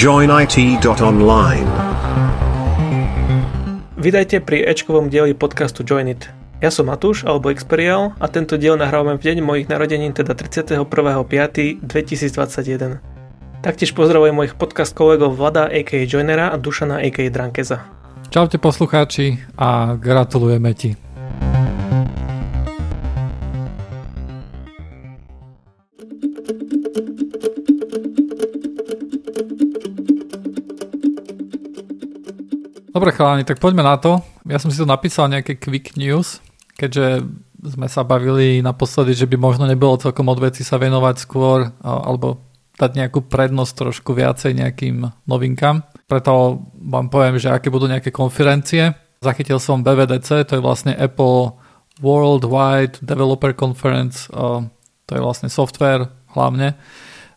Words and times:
joinit.online. 0.00 1.68
Vydajte 4.00 4.40
pri 4.40 4.64
Ečkovom 4.64 5.12
dieli 5.12 5.36
podcastu 5.36 5.84
Join 5.84 6.08
It. 6.08 6.32
Ja 6.64 6.72
som 6.72 6.88
Matúš, 6.88 7.28
alebo 7.28 7.52
Experial 7.52 8.16
a 8.16 8.24
tento 8.32 8.56
diel 8.56 8.80
nahrávame 8.80 9.20
v 9.20 9.28
deň 9.28 9.44
mojich 9.44 9.68
narodenín, 9.68 10.16
teda 10.16 10.32
31.5.2021. 10.32 11.84
Taktiež 13.60 13.92
pozdravujem 13.92 14.32
mojich 14.32 14.56
podcast 14.56 14.96
kolegov 14.96 15.36
Vlada 15.36 15.68
a.k.a. 15.68 16.08
Joinera 16.08 16.48
a 16.48 16.56
Dušana 16.56 17.04
a.k.a. 17.04 17.28
Drankeza. 17.28 17.84
Čaute 18.32 18.56
poslucháči 18.56 19.52
a 19.60 20.00
gratulujeme 20.00 20.72
ti. 20.72 20.96
Dobre 33.00 33.16
chalani, 33.16 33.48
tak 33.48 33.64
poďme 33.64 33.80
na 33.80 33.96
to. 33.96 34.20
Ja 34.44 34.60
som 34.60 34.68
si 34.68 34.76
to 34.76 34.84
napísal 34.84 35.32
nejaké 35.32 35.56
quick 35.56 35.96
news, 35.96 36.44
keďže 36.76 37.24
sme 37.56 37.88
sa 37.88 38.04
bavili 38.04 38.60
naposledy, 38.60 39.16
že 39.16 39.24
by 39.24 39.40
možno 39.40 39.64
nebolo 39.64 39.96
celkom 39.96 40.28
od 40.28 40.36
veci 40.36 40.60
sa 40.60 40.76
venovať 40.76 41.16
skôr, 41.16 41.72
alebo 41.80 42.44
dať 42.76 43.00
nejakú 43.00 43.24
prednosť 43.24 43.72
trošku 43.72 44.12
viacej 44.12 44.52
nejakým 44.52 45.00
novinkám. 45.24 45.80
Preto 46.04 46.60
vám 46.76 47.08
poviem, 47.08 47.40
že 47.40 47.48
aké 47.48 47.72
budú 47.72 47.88
nejaké 47.88 48.12
konferencie. 48.12 48.92
Zachytil 49.24 49.56
som 49.56 49.80
BVDC, 49.80 50.44
to 50.44 50.60
je 50.60 50.60
vlastne 50.60 50.92
Apple 50.92 51.56
Worldwide 52.04 53.00
Developer 53.00 53.56
Conference, 53.56 54.28
to 54.28 55.10
je 55.16 55.24
vlastne 55.24 55.48
software 55.48 56.12
hlavne 56.36 56.76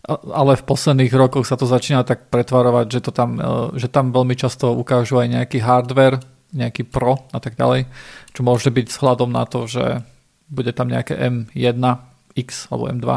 ale 0.09 0.59
v 0.59 0.67
posledných 0.67 1.13
rokoch 1.15 1.47
sa 1.47 1.55
to 1.55 1.63
začína 1.63 2.03
tak 2.03 2.27
pretvarovať, 2.27 2.85
že, 2.91 2.99
to 3.07 3.11
tam, 3.15 3.39
e, 3.39 3.79
že 3.79 3.87
tam 3.87 4.11
veľmi 4.11 4.35
často 4.35 4.75
ukážu 4.75 5.23
aj 5.23 5.31
nejaký 5.31 5.63
hardware, 5.63 6.19
nejaký 6.51 6.83
Pro 6.85 7.23
a 7.31 7.39
tak 7.39 7.55
ďalej, 7.55 7.87
čo 8.35 8.41
môže 8.43 8.67
byť 8.67 8.85
vzhľadom 8.91 9.31
na 9.31 9.47
to, 9.47 9.65
že 9.65 10.03
bude 10.51 10.69
tam 10.75 10.91
nejaké 10.91 11.15
M1, 11.15 11.79
X 12.35 12.67
alebo 12.69 12.91
M2. 12.91 13.07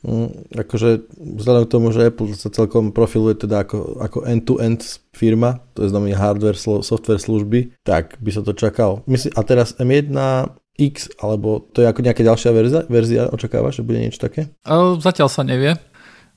Mm, 0.00 0.48
akože 0.56 1.12
vzhľadom 1.14 1.64
k 1.68 1.72
tomu, 1.72 1.86
že 1.92 2.08
Apple 2.08 2.32
sa 2.32 2.48
celkom 2.48 2.90
profiluje 2.90 3.36
teda 3.36 3.68
ako, 3.68 4.00
ako 4.00 4.18
end-to-end 4.24 4.80
firma, 5.12 5.60
to 5.76 5.84
je 5.84 5.92
znamená 5.92 6.16
hardware, 6.16 6.56
software 6.58 7.20
služby, 7.20 7.76
tak 7.84 8.16
by 8.18 8.30
sa 8.32 8.42
to 8.42 8.56
čakal. 8.56 9.04
Myslím, 9.04 9.36
a 9.36 9.40
teraz 9.44 9.76
M1 9.76 10.16
X, 10.80 11.12
alebo 11.20 11.60
to 11.60 11.84
je 11.84 11.86
ako 11.86 12.00
nejaká 12.00 12.24
ďalšia 12.24 12.50
verzia, 12.56 12.80
verzia 12.88 13.22
očakávaš, 13.28 13.84
že 13.84 13.86
bude 13.86 14.00
niečo 14.00 14.24
také? 14.24 14.48
Zatiaľ 15.04 15.28
sa 15.28 15.44
nevie 15.44 15.76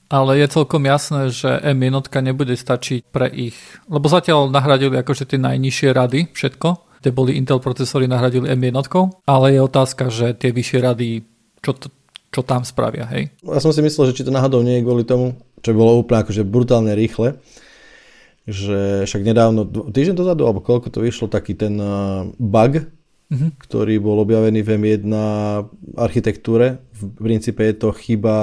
ale 0.08 0.40
je 0.40 0.46
celkom 0.52 0.84
jasné, 0.84 1.32
že 1.32 1.48
M1 1.64 2.04
nebude 2.20 2.54
stačiť 2.54 3.08
pre 3.08 3.28
ich, 3.30 3.56
lebo 3.88 4.06
zatiaľ 4.08 4.52
nahradili 4.52 5.00
akože 5.00 5.24
tie 5.28 5.40
najnižšie 5.40 5.88
rady, 5.92 6.20
všetko, 6.32 7.00
kde 7.00 7.10
boli 7.12 7.36
Intel 7.36 7.60
procesory 7.60 8.08
nahradili 8.08 8.48
M1, 8.52 8.84
ale 9.24 9.46
je 9.52 9.60
otázka, 9.60 10.08
že 10.08 10.36
tie 10.36 10.52
vyššie 10.52 10.78
rady, 10.80 11.08
čo, 11.60 11.72
to, 11.76 11.88
čo 12.32 12.40
tam 12.44 12.64
spravia, 12.64 13.08
hej? 13.12 13.32
Ja 13.44 13.60
som 13.60 13.72
si 13.72 13.80
myslel, 13.84 14.12
že 14.12 14.16
či 14.20 14.26
to 14.26 14.32
náhodou 14.32 14.60
nie 14.64 14.80
je 14.80 14.84
kvôli 14.84 15.04
tomu, 15.04 15.36
čo 15.64 15.72
bolo 15.72 16.00
úplne 16.00 16.24
akože 16.24 16.44
brutálne 16.44 16.92
rýchle, 16.92 17.40
že 18.44 19.08
však 19.08 19.22
nedávno, 19.24 19.64
týždeň 19.88 20.16
dozadu, 20.16 20.44
alebo 20.44 20.60
koľko 20.60 20.92
to 20.92 21.00
vyšlo, 21.00 21.32
taký 21.32 21.56
ten 21.56 21.80
uh, 21.80 22.28
bug, 22.36 22.84
mm-hmm. 23.32 23.50
ktorý 23.56 23.96
bol 24.04 24.20
objavený 24.20 24.60
v 24.60 24.68
M1 24.76 25.08
architektúre. 25.96 26.84
V 26.92 27.08
princípe 27.16 27.64
je 27.64 27.74
to 27.80 27.88
chyba 27.96 28.36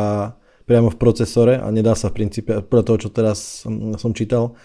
priamo 0.72 0.88
v 0.88 0.96
procesore 0.96 1.60
a 1.60 1.68
nedá 1.68 2.00
sa 2.00 2.08
v 2.08 2.24
princípe, 2.24 2.64
podľa 2.64 2.86
toho, 2.88 2.98
čo 3.04 3.10
teraz 3.12 3.68
som, 3.68 4.12
čítal, 4.16 4.56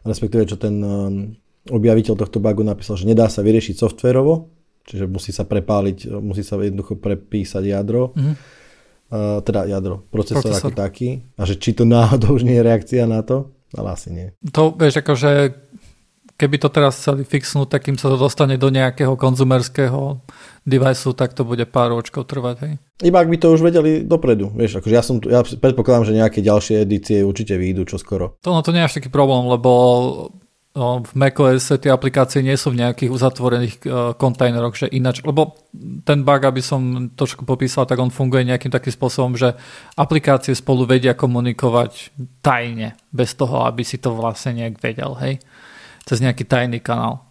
respektíve 0.00 0.48
čo 0.48 0.56
ten 0.56 0.80
um, 0.80 1.36
objaviteľ 1.68 2.16
tohto 2.16 2.40
bugu 2.40 2.64
napísal, 2.64 2.96
že 2.96 3.04
nedá 3.04 3.28
sa 3.28 3.44
vyriešiť 3.44 3.76
softverovo, 3.76 4.48
čiže 4.88 5.04
musí 5.04 5.28
sa 5.28 5.44
prepáliť, 5.44 6.08
musí 6.24 6.40
sa 6.40 6.56
jednoducho 6.56 6.96
prepísať 6.96 7.68
jadro, 7.68 8.16
mm-hmm. 8.16 8.34
uh, 9.12 9.44
teda 9.44 9.68
jadro, 9.68 10.08
procesor, 10.08 10.48
procesor 10.48 10.72
ako 10.72 10.80
taký, 10.80 11.20
a 11.36 11.44
že 11.44 11.60
či 11.60 11.76
to 11.76 11.84
náhodou 11.84 12.32
už 12.32 12.48
nie 12.48 12.56
je 12.56 12.64
reakcia 12.64 13.04
na 13.04 13.20
to, 13.20 13.52
ale 13.76 13.92
asi 13.92 14.08
nie. 14.08 14.32
To 14.56 14.72
vieš, 14.72 15.04
akože 15.04 15.30
keby 16.42 16.58
to 16.58 16.74
teraz 16.74 16.98
chceli 16.98 17.22
fixnúť, 17.22 17.78
tak 17.78 17.86
kým 17.86 17.94
sa 17.94 18.10
to 18.10 18.18
dostane 18.18 18.58
do 18.58 18.66
nejakého 18.66 19.14
konzumerského 19.14 20.18
device, 20.66 21.06
tak 21.14 21.38
to 21.38 21.46
bude 21.46 21.62
pár 21.70 21.94
ročkov 21.94 22.26
trvať. 22.26 22.56
Hej. 22.66 22.72
Iba 23.06 23.22
ak 23.22 23.30
by 23.30 23.36
to 23.38 23.54
už 23.54 23.62
vedeli 23.62 24.02
dopredu. 24.02 24.50
Vieš, 24.50 24.82
akože 24.82 24.94
ja, 24.94 25.02
som, 25.06 25.22
ja 25.22 25.46
predpokladám, 25.46 26.10
že 26.10 26.18
nejaké 26.18 26.42
ďalšie 26.42 26.82
edície 26.82 27.22
určite 27.22 27.54
vyjdú 27.54 27.86
čoskoro. 27.86 28.34
To, 28.42 28.50
no, 28.50 28.66
to 28.66 28.74
nie 28.74 28.82
je 28.82 28.88
až 28.90 28.96
taký 28.98 29.06
problém, 29.06 29.46
lebo 29.46 29.70
no, 30.74 31.06
v 31.06 31.12
macOS 31.14 31.78
tie 31.78 31.94
aplikácie 31.94 32.42
nie 32.42 32.58
sú 32.58 32.74
v 32.74 32.82
nejakých 32.82 33.10
uzatvorených 33.14 33.74
uh, 33.86 34.18
kontajneroch, 34.18 34.74
že 34.74 34.90
ináč, 34.90 35.22
lebo 35.22 35.54
ten 36.02 36.26
bug, 36.26 36.42
aby 36.42 36.58
som 36.58 37.14
trošku 37.14 37.46
popísal, 37.46 37.86
tak 37.86 38.02
on 38.02 38.10
funguje 38.10 38.42
nejakým 38.50 38.74
takým 38.74 38.90
spôsobom, 38.90 39.38
že 39.38 39.54
aplikácie 39.94 40.58
spolu 40.58 40.90
vedia 40.90 41.14
komunikovať 41.14 42.10
tajne, 42.42 42.98
bez 43.14 43.38
toho, 43.38 43.62
aby 43.62 43.86
si 43.86 44.02
to 44.02 44.10
vlastne 44.10 44.58
nejak 44.58 44.82
vedel, 44.82 45.14
hej 45.22 45.38
cez 46.06 46.18
nejaký 46.22 46.44
tajný 46.46 46.82
kanál. 46.82 47.24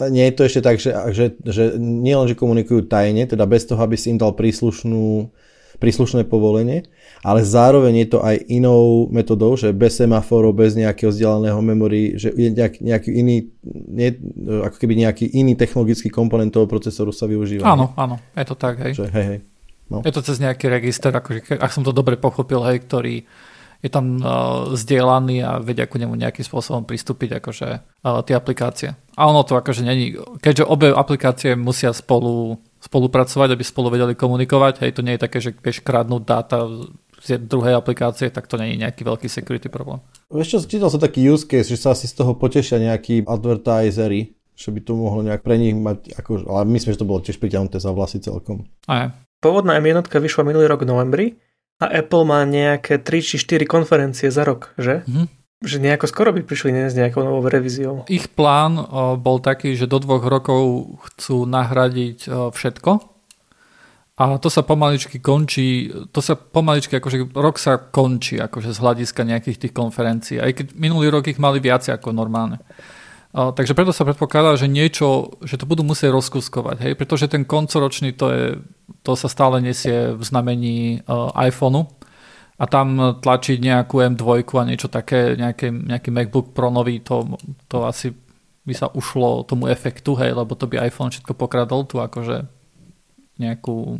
Nie 0.00 0.32
je 0.32 0.34
to 0.40 0.42
ešte 0.48 0.60
tak, 0.64 0.80
že, 0.80 0.90
že, 1.12 1.36
že 1.44 1.76
nie 1.76 2.16
len, 2.16 2.24
že 2.24 2.38
komunikujú 2.38 2.88
tajne, 2.88 3.28
teda 3.28 3.44
bez 3.44 3.68
toho, 3.68 3.76
aby 3.84 3.92
si 4.00 4.08
im 4.08 4.16
dal 4.16 4.32
príslušnú, 4.32 5.28
príslušné 5.76 6.24
povolenie, 6.24 6.88
ale 7.20 7.44
zároveň 7.44 8.06
je 8.06 8.08
to 8.16 8.18
aj 8.24 8.40
inou 8.48 9.12
metodou, 9.12 9.52
že 9.52 9.68
bez 9.76 10.00
semaforov, 10.00 10.56
bez 10.56 10.80
nejakého 10.80 11.12
vzdialeného 11.12 11.60
memory, 11.60 12.16
že 12.16 12.32
je 12.32 12.48
nejak, 12.48 12.80
nejaký 12.80 13.10
iný, 13.12 13.52
nie, 13.68 14.16
ako 14.64 14.76
keby 14.80 14.96
nejaký 15.04 15.28
iný 15.36 15.60
technologický 15.60 16.08
komponent 16.08 16.56
toho 16.56 16.64
procesoru 16.64 17.12
sa 17.12 17.28
využíva. 17.28 17.68
Áno, 17.68 17.92
áno, 18.00 18.16
je 18.32 18.46
to 18.48 18.56
tak, 18.56 18.80
hej. 18.80 18.96
Že, 18.96 19.06
hej, 19.12 19.26
hej. 19.28 19.40
No. 19.92 20.00
Je 20.00 20.12
to 20.14 20.24
cez 20.24 20.40
nejaký 20.40 20.72
register, 20.72 21.12
akože, 21.12 21.60
ak 21.60 21.68
som 21.68 21.84
to 21.84 21.92
dobre 21.92 22.16
pochopil, 22.16 22.64
hej, 22.64 22.80
ktorý 22.88 23.28
je 23.82 23.90
tam 23.90 24.22
uh, 24.22 24.72
zdieľaný 24.78 25.36
a 25.42 25.50
vedia 25.58 25.90
ku 25.90 25.98
nemu 25.98 26.14
nejakým 26.14 26.46
spôsobom 26.46 26.86
pristúpiť 26.86 27.42
akože 27.42 27.68
uh, 27.82 28.22
tie 28.22 28.38
aplikácie. 28.38 28.94
A 29.18 29.26
ono 29.26 29.42
to 29.42 29.58
akože 29.58 29.82
není, 29.82 30.14
keďže 30.38 30.64
obe 30.64 30.94
aplikácie 30.94 31.58
musia 31.58 31.90
spolu 31.90 32.62
spolupracovať, 32.82 33.54
aby 33.54 33.62
spolu 33.66 33.94
vedeli 33.94 34.14
komunikovať, 34.18 34.86
hej, 34.86 34.90
to 34.94 35.06
nie 35.06 35.14
je 35.14 35.22
také, 35.22 35.38
že 35.38 35.54
vieš 35.54 35.86
kradnúť 35.86 36.22
dáta 36.22 36.66
z 37.22 37.38
druhej 37.38 37.78
aplikácie, 37.78 38.30
tak 38.34 38.50
to 38.50 38.58
nie 38.58 38.74
je 38.74 38.82
nejaký 38.82 39.06
veľký 39.06 39.30
security 39.30 39.70
problém. 39.70 40.02
Vieš 40.26 40.48
čo, 40.50 40.58
čítal 40.66 40.90
som 40.90 40.98
taký 40.98 41.22
use 41.22 41.46
case, 41.46 41.70
že 41.70 41.78
sa 41.78 41.94
asi 41.94 42.10
z 42.10 42.18
toho 42.18 42.34
potešia 42.34 42.82
nejakí 42.82 43.22
advertisery, 43.22 44.34
že 44.58 44.74
by 44.74 44.80
to 44.82 44.98
mohlo 44.98 45.22
nejak 45.22 45.46
pre 45.46 45.54
nich 45.58 45.78
mať, 45.78 46.18
ako, 46.18 46.42
ale 46.50 46.66
myslím, 46.74 46.90
že 46.94 47.00
to 47.02 47.06
bolo 47.06 47.22
tiež 47.22 47.38
priťahnuté 47.38 47.78
za 47.78 47.94
vlasy 47.94 48.18
celkom. 48.18 48.66
Aj. 48.90 49.14
Pôvodná 49.38 49.78
M1 49.78 50.06
vyšla 50.06 50.42
minulý 50.46 50.66
rok 50.66 50.82
v 50.82 50.90
novembri 50.90 51.26
a 51.82 51.90
Apple 51.90 52.22
má 52.22 52.46
nejaké 52.46 53.02
3 53.02 53.18
či 53.18 53.36
4 53.42 53.66
konferencie 53.66 54.30
za 54.30 54.46
rok, 54.46 54.70
že? 54.78 55.02
Mm-hmm. 55.02 55.26
Že 55.62 55.76
nejako 55.78 56.06
skoro 56.10 56.30
by 56.30 56.42
prišli 56.46 56.70
ne 56.70 56.86
s 56.86 56.94
nejakou 56.94 57.22
novou 57.26 57.42
revíziou. 57.46 58.06
Ich 58.06 58.30
plán 58.30 58.78
o, 58.78 59.18
bol 59.18 59.42
taký, 59.42 59.74
že 59.74 59.90
do 59.90 59.98
dvoch 59.98 60.22
rokov 60.22 60.94
chcú 61.10 61.46
nahradiť 61.46 62.18
o, 62.26 62.30
všetko. 62.54 63.12
A 64.22 64.38
to 64.38 64.52
sa 64.52 64.62
pomaličky 64.62 65.18
končí, 65.18 65.90
to 66.14 66.20
sa 66.22 66.36
pomaličky, 66.36 67.00
akože 67.00 67.32
rok 67.32 67.56
sa 67.56 67.80
končí 67.80 68.38
akože 68.38 68.70
z 68.70 68.78
hľadiska 68.78 69.24
nejakých 69.24 69.58
tých 69.66 69.74
konferencií. 69.74 70.36
Aj 70.38 70.52
keď 70.52 70.76
minulý 70.76 71.10
rok 71.10 71.26
ich 71.26 71.40
mali 71.40 71.58
viac 71.58 71.82
ako 71.88 72.12
normálne. 72.12 72.60
Takže 73.32 73.72
preto 73.72 73.96
sa 73.96 74.04
predpokladá, 74.04 74.52
že 74.60 74.68
niečo, 74.68 75.40
že 75.40 75.56
to 75.56 75.64
budú 75.64 75.80
musieť 75.80 76.12
rozkuskovať, 76.12 76.76
hej? 76.84 76.92
pretože 76.92 77.32
ten 77.32 77.48
koncoročný 77.48 78.12
to, 78.12 78.26
je, 78.28 78.44
to 79.02 79.18
sa 79.18 79.26
stále 79.26 79.58
nesie 79.58 80.14
v 80.14 80.22
znamení 80.22 81.02
uh, 81.06 81.34
iPhoneu. 81.34 81.90
A 82.62 82.70
tam 82.70 83.18
tlačiť 83.18 83.58
nejakú 83.58 83.98
M2 84.14 84.22
a 84.46 84.62
niečo 84.62 84.86
také, 84.86 85.34
nejaký, 85.34 85.74
nejaký 85.74 86.14
MacBook 86.14 86.54
Pro 86.54 86.70
nový, 86.70 87.02
to, 87.02 87.34
to 87.66 87.82
asi 87.82 88.14
by 88.62 88.70
sa 88.70 88.86
ušlo 88.86 89.42
tomu 89.42 89.66
efektu, 89.66 90.14
hej, 90.14 90.30
lebo 90.30 90.54
to 90.54 90.70
by 90.70 90.86
iPhone 90.86 91.10
všetko 91.10 91.34
pokradol, 91.34 91.82
tu 91.90 91.98
akože 91.98 92.46
nejakú, 93.42 93.98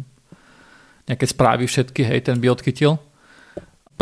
nejaké 1.10 1.26
správy 1.26 1.66
všetky, 1.66 2.06
hej, 2.06 2.22
ten 2.22 2.38
by 2.38 2.54
odkytil 2.54 3.02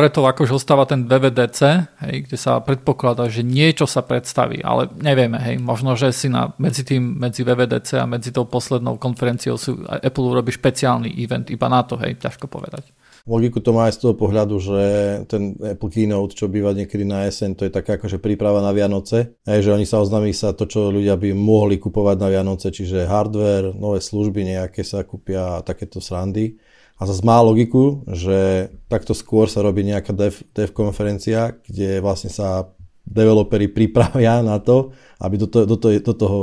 preto 0.01 0.25
akože 0.25 0.57
ostáva 0.57 0.89
ten 0.89 1.05
VVDC, 1.05 1.61
hej, 2.09 2.17
kde 2.25 2.37
sa 2.41 2.57
predpokladá, 2.65 3.29
že 3.29 3.45
niečo 3.45 3.85
sa 3.85 4.01
predstaví, 4.01 4.65
ale 4.65 4.89
nevieme, 4.97 5.37
hej, 5.37 5.61
možno, 5.61 5.93
že 5.93 6.09
si 6.09 6.33
na, 6.33 6.57
medzi 6.57 6.89
tým, 6.89 7.21
medzi 7.21 7.45
VVDC 7.45 8.01
a 8.01 8.09
medzi 8.09 8.33
tou 8.33 8.49
poslednou 8.49 8.97
konferenciou 8.97 9.61
si 9.61 9.77
Apple 9.77 10.25
urobí 10.25 10.57
špeciálny 10.57 11.21
event 11.21 11.53
iba 11.53 11.69
na 11.69 11.85
to, 11.85 12.01
hej, 12.01 12.17
ťažko 12.17 12.49
povedať. 12.49 12.89
Logiku 13.29 13.61
to 13.61 13.77
má 13.77 13.93
aj 13.93 14.01
z 14.01 14.09
toho 14.09 14.15
pohľadu, 14.17 14.57
že 14.57 14.81
ten 15.29 15.53
Apple 15.61 15.93
Keynote, 15.93 16.33
čo 16.33 16.49
býva 16.49 16.73
niekedy 16.73 17.05
na 17.05 17.29
jeseň, 17.29 17.53
to 17.53 17.69
je 17.69 17.73
taká 17.77 18.01
akože 18.01 18.17
príprava 18.17 18.65
na 18.65 18.73
Vianoce. 18.73 19.37
Hej, 19.45 19.69
že 19.69 19.75
oni 19.77 19.85
sa 19.85 20.01
oznámí 20.01 20.33
sa 20.33 20.57
to, 20.57 20.65
čo 20.65 20.89
ľudia 20.89 21.21
by 21.21 21.37
mohli 21.37 21.77
kupovať 21.77 22.17
na 22.17 22.33
Vianoce, 22.33 22.73
čiže 22.73 23.05
hardware, 23.05 23.77
nové 23.77 24.01
služby 24.01 24.57
nejaké 24.57 24.81
sa 24.81 25.05
kúpia 25.05 25.61
a 25.61 25.65
takéto 25.65 26.01
srandy. 26.01 26.57
A 27.01 27.09
zase 27.09 27.25
má 27.25 27.41
logiku, 27.41 28.05
že 28.05 28.69
takto 28.93 29.17
skôr 29.17 29.49
sa 29.49 29.65
robí 29.65 29.81
nejaká 29.81 30.13
dev, 30.13 30.37
dev 30.53 30.69
konferencia, 30.77 31.57
kde 31.65 32.05
vlastne 32.05 32.29
sa 32.29 32.69
developeri 33.09 33.73
pripravia 33.73 34.45
na 34.45 34.61
to, 34.61 34.93
aby 35.25 35.35
do, 35.41 35.49
to, 35.49 35.65
do, 35.65 35.77
to, 35.81 35.89
do, 35.99 36.13
toho, 36.13 36.39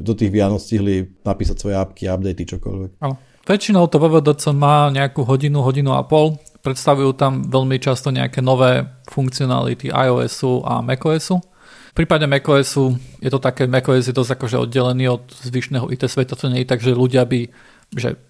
do 0.00 0.12
tých 0.16 0.32
Vianoc 0.32 0.64
stihli 0.64 1.04
napísať 1.22 1.56
svoje 1.60 1.76
apky, 1.76 2.08
updaty, 2.08 2.42
čokoľvek. 2.56 2.90
Áno. 3.04 3.16
Väčšinou 3.48 3.88
to 3.88 3.96
VVDC 3.96 4.52
má 4.52 4.92
nejakú 4.92 5.24
hodinu, 5.24 5.64
hodinu 5.64 5.96
a 5.96 6.04
pol. 6.04 6.36
Predstavujú 6.60 7.16
tam 7.16 7.48
veľmi 7.48 7.80
často 7.80 8.12
nejaké 8.12 8.44
nové 8.44 8.84
funkcionality 9.08 9.88
iOSu 9.88 10.60
a 10.68 10.84
macOSu. 10.84 11.40
V 11.88 11.94
prípade 11.96 12.28
macOSu 12.28 12.92
je 13.24 13.32
to 13.32 13.40
také, 13.40 13.64
macOS 13.64 14.12
je 14.12 14.12
dosť 14.12 14.36
akože 14.36 14.56
oddelený 14.68 15.08
od 15.08 15.32
zvyšného 15.32 15.88
IT 15.88 16.04
sveta, 16.12 16.36
to 16.36 16.52
nie 16.52 16.60
je 16.60 16.68
tak, 16.68 16.84
že 16.84 16.92
ľudia 16.92 17.24
by, 17.24 17.48
že, 17.96 18.20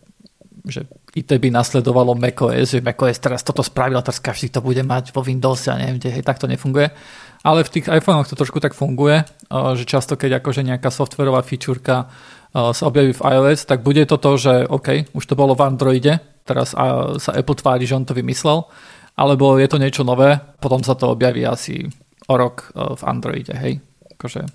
že 0.66 0.88
IT 1.14 1.30
by 1.30 1.54
nasledovalo 1.54 2.18
macOS, 2.18 2.78
že 2.78 2.80
macOS 2.82 3.18
teraz 3.22 3.40
toto 3.46 3.62
spravil 3.62 4.00
teraz 4.02 4.18
každý 4.18 4.50
to 4.50 4.60
bude 4.64 4.82
mať 4.82 5.14
vo 5.14 5.22
Windows 5.22 5.68
a 5.70 5.78
neviem, 5.78 6.02
kde, 6.02 6.18
hej, 6.18 6.24
tak 6.26 6.42
to 6.42 6.50
nefunguje. 6.50 6.90
Ale 7.46 7.62
v 7.62 7.70
tých 7.70 7.86
iPhonech 7.86 8.26
to 8.26 8.34
trošku 8.34 8.58
tak 8.58 8.74
funguje, 8.74 9.22
že 9.50 9.84
často 9.86 10.18
keď 10.18 10.42
akože 10.42 10.66
nejaká 10.66 10.90
softverová 10.90 11.46
featureka 11.46 12.10
sa 12.50 12.84
objaví 12.88 13.14
v 13.14 13.24
iOS, 13.24 13.68
tak 13.68 13.86
bude 13.86 14.02
to 14.08 14.18
to, 14.18 14.32
že 14.40 14.54
OK, 14.66 15.14
už 15.14 15.24
to 15.24 15.38
bolo 15.38 15.54
v 15.54 15.62
Androide, 15.62 16.18
teraz 16.42 16.74
sa 17.20 17.30
Apple 17.36 17.58
tvári, 17.60 17.84
že 17.84 17.94
on 17.94 18.08
to 18.08 18.16
vymyslel, 18.16 18.66
alebo 19.18 19.60
je 19.60 19.68
to 19.68 19.78
niečo 19.78 20.02
nové, 20.02 20.40
potom 20.58 20.80
sa 20.80 20.96
to 20.96 21.12
objaví 21.12 21.44
asi 21.44 21.84
o 22.28 22.34
rok 22.38 22.70
e, 22.72 22.96
v 22.96 23.02
Androide, 23.04 23.54
hej. 23.56 23.82
Akože 24.16 24.46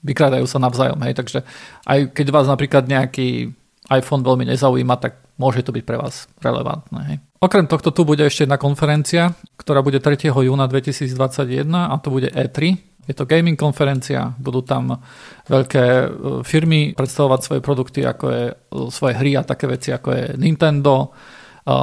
vykrádajú 0.00 0.48
sa 0.48 0.58
navzájom, 0.58 0.98
hej, 1.04 1.14
takže 1.14 1.38
aj 1.84 2.16
keď 2.16 2.26
vás 2.32 2.48
napríklad 2.48 2.88
nejaký 2.88 3.52
iPhone 3.92 4.24
veľmi 4.24 4.48
nezaujíma, 4.48 4.96
tak 4.96 5.20
môže 5.40 5.64
to 5.64 5.72
byť 5.72 5.84
pre 5.88 5.96
vás 5.96 6.28
relevantné, 6.44 7.00
hej. 7.08 7.16
Okrem 7.40 7.64
tohto 7.64 7.88
tu 7.88 8.04
bude 8.04 8.20
ešte 8.20 8.44
jedna 8.44 8.60
konferencia, 8.60 9.32
ktorá 9.56 9.80
bude 9.80 9.96
3. 9.96 10.28
júna 10.28 10.68
2021 10.68 11.64
a 11.72 11.96
to 11.96 12.12
bude 12.12 12.28
E3, 12.28 12.76
je 13.10 13.14
to 13.18 13.26
gaming 13.26 13.58
konferencia, 13.58 14.30
budú 14.38 14.62
tam 14.62 15.02
veľké 15.50 15.82
e, 15.82 16.06
firmy 16.46 16.94
predstavovať 16.94 17.40
svoje 17.42 17.60
produkty, 17.64 18.06
ako 18.06 18.24
je 18.30 18.44
e, 18.46 18.54
svoje 18.94 19.14
hry 19.18 19.34
a 19.34 19.42
také 19.42 19.66
veci, 19.66 19.90
ako 19.90 20.08
je 20.14 20.24
Nintendo, 20.38 21.08
e, 21.08 21.08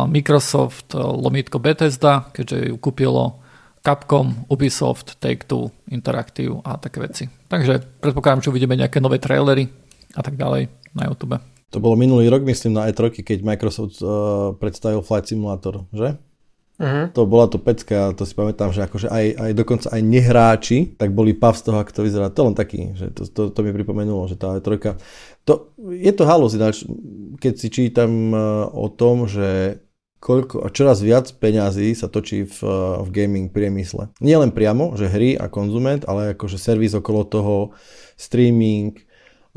Microsoft, 0.08 0.96
lomitko 0.96 1.60
Bethesda, 1.60 2.32
keďže 2.32 2.72
ju 2.72 2.76
kúpilo 2.80 3.44
Capcom, 3.84 4.48
Ubisoft, 4.48 5.20
Take-Two, 5.20 5.92
Interactive 5.92 6.64
a 6.64 6.80
také 6.80 7.04
veci. 7.04 7.24
Takže 7.28 8.00
predpokladám, 8.00 8.48
že 8.48 8.52
uvidíme 8.52 8.80
nejaké 8.80 9.04
nové 9.04 9.20
trailery 9.20 9.68
a 10.16 10.22
tak 10.24 10.40
ďalej 10.40 10.72
na 10.96 11.12
YouTube. 11.12 11.57
To 11.76 11.84
bolo 11.84 12.00
minulý 12.00 12.32
rok, 12.32 12.48
myslím, 12.48 12.80
na 12.80 12.88
E3, 12.88 13.12
keď 13.12 13.44
Microsoft 13.44 14.00
uh, 14.00 14.56
predstavil 14.56 15.04
Flight 15.04 15.28
Simulator, 15.28 15.84
že? 15.92 16.16
Uh-huh. 16.78 17.10
To 17.12 17.26
bola 17.26 17.50
to 17.50 17.58
pecka, 17.58 18.14
to 18.14 18.22
si 18.22 18.38
pamätám, 18.38 18.70
že 18.70 18.86
akože 18.86 19.10
aj, 19.10 19.26
aj 19.34 19.52
dokonca 19.58 19.88
aj 19.90 20.02
nehráči, 20.06 20.78
tak 20.94 21.10
boli 21.10 21.34
pav 21.34 21.58
z 21.58 21.68
toho, 21.68 21.82
ako 21.82 21.92
to 21.92 22.06
vyzerá. 22.06 22.30
To 22.30 22.42
len 22.46 22.56
taký, 22.56 22.94
že 22.94 23.10
to, 23.12 23.26
to, 23.26 23.42
to 23.50 23.60
mi 23.66 23.74
pripomenulo, 23.74 24.30
že 24.30 24.38
tá 24.38 24.54
trojka. 24.62 25.02
To, 25.50 25.74
je 25.90 26.14
to 26.14 26.24
halus 26.30 26.54
ináč, 26.54 26.86
keď 27.42 27.54
si 27.58 27.68
čítam 27.74 28.30
uh, 28.30 28.70
o 28.70 28.94
tom, 28.94 29.26
že 29.26 29.82
koľko 30.22 30.66
a 30.66 30.70
čoraz 30.70 31.02
viac 31.02 31.30
peňazí 31.36 31.98
sa 31.98 32.08
točí 32.08 32.46
v, 32.46 32.58
uh, 32.62 33.02
v 33.02 33.10
gaming 33.10 33.50
priemysle. 33.50 34.14
Nie 34.22 34.38
len 34.38 34.54
priamo, 34.54 34.94
že 34.94 35.10
hry 35.10 35.34
a 35.34 35.50
konzument, 35.50 36.06
ale 36.06 36.38
akože 36.38 36.62
servis 36.62 36.94
okolo 36.94 37.26
toho, 37.26 37.56
streaming, 38.18 38.98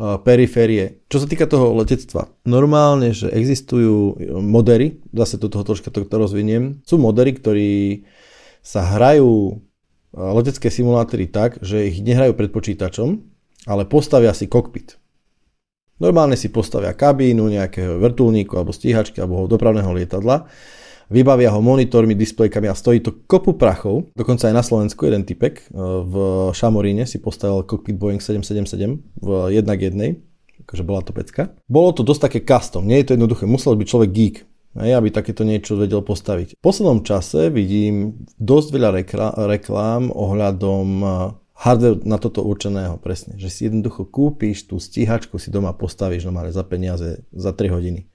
periférie. 0.00 1.04
Čo 1.12 1.20
sa 1.20 1.26
týka 1.28 1.44
toho 1.44 1.76
letectva, 1.76 2.32
normálne, 2.48 3.12
že 3.12 3.28
existujú 3.28 4.16
modery, 4.40 4.96
zase 5.12 5.36
do 5.36 5.52
toho 5.52 5.60
troška 5.60 5.92
to, 5.92 6.08
rozviniem, 6.08 6.80
sú 6.88 6.96
modery, 6.96 7.36
ktorí 7.36 7.72
sa 8.64 8.96
hrajú 8.96 9.60
letecké 10.16 10.72
simulátory 10.72 11.28
tak, 11.28 11.60
že 11.60 11.92
ich 11.92 12.00
nehrajú 12.00 12.32
pred 12.32 12.48
počítačom, 12.48 13.20
ale 13.68 13.84
postavia 13.84 14.32
si 14.32 14.48
kokpit. 14.48 14.96
Normálne 16.00 16.32
si 16.32 16.48
postavia 16.48 16.96
kabínu 16.96 17.52
nejakého 17.52 18.00
vrtulníku 18.00 18.56
alebo 18.56 18.72
stíhačky 18.72 19.20
alebo 19.20 19.44
dopravného 19.44 19.92
lietadla 19.92 20.48
vybavia 21.10 21.50
ho 21.50 21.60
monitormi, 21.60 22.14
displejkami 22.14 22.70
a 22.70 22.78
stojí 22.78 23.02
to 23.02 23.26
kopu 23.26 23.58
prachov. 23.58 24.08
Dokonca 24.14 24.46
aj 24.48 24.54
na 24.54 24.64
Slovensku 24.64 25.02
jeden 25.04 25.26
typek 25.26 25.60
e, 25.60 25.64
v 26.06 26.14
Šamoríne 26.54 27.04
si 27.04 27.18
postavil 27.18 27.66
cockpit 27.66 27.98
Boeing 27.98 28.22
777 28.22 29.20
v 29.20 29.28
jednak 29.50 29.82
jednej, 29.82 30.22
akože 30.64 30.82
bola 30.86 31.02
to 31.02 31.10
pecka. 31.10 31.50
Bolo 31.66 31.90
to 31.90 32.06
dosť 32.06 32.30
také 32.30 32.40
custom, 32.46 32.86
nie 32.86 33.02
je 33.02 33.12
to 33.12 33.14
jednoduché, 33.18 33.44
musel 33.44 33.74
byť 33.74 33.88
človek 33.90 34.10
geek, 34.14 34.38
Hej, 34.70 35.02
aby 35.02 35.10
takéto 35.10 35.42
niečo 35.42 35.74
vedel 35.74 35.98
postaviť. 35.98 36.54
V 36.54 36.62
poslednom 36.62 37.02
čase 37.02 37.50
vidím 37.50 38.22
dosť 38.38 38.68
veľa 38.70 38.90
rekla- 39.02 39.34
reklám 39.50 40.14
ohľadom 40.14 40.86
e, 41.02 41.06
hardware 41.58 42.06
na 42.06 42.22
toto 42.22 42.46
určeného 42.46 42.94
presne. 43.02 43.34
Že 43.34 43.48
si 43.50 43.60
jednoducho 43.66 44.06
kúpiš 44.06 44.70
tú 44.70 44.78
stíhačku, 44.78 45.42
si 45.42 45.50
doma 45.50 45.74
postavíš 45.74 46.30
normálne 46.30 46.54
za 46.54 46.62
peniaze 46.62 47.26
za 47.34 47.50
3 47.50 47.66
hodiny 47.66 48.09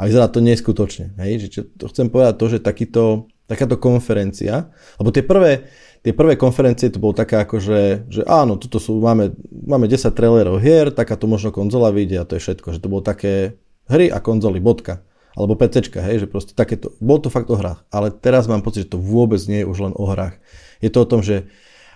a 0.00 0.08
vyzerá 0.08 0.32
to 0.32 0.40
neskutočne. 0.40 1.12
Hej? 1.20 1.44
Že 1.44 1.48
čo, 1.52 1.60
to 1.76 1.84
chcem 1.92 2.08
povedať 2.08 2.34
to, 2.40 2.46
že 2.48 2.58
takýto, 2.64 3.28
takáto 3.44 3.76
konferencia, 3.76 4.72
lebo 4.96 5.12
tie 5.12 5.20
prvé, 5.20 5.68
tie 6.00 6.16
prvé 6.16 6.40
konferencie 6.40 6.88
to 6.88 6.96
bolo 6.96 7.12
také 7.12 7.36
ako, 7.36 7.60
že, 7.60 8.08
že 8.08 8.24
áno, 8.24 8.56
tuto 8.56 8.80
sú, 8.80 8.96
máme, 8.96 9.36
máme 9.52 9.84
10 9.84 10.08
trailerov 10.16 10.64
hier, 10.64 10.88
takáto 10.88 11.28
možno 11.28 11.52
konzola 11.52 11.92
vyjde 11.92 12.16
a 12.16 12.24
to 12.24 12.40
je 12.40 12.44
všetko, 12.48 12.72
že 12.72 12.80
to 12.80 12.88
bolo 12.88 13.04
také 13.04 13.60
hry 13.92 14.08
a 14.08 14.24
konzoly, 14.24 14.56
bodka. 14.56 15.04
Alebo 15.36 15.54
PCčka, 15.54 16.02
hej, 16.02 16.24
že 16.24 16.26
proste 16.26 16.56
takéto, 16.56 16.96
bolo 16.98 17.22
to 17.22 17.30
fakt 17.30 17.52
o 17.52 17.56
hrách. 17.60 17.86
Ale 17.92 18.10
teraz 18.10 18.50
mám 18.50 18.66
pocit, 18.66 18.88
že 18.88 18.96
to 18.96 18.98
vôbec 18.98 19.38
nie 19.46 19.62
je 19.62 19.68
už 19.68 19.78
len 19.78 19.94
o 19.94 20.10
hrách. 20.10 20.40
Je 20.82 20.90
to 20.90 21.04
o 21.04 21.06
tom, 21.06 21.22
že 21.22 21.46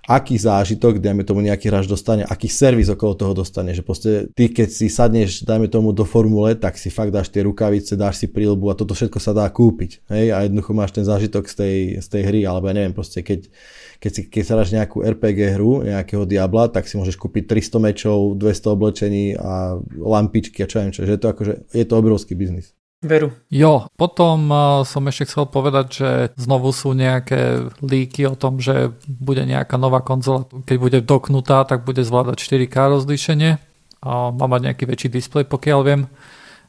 aký 0.05 0.37
zážitok, 0.37 1.01
dajme 1.01 1.25
tomu 1.25 1.41
nejaký 1.41 1.73
hráč 1.73 1.89
dostane, 1.89 2.29
aký 2.29 2.49
servis 2.49 2.93
okolo 2.93 3.17
toho 3.17 3.33
dostane, 3.33 3.73
že 3.73 3.81
proste 3.81 4.29
ty 4.37 4.53
keď 4.53 4.69
si 4.69 4.93
sadneš, 4.93 5.49
dajme 5.49 5.69
tomu 5.73 5.97
do 5.97 6.05
formule, 6.05 6.53
tak 6.57 6.77
si 6.77 6.93
fakt 6.93 7.11
dáš 7.11 7.33
tie 7.33 7.45
rukavice, 7.45 7.97
dáš 7.97 8.21
si 8.21 8.27
prílbu 8.29 8.69
a 8.69 8.77
toto 8.77 8.93
všetko 8.93 9.17
sa 9.17 9.33
dá 9.33 9.49
kúpiť, 9.49 10.05
hej, 10.13 10.27
a 10.37 10.45
jednoducho 10.45 10.73
máš 10.77 10.93
ten 10.93 11.05
zážitok 11.09 11.49
z 11.49 11.55
tej, 11.57 11.77
z 12.05 12.07
tej 12.07 12.23
hry, 12.29 12.41
alebo 12.45 12.69
ja 12.69 12.75
neviem, 12.77 12.93
proste 12.93 13.25
keď, 13.25 13.49
keď, 13.97 14.11
si, 14.13 14.21
keď 14.29 14.43
sa 14.45 14.55
dáš 14.61 14.71
nejakú 14.77 15.01
RPG 15.01 15.57
hru, 15.57 15.89
nejakého 15.89 16.29
Diabla, 16.29 16.69
tak 16.69 16.85
si 16.85 17.01
môžeš 17.01 17.17
kúpiť 17.17 17.49
300 17.49 17.81
mečov, 17.81 18.37
200 18.37 18.77
oblečení 18.77 19.27
a 19.41 19.81
lampičky 19.97 20.61
a 20.61 20.69
čo 20.69 20.85
viem 20.85 20.93
čo, 20.93 21.09
že 21.09 21.17
je 21.17 21.21
to 21.21 21.29
akože, 21.33 21.55
je 21.73 21.85
to 21.89 21.95
obrovský 21.97 22.37
biznis. 22.37 22.77
Veru. 23.05 23.29
Jo, 23.53 23.85
potom 24.01 24.49
uh, 24.49 24.81
som 24.89 25.05
ešte 25.05 25.29
chcel 25.29 25.45
povedať, 25.45 25.87
že 25.93 26.11
znovu 26.41 26.73
sú 26.73 26.97
nejaké 26.97 27.69
líky 27.85 28.25
o 28.25 28.33
tom, 28.33 28.65
že 28.65 28.97
bude 29.05 29.45
nejaká 29.45 29.77
nová 29.77 30.01
konzola, 30.01 30.49
keď 30.65 30.77
bude 30.81 30.99
doknutá, 31.05 31.69
tak 31.69 31.85
bude 31.85 32.01
zvládať 32.01 32.41
4K 32.41 32.77
rozlíšenie 32.97 33.61
a 34.05 34.33
má 34.33 34.47
mať 34.49 34.73
nejaký 34.73 34.85
väčší 34.89 35.09
displej, 35.13 35.45
pokiaľ 35.49 35.81
viem. 35.85 36.03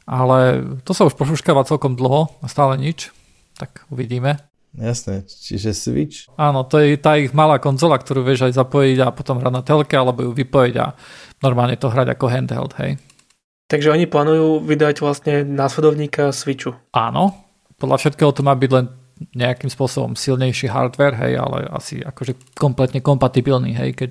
Ale 0.04 0.62
to 0.86 0.92
sa 0.94 1.08
už 1.08 1.18
pošuškáva 1.18 1.66
celkom 1.66 1.96
dlho 1.98 2.30
a 2.40 2.46
stále 2.46 2.78
nič. 2.78 3.10
Tak 3.56 3.88
uvidíme. 3.88 4.38
Jasné, 4.76 5.24
čiže 5.24 5.72
Switch? 5.72 6.28
Áno, 6.36 6.68
to 6.68 6.76
je 6.76 7.00
tá 7.00 7.16
ich 7.16 7.32
malá 7.32 7.56
konzola, 7.56 7.96
ktorú 7.96 8.20
vieš 8.20 8.44
aj 8.44 8.60
zapojiť 8.60 8.98
a 9.00 9.08
potom 9.08 9.40
hrať 9.40 9.52
na 9.56 9.64
telke, 9.64 9.96
alebo 9.96 10.20
ju 10.20 10.36
vypojiť 10.36 10.74
a 10.76 10.92
normálne 11.40 11.80
to 11.80 11.88
hrať 11.88 12.12
ako 12.12 12.26
handheld, 12.28 12.72
hej. 12.76 13.00
Takže 13.66 13.90
oni 13.90 14.06
plánujú 14.06 14.62
vydať 14.62 15.02
vlastne 15.02 15.42
následovníka 15.42 16.30
Switchu. 16.30 16.78
Áno, 16.94 17.34
podľa 17.82 17.98
všetkého 17.98 18.30
to 18.30 18.46
má 18.46 18.54
byť 18.54 18.70
len 18.70 18.86
nejakým 19.34 19.72
spôsobom 19.72 20.12
silnejší 20.14 20.68
hardware, 20.68 21.16
hej, 21.16 21.40
ale 21.40 21.66
asi 21.72 22.04
akože 22.04 22.54
kompletne 22.54 23.00
kompatibilný, 23.00 23.72
hej, 23.74 23.96
keď 23.96 24.10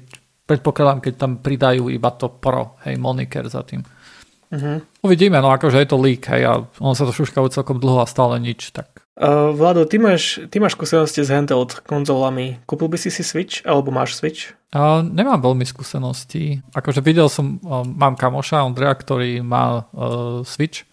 predpokladám, 0.49 0.99
keď 1.01 1.13
tam 1.15 1.31
pridajú 1.39 1.93
iba 1.93 2.09
to 2.13 2.29
Pro, 2.29 2.77
hej, 2.83 2.97
moniker 2.97 3.45
za 3.45 3.61
tým. 3.61 3.85
Uh-huh. 4.49 4.77
Uvidíme, 5.05 5.41
no 5.41 5.53
akože 5.53 5.81
je 5.81 5.89
to 5.89 5.97
leak, 6.01 6.25
hej, 6.29 6.43
a 6.45 6.53
on 6.81 6.97
sa 6.97 7.05
to 7.05 7.13
šuškajú 7.13 7.47
celkom 7.53 7.77
dlho 7.77 8.01
a 8.01 8.09
stále 8.09 8.41
nič, 8.41 8.73
tak 8.73 8.94
Uh, 9.15 9.55
Vlado, 9.55 9.87
ty 9.87 9.95
máš, 9.95 10.43
ty 10.51 10.59
máš 10.59 10.75
skúsenosti 10.75 11.23
s 11.23 11.31
handheld 11.31 11.87
konzolami. 11.87 12.59
Kúpil 12.67 12.91
by 12.91 12.99
si 12.99 13.07
si 13.07 13.23
Switch, 13.23 13.63
alebo 13.63 13.87
máš 13.87 14.19
Switch? 14.19 14.51
Uh, 14.75 14.99
nemám 15.07 15.39
veľmi 15.39 15.63
skúsenosti. 15.63 16.59
Akože 16.75 16.99
videl 16.99 17.31
som, 17.31 17.55
uh, 17.63 17.87
mám 17.87 18.19
kamoša 18.19 18.67
Ondreja, 18.67 18.91
ktorý 18.91 19.39
má 19.39 19.87
uh, 19.95 20.43
Switch. 20.43 20.83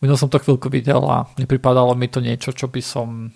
Videl 0.00 0.16
som 0.16 0.32
to 0.32 0.40
chvíľku 0.40 0.72
videl 0.72 1.04
a 1.04 1.28
nepripadalo 1.36 1.92
mi 1.92 2.08
to 2.08 2.24
niečo, 2.24 2.56
čo 2.56 2.64
by 2.64 2.80
som 2.80 3.28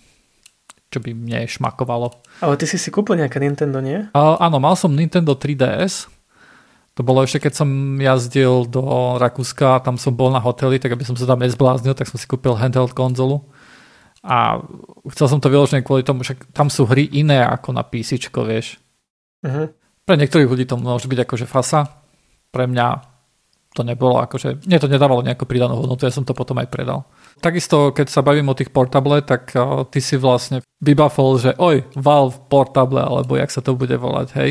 čo 0.88 1.02
by 1.04 1.11
mne 1.12 1.45
šmakovalo. 1.45 2.16
Ale 2.40 2.54
ty 2.57 2.64
si 2.64 2.81
si 2.81 2.88
kúpil 2.88 3.21
nejaké 3.21 3.43
Nintendo, 3.43 3.83
nie? 3.85 4.09
Uh, 4.16 4.40
áno, 4.40 4.57
mal 4.57 4.73
som 4.73 4.95
Nintendo 4.95 5.37
3DS. 5.37 6.09
To 6.95 7.02
bolo 7.02 7.26
ešte, 7.26 7.45
keď 7.45 7.61
som 7.61 7.69
jazdil 7.99 8.71
do 8.71 8.81
Rakúska 9.19 9.76
a 9.76 9.83
tam 9.83 9.99
som 9.99 10.14
bol 10.14 10.31
na 10.31 10.40
hoteli, 10.40 10.78
tak 10.81 10.95
aby 10.95 11.02
som 11.02 11.19
sa 11.19 11.26
tam 11.26 11.43
nezbláznil, 11.43 11.93
tak 11.93 12.07
som 12.07 12.16
si 12.16 12.25
kúpil 12.25 12.54
handheld 12.57 12.95
konzolu 12.95 13.45
a 14.25 14.57
chcel 15.12 15.26
som 15.28 15.40
to 15.40 15.52
vyložené 15.52 15.85
kvôli 15.85 16.00
tomu, 16.00 16.25
že 16.25 16.40
tam 16.57 16.73
sú 16.73 16.88
hry 16.88 17.12
iné 17.12 17.45
ako 17.45 17.76
na 17.76 17.85
PC, 17.85 18.16
vieš. 18.49 18.81
Uh-huh. 19.45 19.69
Pre 20.09 20.16
niektorých 20.16 20.49
ľudí 20.49 20.64
to 20.64 20.81
môže 20.81 21.04
byť 21.04 21.28
akože 21.28 21.45
fasa. 21.45 21.85
Pre 22.49 22.64
mňa 22.64 23.14
to 23.75 23.83
nebolo 23.83 24.23
akože, 24.23 24.64
mne 24.71 24.78
to 24.78 24.87
nedávalo 24.87 25.26
nejakú 25.26 25.50
pridanú 25.50 25.83
hodnotu, 25.83 26.07
ja 26.07 26.14
som 26.14 26.23
to 26.23 26.31
potom 26.31 26.54
aj 26.62 26.71
predal. 26.71 27.11
takisto, 27.43 27.90
keď 27.90 28.07
sa 28.07 28.23
bavím 28.23 28.47
o 28.47 28.54
tých 28.54 28.71
portable, 28.71 29.19
tak 29.26 29.50
uh, 29.59 29.83
ty 29.90 29.99
si 29.99 30.14
vlastne 30.14 30.62
vybafol, 30.78 31.43
že 31.43 31.59
oj, 31.59 31.83
Valve 31.99 32.38
portable, 32.47 33.02
alebo 33.02 33.35
jak 33.35 33.50
sa 33.50 33.59
to 33.59 33.75
bude 33.75 33.93
volať, 33.99 34.28
hej? 34.38 34.50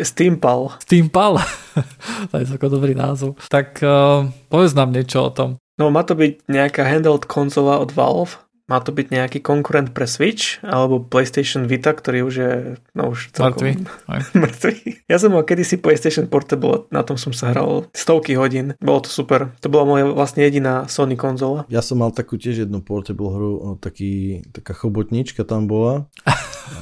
Steampal. 0.00 0.72
Steampal. 0.80 1.36
to 2.32 2.34
je 2.40 2.48
ako 2.48 2.72
dobrý 2.72 2.96
názov. 2.96 3.36
Tak 3.52 3.84
uh, 3.84 4.24
povedz 4.48 4.72
nám 4.72 4.96
niečo 4.96 5.28
o 5.28 5.30
tom. 5.30 5.60
No 5.76 5.92
má 5.92 6.00
to 6.00 6.16
byť 6.16 6.48
nejaká 6.48 6.88
handheld 6.88 7.28
konzola 7.28 7.76
od 7.76 7.92
Valve, 7.92 8.40
má 8.72 8.80
to 8.80 8.88
byť 8.88 9.12
nejaký 9.12 9.38
konkurent 9.44 9.92
pre 9.92 10.08
Switch 10.08 10.56
alebo 10.64 11.04
PlayStation 11.04 11.68
Vita, 11.68 11.92
ktorý 11.92 12.24
už 12.24 12.34
je 12.40 12.52
no 12.96 13.12
už 13.12 13.36
celkom 13.36 13.84
mŕtvý. 14.32 14.76
Ja 15.12 15.20
som 15.20 15.36
mal 15.36 15.44
kedysi 15.44 15.76
PlayStation 15.76 16.24
Portable, 16.24 16.88
na 16.88 17.04
tom 17.04 17.20
som 17.20 17.36
sa 17.36 17.52
hral 17.52 17.84
stovky 17.92 18.32
hodín. 18.32 18.72
Bolo 18.80 19.04
to 19.04 19.10
super. 19.12 19.52
To 19.60 19.68
bola 19.68 19.84
moja 19.84 20.08
vlastne 20.08 20.40
jediná 20.40 20.88
Sony 20.88 21.20
konzola. 21.20 21.68
Ja 21.68 21.84
som 21.84 22.00
mal 22.00 22.16
takú 22.16 22.40
tiež 22.40 22.64
jednu 22.64 22.80
portable 22.80 23.28
hru, 23.28 23.50
taký, 23.76 24.40
taká 24.56 24.72
chobotnička 24.72 25.44
tam 25.44 25.68
bola. 25.68 26.08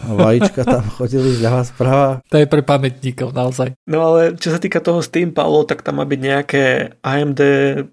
A 0.06 0.14
vajíčka 0.14 0.62
tam 0.62 0.86
chodili 1.00 1.34
zľava 1.34 1.62
sprava. 1.66 2.08
To 2.30 2.36
je 2.38 2.46
pre 2.46 2.62
pamätníkov 2.62 3.34
naozaj. 3.34 3.74
No 3.90 4.14
ale 4.14 4.38
čo 4.38 4.54
sa 4.54 4.62
týka 4.62 4.78
toho 4.78 5.02
Steam 5.02 5.34
Palo, 5.34 5.66
tak 5.66 5.82
tam 5.82 5.98
má 5.98 6.04
byť 6.06 6.20
nejaké 6.20 6.62
AMD 7.02 7.40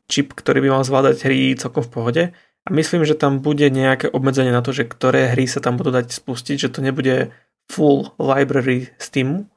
čip, 0.06 0.38
ktorý 0.38 0.62
by 0.68 0.70
mal 0.78 0.84
zvládať 0.86 1.16
hry 1.26 1.58
celkom 1.58 1.82
v 1.82 1.92
pohode. 1.92 2.24
A 2.68 2.70
myslím, 2.76 3.08
že 3.08 3.16
tam 3.16 3.40
bude 3.40 3.64
nejaké 3.72 4.12
obmedzenie 4.12 4.52
na 4.52 4.60
to, 4.60 4.76
že 4.76 4.84
ktoré 4.84 5.32
hry 5.32 5.48
sa 5.48 5.64
tam 5.64 5.80
budú 5.80 5.96
dať 5.96 6.12
spustiť, 6.12 6.68
že 6.68 6.72
to 6.76 6.84
nebude 6.84 7.32
full 7.72 8.12
library 8.20 8.92
Steamu. 9.00 9.48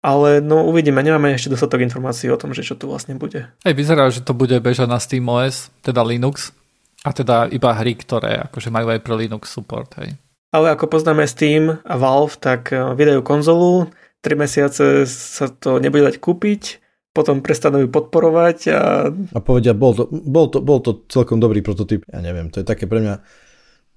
Ale 0.00 0.40
no 0.40 0.64
uvidíme, 0.64 1.04
nemáme 1.04 1.36
ešte 1.36 1.52
dostatok 1.52 1.84
informácií 1.84 2.32
o 2.32 2.40
tom, 2.40 2.56
že 2.56 2.64
čo 2.64 2.72
tu 2.72 2.88
vlastne 2.88 3.20
bude. 3.20 3.52
Hej, 3.68 3.76
vyzerá, 3.76 4.08
že 4.08 4.24
to 4.24 4.32
bude 4.32 4.56
bežať 4.56 4.88
na 4.88 4.96
SteamOS, 4.96 5.68
teda 5.84 6.00
Linux, 6.00 6.56
a 7.04 7.12
teda 7.12 7.52
iba 7.52 7.76
hry, 7.76 7.92
ktoré 8.00 8.48
akože 8.48 8.72
majú 8.72 8.96
aj 8.96 9.00
pre 9.04 9.14
Linux 9.20 9.52
support, 9.52 9.92
hej. 10.00 10.16
Ale 10.56 10.72
ako 10.72 10.90
poznáme 10.90 11.28
Steam 11.28 11.78
a 11.84 11.94
Valve, 12.00 12.40
tak 12.40 12.72
eh, 12.72 12.80
vydajú 12.80 13.20
konzolu, 13.20 13.92
3 14.24 14.36
mesiace 14.36 14.84
sa 15.08 15.48
to 15.48 15.80
nebude 15.80 16.04
dať 16.04 16.16
kúpiť, 16.20 16.62
potom 17.10 17.42
prestanú 17.42 17.82
ju 17.82 17.88
podporovať 17.90 18.58
a... 18.70 18.80
A 19.10 19.38
povedia, 19.42 19.74
bol 19.74 19.92
to, 19.94 20.06
bol, 20.10 20.46
to, 20.46 20.62
bol 20.62 20.78
to 20.78 21.04
celkom 21.10 21.42
dobrý 21.42 21.58
prototyp. 21.60 22.06
Ja 22.06 22.22
neviem, 22.22 22.54
to 22.54 22.62
je 22.62 22.66
také 22.66 22.86
pre 22.86 23.02
mňa, 23.02 23.14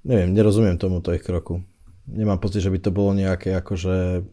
neviem, 0.09 0.33
nerozumiem 0.33 0.81
tomuto 0.81 1.13
ich 1.13 1.21
kroku. 1.21 1.61
Nemám 2.09 2.41
pocit, 2.41 2.65
že 2.65 2.73
by 2.73 2.79
to 2.81 2.91
bolo 2.91 3.13
nejaké 3.15 3.53
akože 3.53 4.25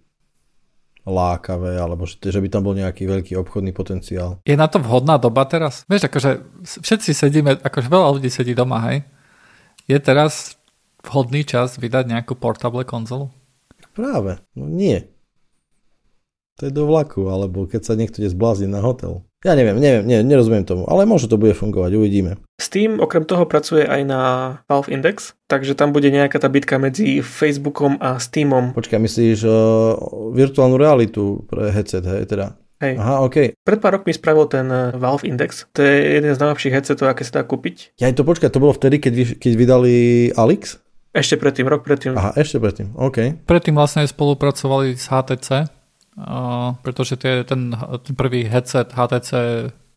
lákavé, 1.05 1.81
alebo 1.81 2.05
že, 2.05 2.21
že 2.21 2.41
by 2.41 2.49
tam 2.49 2.65
bol 2.65 2.77
nejaký 2.77 3.09
veľký 3.09 3.33
obchodný 3.41 3.73
potenciál. 3.73 4.41
Je 4.45 4.57
na 4.57 4.69
to 4.69 4.81
vhodná 4.81 5.17
doba 5.17 5.45
teraz? 5.45 5.85
Vieš, 5.89 6.09
akože 6.13 6.31
všetci 6.65 7.11
sedíme, 7.13 7.57
akože 7.61 7.89
veľa 7.89 8.09
ľudí 8.17 8.29
sedí 8.33 8.53
doma, 8.53 8.81
hej? 8.91 9.05
Je 9.89 9.97
teraz 9.97 10.61
vhodný 11.05 11.45
čas 11.45 11.81
vydať 11.81 12.05
nejakú 12.09 12.37
portable 12.37 12.85
konzolu? 12.85 13.33
Práve, 13.97 14.41
no 14.57 14.69
nie. 14.69 15.09
To 16.61 16.69
je 16.69 16.77
do 16.77 16.85
vlaku, 16.85 17.33
alebo 17.33 17.65
keď 17.65 17.89
sa 17.89 17.97
niekto 17.97 18.21
ide 18.21 18.29
zblázni 18.29 18.69
na 18.69 18.85
hotel. 18.85 19.25
Ja 19.41 19.57
neviem, 19.57 19.81
neviem, 19.81 20.05
ne, 20.05 20.21
nerozumiem 20.21 20.69
tomu, 20.69 20.85
ale 20.85 21.09
možno 21.09 21.33
to 21.33 21.41
bude 21.41 21.57
fungovať, 21.57 21.97
uvidíme. 21.97 22.37
Steam 22.61 23.01
okrem 23.01 23.25
toho 23.25 23.49
pracuje 23.49 23.89
aj 23.89 24.05
na 24.05 24.21
Valve 24.69 24.93
Index, 24.93 25.33
takže 25.49 25.73
tam 25.73 25.97
bude 25.97 26.13
nejaká 26.13 26.37
tá 26.37 26.53
bitka 26.53 26.77
medzi 26.77 27.25
Facebookom 27.25 27.97
a 28.05 28.21
Steamom. 28.21 28.77
Počkaj, 28.77 29.01
myslíš 29.01 29.49
uh, 29.49 29.53
virtuálnu 30.37 30.77
realitu 30.77 31.49
pre 31.49 31.73
headset, 31.73 32.05
hej, 32.05 32.29
teda? 32.29 32.61
Hej. 32.85 33.01
Aha, 33.01 33.25
OK. 33.25 33.57
Pred 33.57 33.81
pár 33.81 33.97
rokmi 33.97 34.13
spravil 34.13 34.45
ten 34.45 34.69
uh, 34.69 34.93
Valve 34.93 35.25
Index. 35.25 35.65
To 35.73 35.81
je 35.81 36.21
jeden 36.21 36.37
z 36.37 36.41
najlepších 36.45 36.77
headsetov, 36.77 37.09
aké 37.09 37.25
sa 37.25 37.41
dá 37.41 37.43
kúpiť. 37.49 37.97
Ja 37.97 38.13
to 38.13 38.29
počkaj, 38.29 38.53
to 38.53 38.61
bolo 38.61 38.77
vtedy, 38.77 39.01
keď, 39.01 39.41
keď 39.41 39.53
vydali 39.57 39.95
Alix? 40.37 40.77
Ešte 41.17 41.41
predtým, 41.41 41.65
rok 41.65 41.81
predtým. 41.81 42.13
Aha, 42.13 42.37
ešte 42.37 42.61
predtým, 42.61 42.93
OK. 42.93 43.49
Predtým 43.49 43.73
vlastne 43.73 44.05
spolupracovali 44.05 45.01
s 45.01 45.09
HTC, 45.09 45.80
Uh, 46.19 46.75
pretože 46.83 47.15
tie, 47.15 47.47
ten, 47.47 47.71
ten 47.75 48.15
prvý 48.19 48.43
headset 48.45 48.91
HTC 48.91 49.31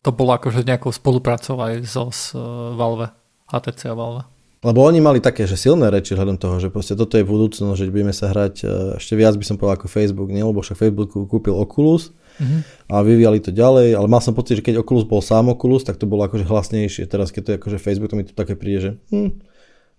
to 0.04 0.10
bolo 0.14 0.38
akože 0.38 0.62
nejakou 0.62 0.94
spolupracou 0.94 1.58
aj 1.58 1.74
so, 1.84 2.12
s 2.12 2.36
uh, 2.38 2.70
Valve, 2.78 3.10
HTC 3.50 3.90
a 3.90 3.96
Valve. 3.98 4.22
Lebo 4.64 4.80
oni 4.80 5.02
mali 5.02 5.20
také, 5.20 5.44
že 5.44 5.60
silné 5.60 5.92
reči 5.92 6.16
hľadom 6.16 6.40
toho, 6.40 6.56
že 6.56 6.72
proste 6.72 6.96
toto 6.96 7.20
je 7.20 7.26
budúcnosť, 7.26 7.76
že 7.76 7.92
budeme 7.92 8.16
sa 8.16 8.32
hrať 8.32 8.54
uh, 8.64 8.70
ešte 8.96 9.18
viac 9.18 9.36
by 9.36 9.44
som 9.44 9.56
povedal 9.58 9.76
ako 9.80 9.88
Facebook, 9.90 10.30
nie? 10.30 10.40
lebo 10.40 10.62
však 10.62 10.78
Facebook 10.78 11.12
kúpil 11.12 11.52
Oculus 11.52 12.14
mm-hmm. 12.40 12.88
a 12.88 12.94
vyvíjali 13.04 13.44
to 13.44 13.50
ďalej, 13.52 13.92
ale 13.98 14.06
mal 14.08 14.22
som 14.22 14.32
pocit, 14.32 14.62
že 14.62 14.64
keď 14.64 14.80
Oculus 14.80 15.04
bol 15.04 15.20
sám 15.20 15.52
Oculus, 15.52 15.84
tak 15.84 16.00
to 16.00 16.08
bolo 16.08 16.24
akože 16.24 16.46
hlasnejšie. 16.46 17.10
Teraz 17.10 17.34
keď 17.34 17.42
to 17.42 17.50
je 17.50 17.56
akože 17.60 17.78
Facebook, 17.82 18.08
to 18.14 18.16
mi 18.16 18.24
to 18.24 18.32
také 18.32 18.56
príde, 18.56 18.78
že 18.80 18.90
hm, 19.12 19.30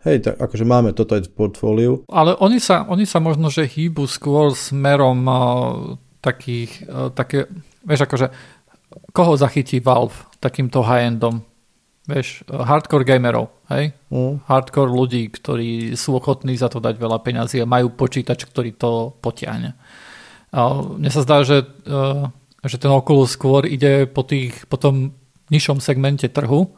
hej, 0.05 0.17
tak 0.21 0.37
akože 0.37 0.65
máme 0.65 0.93
toto 0.93 1.17
aj 1.17 1.29
v 1.29 1.33
portfóliu. 1.33 1.93
Ale 2.09 2.37
oni 2.37 2.61
sa, 2.61 2.85
oni 2.85 3.09
sa 3.09 3.17
možno, 3.17 3.49
že 3.49 3.65
hýbu 3.65 4.05
skôr 4.05 4.53
smerom 4.53 5.25
takých, 6.25 6.89
uh, 6.89 7.13
také, 7.13 7.45
vieš, 7.85 8.09
akože 8.09 8.33
koho 9.13 9.37
zachytí 9.37 9.77
Valve 9.77 10.17
takýmto 10.41 10.81
high-endom? 10.81 11.45
Vieš, 12.05 12.45
hardcore 12.45 13.01
gamerov, 13.01 13.49
hej? 13.73 13.89
Mm. 14.13 14.37
Hardcore 14.45 14.93
ľudí, 14.93 15.25
ktorí 15.29 15.97
sú 15.97 16.17
ochotní 16.17 16.53
za 16.53 16.69
to 16.69 16.77
dať 16.77 17.01
veľa 17.01 17.17
peňazí 17.21 17.57
a 17.61 17.69
majú 17.69 17.93
počítač, 17.97 18.45
ktorý 18.45 18.77
to 18.77 19.13
potiahne. 19.21 19.73
Uh, 20.53 20.97
mne 21.01 21.09
sa 21.09 21.25
zdá, 21.25 21.41
že, 21.41 21.65
uh, 21.89 22.29
že 22.61 22.77
ten 22.77 22.93
Oculus 22.93 23.33
skôr 23.33 23.65
ide 23.65 24.05
po, 24.05 24.21
tých, 24.21 24.69
po 24.69 24.77
tom 24.77 25.17
nižšom 25.49 25.81
segmente 25.81 26.29
trhu, 26.29 26.77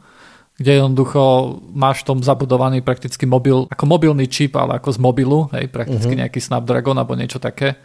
kde 0.58 0.82
jednoducho 0.82 1.54
máš 1.70 2.02
v 2.02 2.06
tom 2.08 2.18
zabudovaný 2.24 2.82
prakticky 2.82 3.28
mobil, 3.28 3.70
ako 3.70 3.84
mobilný 3.84 4.26
čip, 4.26 4.56
ale 4.58 4.80
ako 4.80 4.96
z 4.96 4.98
mobilu, 4.98 5.46
hej, 5.54 5.70
prakticky 5.70 6.16
uh-huh. 6.16 6.22
nejaký 6.24 6.40
Snapdragon 6.42 6.98
alebo 6.98 7.14
niečo 7.14 7.38
také 7.38 7.78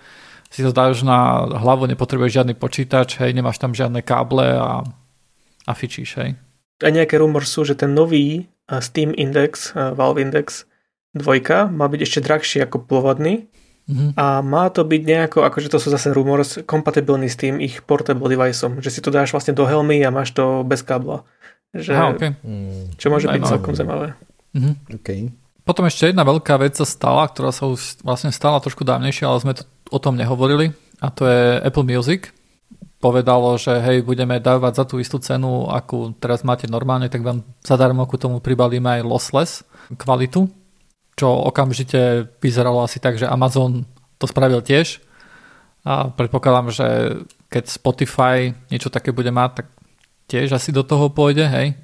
si 0.53 0.61
to 0.61 0.69
dáš 0.69 1.01
na 1.01 1.49
hlavu, 1.49 1.89
nepotrebuješ 1.89 2.37
žiadny 2.37 2.53
počítač, 2.53 3.17
hej, 3.17 3.33
nemáš 3.33 3.57
tam 3.57 3.73
žiadne 3.73 4.05
káble 4.05 4.53
a, 4.53 4.85
a 5.65 5.71
fičíš, 5.73 6.21
hej. 6.21 6.37
A 6.85 6.93
nejaké 6.93 7.17
rumor 7.17 7.41
sú, 7.49 7.65
že 7.65 7.73
ten 7.73 7.97
nový 7.97 8.45
Steam 8.69 9.17
Index, 9.17 9.73
Valve 9.73 10.21
Index 10.21 10.69
dvojka 11.17 11.73
má 11.73 11.89
byť 11.89 11.99
ešte 12.05 12.19
drahší 12.21 12.57
ako 12.65 12.85
pôvodný 12.85 13.49
mm-hmm. 13.89 14.17
a 14.17 14.41
má 14.45 14.69
to 14.69 14.85
byť 14.85 15.01
nejako, 15.01 15.39
akože 15.45 15.73
to 15.73 15.77
sú 15.81 15.89
zase 15.89 16.13
rumors, 16.13 16.61
kompatibilný 16.65 17.29
s 17.29 17.37
tým 17.37 17.57
ich 17.57 17.81
portable 17.85 18.29
deviceom, 18.29 18.77
že 18.77 18.93
si 18.93 18.99
to 19.01 19.09
dáš 19.09 19.33
vlastne 19.33 19.57
do 19.57 19.65
helmy 19.65 20.05
a 20.05 20.13
máš 20.13 20.37
to 20.37 20.61
bez 20.65 20.85
kábla. 20.85 21.25
Že, 21.73 21.91
Aha, 21.97 22.05
okay. 22.13 22.31
Čo 23.01 23.09
môže 23.09 23.25
byť 23.25 23.41
celkom 23.49 23.73
zaujímavé. 23.73 24.13
Mm-hmm. 24.53 24.73
Okay. 25.01 25.33
Potom 25.63 25.87
ešte 25.87 26.11
jedna 26.11 26.27
veľká 26.27 26.59
vec 26.59 26.75
sa 26.75 26.83
stala, 26.83 27.25
ktorá 27.25 27.49
sa 27.55 27.65
už 27.71 28.03
vlastne 28.03 28.29
stala 28.35 28.59
trošku 28.59 28.83
dávnejšie, 28.83 29.23
ale 29.25 29.41
sme 29.41 29.53
to 29.55 29.63
o 29.93 29.97
tom 30.01 30.17
nehovorili 30.17 30.73
a 30.97 31.13
to 31.13 31.29
je 31.29 31.61
Apple 31.61 31.85
Music. 31.85 32.33
Povedalo, 32.97 33.59
že 33.59 33.83
hej, 33.83 34.01
budeme 34.01 34.39
dávať 34.39 34.73
za 34.79 34.85
tú 34.87 34.95
istú 34.97 35.19
cenu, 35.19 35.67
akú 35.67 36.15
teraz 36.17 36.41
máte 36.47 36.71
normálne, 36.71 37.11
tak 37.11 37.21
vám 37.21 37.43
zadarmo 37.61 38.07
ku 38.07 38.15
tomu 38.15 38.39
pribalíme 38.39 38.99
aj 38.99 39.03
lossless 39.03 39.51
kvalitu, 39.99 40.47
čo 41.19 41.27
okamžite 41.29 42.31
vyzeralo 42.39 42.81
asi 42.81 43.03
tak, 43.03 43.19
že 43.19 43.27
Amazon 43.27 43.83
to 44.17 44.25
spravil 44.25 44.63
tiež 44.63 45.03
a 45.83 46.07
predpokladám, 46.15 46.71
že 46.71 46.87
keď 47.51 47.63
Spotify 47.67 48.55
niečo 48.71 48.87
také 48.87 49.11
bude 49.11 49.29
mať, 49.29 49.51
tak 49.61 49.67
tiež 50.31 50.55
asi 50.55 50.71
do 50.71 50.81
toho 50.87 51.11
pôjde, 51.11 51.43
hej. 51.43 51.75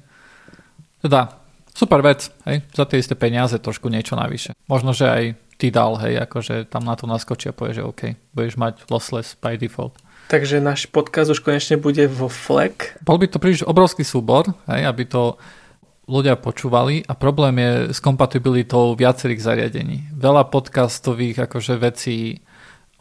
Teda, 1.04 1.36
super 1.76 2.00
vec, 2.00 2.32
hej, 2.48 2.64
za 2.72 2.88
tie 2.88 2.96
isté 2.96 3.12
peniaze 3.12 3.60
trošku 3.60 3.92
niečo 3.92 4.16
navyše. 4.16 4.56
Možno, 4.66 4.96
že 4.96 5.04
aj 5.04 5.24
ty 5.60 5.68
dal, 5.68 6.00
hej, 6.00 6.16
akože 6.24 6.72
tam 6.72 6.88
na 6.88 6.96
to 6.96 7.04
naskočí 7.04 7.52
a 7.52 7.56
povie, 7.56 7.76
že 7.76 7.84
OK, 7.84 8.16
budeš 8.32 8.56
mať 8.56 8.88
lossless 8.88 9.36
by 9.36 9.60
default. 9.60 10.00
Takže 10.32 10.64
náš 10.64 10.88
podcast 10.88 11.28
už 11.28 11.44
konečne 11.44 11.76
bude 11.76 12.08
vo 12.08 12.32
FLEC. 12.32 12.96
Bol 13.04 13.20
by 13.20 13.28
to 13.28 13.36
príliš 13.36 13.68
obrovský 13.68 14.06
súbor, 14.06 14.48
hej, 14.72 14.88
aby 14.88 15.04
to 15.04 15.36
ľudia 16.10 16.34
počúvali 16.40 17.06
a 17.06 17.14
problém 17.14 17.60
je 17.60 17.94
s 17.94 18.02
kompatibilitou 18.02 18.98
viacerých 18.98 19.46
zariadení. 19.46 20.10
Veľa 20.10 20.48
podcastových 20.50 21.46
akože 21.46 21.78
vecí 21.78 22.42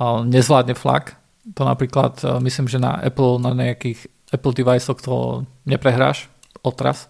nezvládne 0.03 0.77
FLAC. 0.77 1.17
To 1.57 1.65
napríklad, 1.65 2.21
myslím, 2.45 2.69
že 2.69 2.77
na 2.77 3.01
Apple, 3.01 3.41
na 3.41 3.57
nejakých 3.57 4.05
Apple 4.29 4.53
deviceoch 4.53 5.01
to 5.01 5.45
neprehráš 5.65 6.29
odraz. 6.61 7.09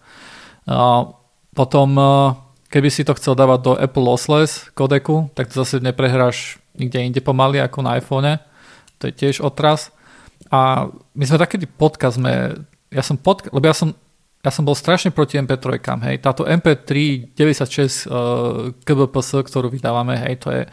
Potom 1.52 1.90
Keby 2.70 2.90
si 2.94 3.02
to 3.02 3.18
chcel 3.18 3.34
dávať 3.34 3.60
do 3.66 3.74
Apple 3.74 4.06
Lossless 4.06 4.70
kodeku, 4.78 5.34
tak 5.34 5.50
to 5.50 5.66
zase 5.66 5.82
neprehráš 5.82 6.62
nikde 6.78 7.02
inde 7.02 7.22
pomaly 7.22 7.58
ako 7.58 7.82
na 7.82 7.98
iPhone. 7.98 8.38
To 9.02 9.10
je 9.10 9.14
tiež 9.14 9.42
otras. 9.42 9.90
A 10.54 10.88
my 11.18 11.24
sme 11.26 11.42
takedy 11.42 11.66
podcast 11.66 12.22
sme, 12.22 12.62
ja 12.94 13.04
som 13.04 13.20
pod, 13.20 13.46
lebo 13.52 13.66
ja 13.66 13.76
som, 13.76 13.92
ja 14.40 14.54
som 14.54 14.64
bol 14.64 14.78
strašne 14.78 15.12
proti 15.12 15.42
MP3, 15.42 15.82
hej. 16.10 16.16
Táto 16.24 16.48
MP3 16.48 16.90
96 17.36 18.08
uh, 18.08 18.72
KBPS, 18.86 19.46
ktorú 19.46 19.68
vydávame, 19.68 20.16
hej, 20.16 20.40
to 20.40 20.50
je, 20.50 20.64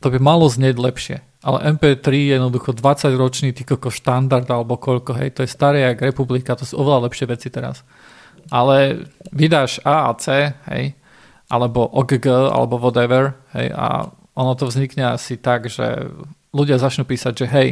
to 0.00 0.06
by 0.08 0.18
malo 0.18 0.48
znieť 0.48 0.76
lepšie. 0.80 1.16
Ale 1.46 1.62
MP3 1.78 2.06
je 2.10 2.34
jednoducho 2.40 2.74
20 2.74 3.12
ročný 3.14 3.54
ty 3.54 3.62
štandard 3.68 4.48
alebo 4.50 4.80
koľko, 4.80 5.14
hej, 5.20 5.36
to 5.36 5.46
je 5.46 5.50
staré 5.52 5.86
jak 5.86 6.02
republika, 6.02 6.58
to 6.58 6.66
sú 6.66 6.80
oveľa 6.80 7.06
lepšie 7.06 7.26
veci 7.30 7.52
teraz. 7.52 7.86
Ale 8.50 9.08
vydáš 9.32 9.82
A 9.82 10.10
a 10.10 10.16
C, 10.16 10.52
hej, 10.72 10.94
alebo 11.46 11.86
OGG, 11.86 12.26
alebo 12.52 12.78
whatever, 12.78 13.38
hej, 13.54 13.70
a 13.74 14.10
ono 14.36 14.52
to 14.54 14.68
vznikne 14.68 15.16
asi 15.16 15.40
tak, 15.40 15.70
že 15.72 16.10
ľudia 16.52 16.76
začnú 16.76 17.08
písať, 17.08 17.32
že 17.32 17.46
hej, 17.48 17.68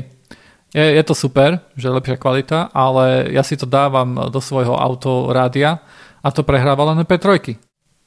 je, 0.74 0.82
je 0.82 1.02
to 1.06 1.14
super, 1.14 1.62
že 1.78 1.86
je 1.86 1.96
lepšia 1.96 2.18
kvalita, 2.18 2.58
ale 2.74 3.30
ja 3.30 3.46
si 3.46 3.54
to 3.54 3.64
dávam 3.64 4.26
do 4.26 4.40
svojho 4.42 4.74
autorádia 4.74 5.78
a 6.18 6.28
to 6.34 6.42
prehráva 6.42 6.90
len 6.90 7.06
MP3. 7.06 7.54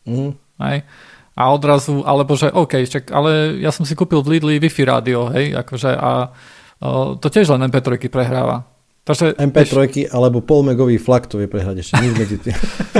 Mm. 0.03 0.35
Hej. 0.59 0.77
A 1.37 1.43
odrazu, 1.53 2.01
alebo 2.03 2.33
že 2.35 2.51
OK, 2.51 2.81
čak, 2.89 3.13
ale 3.13 3.61
ja 3.61 3.69
som 3.69 3.85
si 3.85 3.93
kúpil 3.95 4.19
v 4.19 4.35
Lidli 4.35 4.59
Wi-Fi 4.59 4.83
rádio, 4.83 5.31
hej, 5.31 5.53
akože 5.53 5.95
a 5.95 6.33
o, 6.81 7.15
to 7.15 7.29
tiež 7.29 7.53
len 7.55 7.69
MP3 7.71 8.09
prehráva. 8.09 8.65
Takže, 9.07 9.39
MP3 9.39 9.71
vieš, 9.87 10.11
alebo 10.11 10.43
polmegový 10.43 10.99
flak 10.99 11.31
to 11.31 11.39
vie 11.39 11.47
prehrať 11.47 11.79
ešte 11.79 11.95
nič 12.03 12.13
medzi 12.19 12.37
tým. 12.43 12.57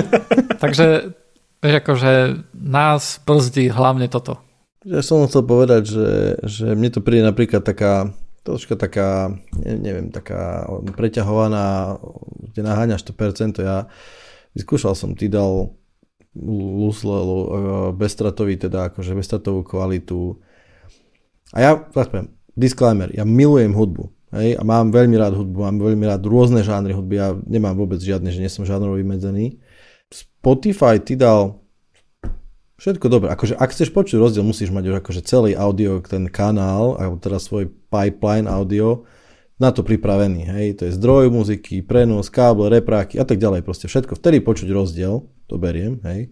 Takže 0.63 1.11
vieš, 1.59 1.75
akože 1.83 2.11
nás 2.55 3.19
brzdí 3.27 3.67
hlavne 3.67 4.07
toto. 4.07 4.39
Ja 4.87 5.03
som 5.03 5.27
chcel 5.27 5.43
povedať, 5.43 5.83
že, 5.91 6.09
že 6.47 6.65
mne 6.71 6.95
to 6.95 7.03
príde 7.03 7.27
napríklad 7.27 7.67
taká 7.67 8.15
troška 8.47 8.79
taká, 8.79 9.35
neviem, 9.59 10.07
taká 10.07 10.63
preťahovaná, 10.95 11.99
kde 12.39 12.61
naháňaš 12.63 13.03
to 13.03 13.11
percento. 13.11 13.59
Ja 13.59 13.91
vyskúšal 14.55 14.95
som, 14.95 15.19
ty 15.19 15.27
dal 15.27 15.75
Luslelu 16.47 17.39
e, 17.43 17.49
bezstratový, 17.99 18.55
teda 18.55 18.87
akože 18.87 19.11
bezstratovú 19.19 19.67
kvalitu. 19.67 20.39
A 21.51 21.57
ja, 21.59 21.71
poviem, 21.75 22.31
disclaimer, 22.55 23.11
ja 23.11 23.27
milujem 23.27 23.75
hudbu. 23.75 24.15
Hej, 24.27 24.59
a 24.59 24.63
mám 24.67 24.91
veľmi 24.91 25.15
rád 25.15 25.39
hudbu, 25.39 25.55
mám 25.63 25.79
veľmi 25.79 26.03
rád 26.03 26.27
rôzne 26.27 26.59
žánry 26.59 26.91
hudby, 26.91 27.15
ja 27.15 27.31
nemám 27.47 27.79
vôbec 27.79 28.03
žiadne, 28.03 28.27
že 28.27 28.43
nie 28.43 28.51
som 28.51 28.67
žánrovo 28.67 28.99
vymedzený. 28.99 29.55
Spotify 30.11 30.99
ty 30.99 31.15
dal 31.15 31.63
všetko 32.75 33.07
dobré. 33.07 33.31
Akože 33.31 33.55
ak 33.55 33.71
chceš 33.71 33.95
počuť 33.95 34.19
rozdiel, 34.19 34.43
musíš 34.43 34.75
mať 34.75 34.83
už 34.91 34.95
akože 34.99 35.21
celý 35.23 35.55
audio, 35.55 36.03
ten 36.03 36.27
kanál, 36.27 36.99
alebo 36.99 37.15
teda 37.23 37.39
svoj 37.39 37.71
pipeline 37.87 38.51
audio, 38.51 39.07
na 39.57 39.73
to 39.73 39.81
pripravený. 39.81 40.45
Hej, 40.45 40.67
to 40.77 40.81
je 40.85 40.95
zdroj 40.99 41.33
muziky, 41.33 41.81
prenos, 41.81 42.29
káble, 42.29 42.69
repráky 42.69 43.17
a 43.17 43.25
tak 43.25 43.41
ďalej. 43.41 43.65
Proste 43.65 43.89
všetko. 43.89 44.19
Vtedy 44.21 44.43
počuť 44.43 44.69
rozdiel, 44.69 45.25
to 45.49 45.55
beriem, 45.57 45.97
hej. 46.05 46.29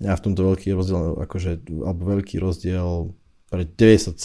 Ja 0.00 0.16
v 0.16 0.24
tomto 0.24 0.48
veľký 0.50 0.72
rozdiel, 0.72 1.20
akože, 1.20 1.68
alebo 1.84 2.16
veľký 2.16 2.40
rozdiel 2.40 3.14
pre 3.52 3.62
97,4% 3.68 4.16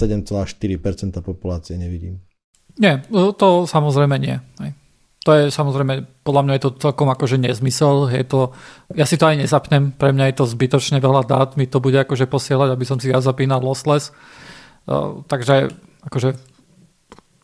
populácie 1.22 1.76
nevidím. 1.78 2.24
Nie, 2.76 3.04
to 3.12 3.64
samozrejme 3.64 4.16
nie. 4.20 4.38
To 5.26 5.34
je 5.34 5.50
samozrejme, 5.50 6.22
podľa 6.22 6.42
mňa 6.46 6.54
je 6.54 6.64
to 6.70 6.72
celkom 6.78 7.10
akože 7.10 7.42
nezmysel. 7.42 8.14
Je 8.14 8.22
to, 8.22 8.54
ja 8.94 9.10
si 9.10 9.18
to 9.18 9.26
aj 9.26 9.42
nezapnem, 9.42 9.90
pre 9.90 10.14
mňa 10.14 10.30
je 10.30 10.36
to 10.38 10.46
zbytočne 10.46 11.02
veľa 11.02 11.26
dát, 11.26 11.58
mi 11.58 11.66
to 11.66 11.82
bude 11.82 11.98
akože 11.98 12.30
posielať, 12.30 12.70
aby 12.70 12.86
som 12.86 13.02
si 13.02 13.10
ja 13.10 13.18
zapínal 13.26 13.58
lossless. 13.58 14.14
Uh, 14.86 15.26
takže 15.26 15.74
akože 16.06 16.38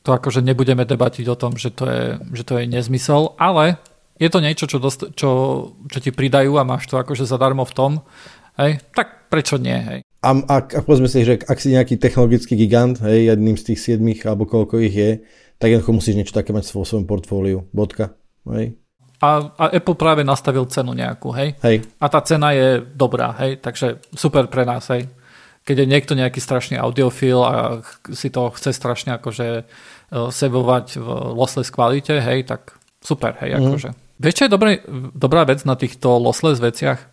to 0.05 0.09
akože 0.13 0.45
nebudeme 0.45 0.85
debatiť 0.85 1.25
o 1.29 1.37
tom, 1.37 1.57
že 1.57 1.73
to 1.73 1.89
je, 1.89 2.03
že 2.37 2.43
to 2.45 2.57
je 2.61 2.69
nezmysel, 2.69 3.33
ale 3.37 3.81
je 4.21 4.29
to 4.29 4.41
niečo, 4.41 4.69
čo, 4.69 4.77
dost, 4.77 5.01
čo, 5.17 5.29
čo 5.89 5.97
ti 5.97 6.13
pridajú 6.13 6.57
a 6.57 6.65
máš 6.65 6.85
to 6.85 7.01
akože 7.01 7.25
zadarmo 7.25 7.65
v 7.65 7.73
tom, 7.73 7.91
hej, 8.61 8.77
tak 8.93 9.29
prečo 9.29 9.57
nie, 9.57 9.77
hej. 9.77 9.99
A, 10.21 10.37
a, 10.37 10.55
a 10.61 10.79
povedzme 10.85 11.09
si, 11.09 11.25
že 11.25 11.41
ak 11.41 11.57
si 11.57 11.73
nejaký 11.73 11.97
technologický 11.97 12.53
gigant, 12.53 13.01
hej, 13.01 13.33
jedným 13.33 13.57
z 13.57 13.73
tých 13.73 13.79
siedmých 13.81 14.29
alebo 14.29 14.45
koľko 14.45 14.77
ich 14.77 14.93
je, 14.93 15.11
tak 15.57 15.73
jednoducho 15.73 15.97
musíš 15.97 16.17
niečo 16.17 16.37
také 16.37 16.53
mať 16.53 16.69
vo 16.77 16.85
svojom 16.85 17.09
portfóliu. 17.09 17.65
Bodka. 17.73 18.13
Hej. 18.45 18.77
A, 19.21 19.53
a 19.53 19.65
Apple 19.73 19.97
práve 19.97 20.21
nastavil 20.21 20.65
cenu 20.69 20.93
nejakú, 20.93 21.33
hej? 21.33 21.57
hej. 21.65 21.85
A 21.97 22.05
tá 22.09 22.21
cena 22.21 22.53
je 22.53 22.81
dobrá, 22.81 23.33
hej? 23.41 23.61
Takže 23.61 24.01
super 24.13 24.45
pre 24.45 24.61
nás, 24.65 24.89
hej? 24.93 25.09
Keď 25.65 25.75
je 25.77 25.89
niekto 25.89 26.13
nejaký 26.17 26.41
strašný 26.41 26.77
audiofil 26.77 27.41
a 27.41 27.85
si 28.13 28.33
to 28.33 28.49
chce 28.53 28.73
strašne 28.73 29.17
akože 29.17 29.47
e, 29.61 29.63
sebovať 30.09 31.01
v 31.01 31.07
lossless 31.37 31.69
kvalite, 31.69 32.17
hej, 32.17 32.49
tak 32.49 32.77
super, 33.01 33.37
hej, 33.41 33.57
mm. 33.57 33.61
akože. 33.61 33.89
Vieš, 34.21 34.37
čo 34.37 34.45
je 34.45 34.53
dobrý, 34.53 34.81
dobrá 35.13 35.45
vec 35.45 35.61
na 35.65 35.77
týchto 35.77 36.17
lossless 36.17 36.57
veciach? 36.57 37.09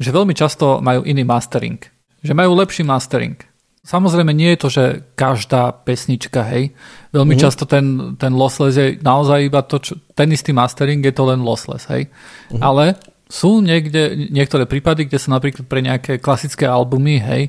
Že 0.00 0.16
veľmi 0.16 0.32
často 0.32 0.80
majú 0.80 1.04
iný 1.04 1.28
mastering 1.28 1.99
že 2.20 2.32
majú 2.36 2.56
lepší 2.56 2.84
mastering. 2.84 3.36
Samozrejme 3.80 4.36
nie 4.36 4.52
je 4.52 4.60
to, 4.60 4.68
že 4.68 4.84
každá 5.16 5.72
pesnička, 5.72 6.44
hej. 6.52 6.76
Veľmi 7.16 7.32
mm-hmm. 7.32 7.44
často 7.48 7.64
ten, 7.64 8.14
ten 8.20 8.36
lossless 8.36 8.76
je 8.76 9.00
naozaj 9.00 9.48
iba 9.48 9.64
to, 9.64 9.80
čo, 9.80 9.96
ten 10.12 10.28
istý 10.28 10.52
mastering 10.52 11.00
je 11.00 11.14
to 11.16 11.24
len 11.24 11.40
lossless, 11.40 11.88
hej. 11.88 12.12
Mm-hmm. 12.12 12.60
Ale 12.60 13.00
sú 13.30 13.64
niekde, 13.64 14.28
niektoré 14.28 14.68
prípady, 14.68 15.08
kde 15.08 15.22
sa 15.22 15.32
napríklad 15.32 15.64
pre 15.64 15.80
nejaké 15.80 16.20
klasické 16.20 16.68
albumy, 16.68 17.22
hej, 17.22 17.42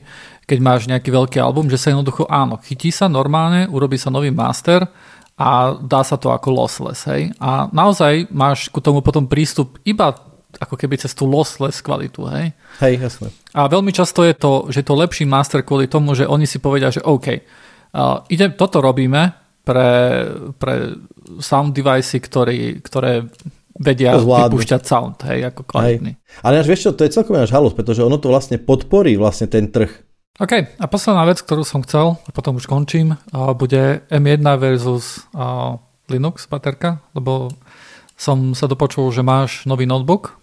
keď 0.47 0.57
máš 0.63 0.87
nejaký 0.87 1.11
veľký 1.11 1.37
album, 1.41 1.67
že 1.67 1.81
sa 1.81 1.91
jednoducho 1.91 2.29
áno, 2.31 2.55
chytí 2.63 2.95
sa 2.95 3.11
normálne, 3.11 3.67
urobí 3.67 3.99
sa 3.99 4.07
nový 4.07 4.31
master 4.31 4.87
a 5.35 5.73
dá 5.83 6.05
sa 6.05 6.15
to 6.15 6.31
ako 6.31 6.47
lossless, 6.53 7.11
hej. 7.11 7.35
A 7.43 7.67
naozaj 7.75 8.31
máš 8.31 8.71
ku 8.71 8.79
tomu 8.79 9.03
potom 9.03 9.27
prístup 9.27 9.81
iba 9.83 10.15
ako 10.61 10.77
keby 10.77 11.01
cez 11.01 11.17
tú 11.17 11.25
lossless 11.25 11.81
kvalitu, 11.81 12.29
hej? 12.29 12.53
Hej, 12.77 12.93
jasné. 13.01 13.27
A 13.57 13.65
veľmi 13.65 13.89
často 13.89 14.21
je 14.21 14.37
to, 14.37 14.69
že 14.69 14.85
to 14.85 14.93
lepší 14.93 15.25
master 15.25 15.65
kvôli 15.65 15.89
tomu, 15.89 16.13
že 16.13 16.29
oni 16.29 16.45
si 16.45 16.61
povedia, 16.61 16.93
že 16.93 17.01
OK, 17.01 17.27
uh, 17.33 18.21
ide, 18.29 18.53
toto 18.53 18.77
robíme 18.77 19.33
pre, 19.65 19.89
pre 20.61 21.01
sound 21.41 21.73
device, 21.73 22.21
ktorý, 22.21 22.77
ktoré 22.85 23.25
vedia 23.73 24.13
Zvládnu. 24.21 24.53
vypúšťať 24.53 24.81
sound, 24.85 25.17
hej, 25.25 25.49
ako 25.49 25.65
kvalitný. 25.65 26.13
Hej. 26.13 26.45
Ale 26.45 26.61
vieš 26.61 26.81
čo, 26.85 26.91
to 26.93 27.09
je 27.09 27.15
celkom 27.17 27.33
náš 27.33 27.49
halus, 27.49 27.73
pretože 27.73 28.05
ono 28.05 28.21
to 28.21 28.29
vlastne 28.29 28.61
podporí 28.61 29.17
vlastne 29.17 29.49
ten 29.49 29.73
trh. 29.73 29.89
OK, 30.37 30.53
a 30.77 30.85
posledná 30.85 31.25
vec, 31.25 31.41
ktorú 31.41 31.65
som 31.65 31.81
chcel, 31.81 32.21
a 32.21 32.29
potom 32.29 32.61
už 32.61 32.69
končím, 32.69 33.17
uh, 33.17 33.57
bude 33.57 34.05
M1 34.13 34.45
versus 34.61 35.25
uh, 35.33 35.81
Linux 36.05 36.45
baterka, 36.45 37.01
lebo 37.17 37.49
som 38.13 38.53
sa 38.53 38.69
dopočul, 38.69 39.09
že 39.09 39.25
máš 39.25 39.65
nový 39.65 39.89
notebook 39.89 40.40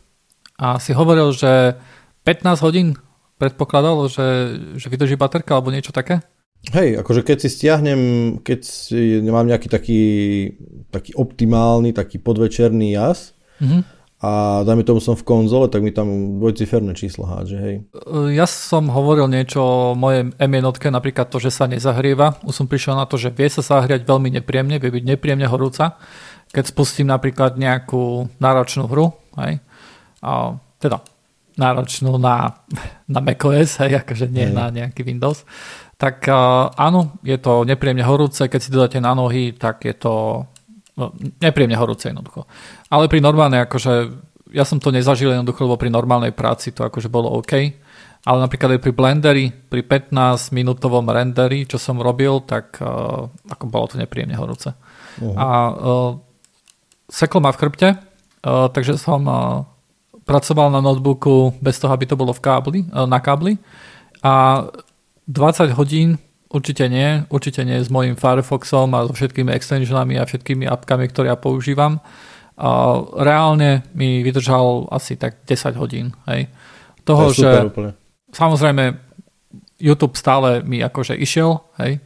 a 0.58 0.82
si 0.82 0.90
hovoril, 0.90 1.30
že 1.30 1.78
15 2.26 2.66
hodín 2.66 2.98
predpokladal, 3.38 4.10
že, 4.10 4.26
že 4.74 4.90
vydrží 4.90 5.14
baterka 5.14 5.54
alebo 5.54 5.70
niečo 5.70 5.94
také? 5.94 6.26
Hej, 6.74 6.98
akože 7.00 7.22
keď 7.22 7.36
si 7.38 7.48
stiahnem, 7.48 8.00
keď 8.42 8.60
si, 8.66 9.22
mám 9.22 9.46
nejaký 9.46 9.70
taký, 9.70 10.02
taký 10.90 11.14
optimálny, 11.14 11.94
taký 11.94 12.18
podvečerný 12.18 12.98
jas 12.98 13.30
mm-hmm. 13.62 13.80
a 14.26 14.30
dajme 14.66 14.82
tomu 14.82 14.98
som 14.98 15.14
v 15.14 15.22
konzole, 15.22 15.70
tak 15.70 15.86
mi 15.86 15.94
tam 15.94 16.42
dvojciferné 16.42 16.98
číslo 16.98 17.30
hádže, 17.30 17.58
hej. 17.62 17.76
Ja 18.34 18.50
som 18.50 18.90
hovoril 18.90 19.30
niečo 19.30 19.62
o 19.62 19.94
mojej 19.94 20.34
m 20.34 20.54
napríklad 20.66 21.30
to, 21.30 21.38
že 21.38 21.54
sa 21.54 21.70
nezahrieva. 21.70 22.42
Už 22.42 22.58
som 22.58 22.66
prišiel 22.66 22.98
na 22.98 23.06
to, 23.06 23.14
že 23.14 23.30
vie 23.30 23.46
sa 23.46 23.62
zahriať 23.62 24.02
veľmi 24.02 24.34
nepríjemne, 24.42 24.82
vie 24.82 24.90
byť 24.90 25.04
nepríjemne 25.14 25.46
horúca. 25.46 25.94
Keď 26.50 26.74
spustím 26.74 27.06
napríklad 27.06 27.54
nejakú 27.54 28.34
náročnú 28.42 28.90
hru, 28.90 29.14
hej, 29.46 29.62
a, 30.22 30.56
teda 30.78 31.02
náročnú 31.58 32.14
na, 32.22 32.62
na 33.14 33.20
macOS, 33.20 33.82
hej, 33.82 33.98
akože 34.06 34.30
nie 34.30 34.46
mm. 34.46 34.54
na 34.54 34.64
nejaký 34.70 35.02
Windows, 35.02 35.42
tak 35.98 36.30
uh, 36.30 36.70
áno, 36.78 37.18
je 37.26 37.34
to 37.42 37.66
nepríjemne 37.66 38.06
horúce, 38.06 38.46
keď 38.46 38.60
si 38.62 38.70
dodáte 38.70 38.98
na 39.02 39.18
nohy, 39.18 39.50
tak 39.58 39.82
je 39.82 39.94
to 39.98 40.46
no, 40.94 41.10
nepríjemne 41.42 41.74
horúce 41.74 42.06
jednoducho. 42.06 42.46
Ale 42.86 43.10
pri 43.10 43.18
normálnej, 43.18 43.66
akože 43.66 43.92
ja 44.54 44.62
som 44.62 44.78
to 44.78 44.94
nezažil 44.94 45.34
jednoducho, 45.34 45.66
lebo 45.66 45.74
pri 45.74 45.90
normálnej 45.90 46.30
práci 46.30 46.70
to 46.70 46.86
akože 46.86 47.10
bolo 47.10 47.34
OK, 47.34 47.52
ale 48.22 48.38
napríklad 48.38 48.78
aj 48.78 48.80
pri 48.82 48.92
Blenderi, 48.94 49.46
pri 49.50 49.82
15 49.82 50.54
minútovom 50.54 51.02
renderi, 51.10 51.66
čo 51.66 51.82
som 51.82 51.98
robil, 51.98 52.46
tak 52.46 52.78
uh, 52.78 53.26
ako 53.50 53.64
bolo 53.66 53.90
to 53.90 53.98
nepríjemne 53.98 54.38
horúce. 54.38 54.70
Uh-huh. 55.18 55.34
A 55.34 55.46
uh, 55.74 56.10
seklo 57.10 57.42
ma 57.42 57.50
v 57.50 57.58
chrbte, 57.58 57.88
uh, 57.98 58.70
takže 58.70 58.94
som 58.94 59.26
uh, 59.26 59.66
pracoval 60.28 60.68
na 60.68 60.84
notebooku 60.84 61.56
bez 61.64 61.80
toho, 61.80 61.96
aby 61.96 62.04
to 62.04 62.20
bolo 62.20 62.36
v 62.36 62.44
kábli, 62.44 62.80
e, 62.84 62.88
na 63.08 63.16
kábli 63.16 63.56
a 64.20 64.68
20 65.24 65.72
hodín 65.72 66.20
určite 66.52 66.88
nie, 66.88 67.24
určite 67.32 67.64
nie 67.64 67.80
s 67.80 67.88
mojím 67.88 68.16
Firefoxom 68.16 68.92
a 68.92 69.04
so 69.08 69.12
všetkými 69.16 69.52
extensionami 69.52 70.20
a 70.20 70.28
všetkými 70.28 70.64
apkami, 70.68 71.08
ktoré 71.08 71.32
ja 71.32 71.36
používam. 71.36 72.00
A 72.58 72.98
reálne 73.22 73.86
mi 73.94 74.24
vydržal 74.24 74.90
asi 74.90 75.14
tak 75.14 75.44
10 75.46 75.78
hodín. 75.78 76.16
Hej. 76.26 76.50
Toho, 77.06 77.30
že 77.30 77.70
úplne. 77.70 77.94
samozrejme 78.34 78.98
YouTube 79.78 80.18
stále 80.18 80.66
mi 80.66 80.82
akože 80.82 81.14
išiel, 81.14 81.62
hej, 81.78 82.02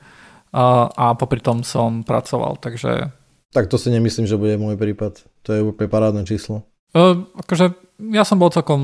a, 0.52 0.92
a 0.92 1.04
popri 1.16 1.40
tom 1.40 1.64
som 1.64 2.04
pracoval, 2.04 2.60
takže... 2.60 3.08
Tak 3.56 3.72
to 3.72 3.80
si 3.80 3.88
nemyslím, 3.88 4.28
že 4.28 4.36
bude 4.36 4.60
môj 4.60 4.76
prípad. 4.76 5.24
To 5.48 5.50
je 5.56 5.60
úplne 5.64 5.88
parádne 5.88 6.22
číslo. 6.28 6.68
Uh, 6.92 7.24
akože 7.40 7.72
ja 8.10 8.26
som 8.26 8.42
bol 8.42 8.50
celkom, 8.50 8.80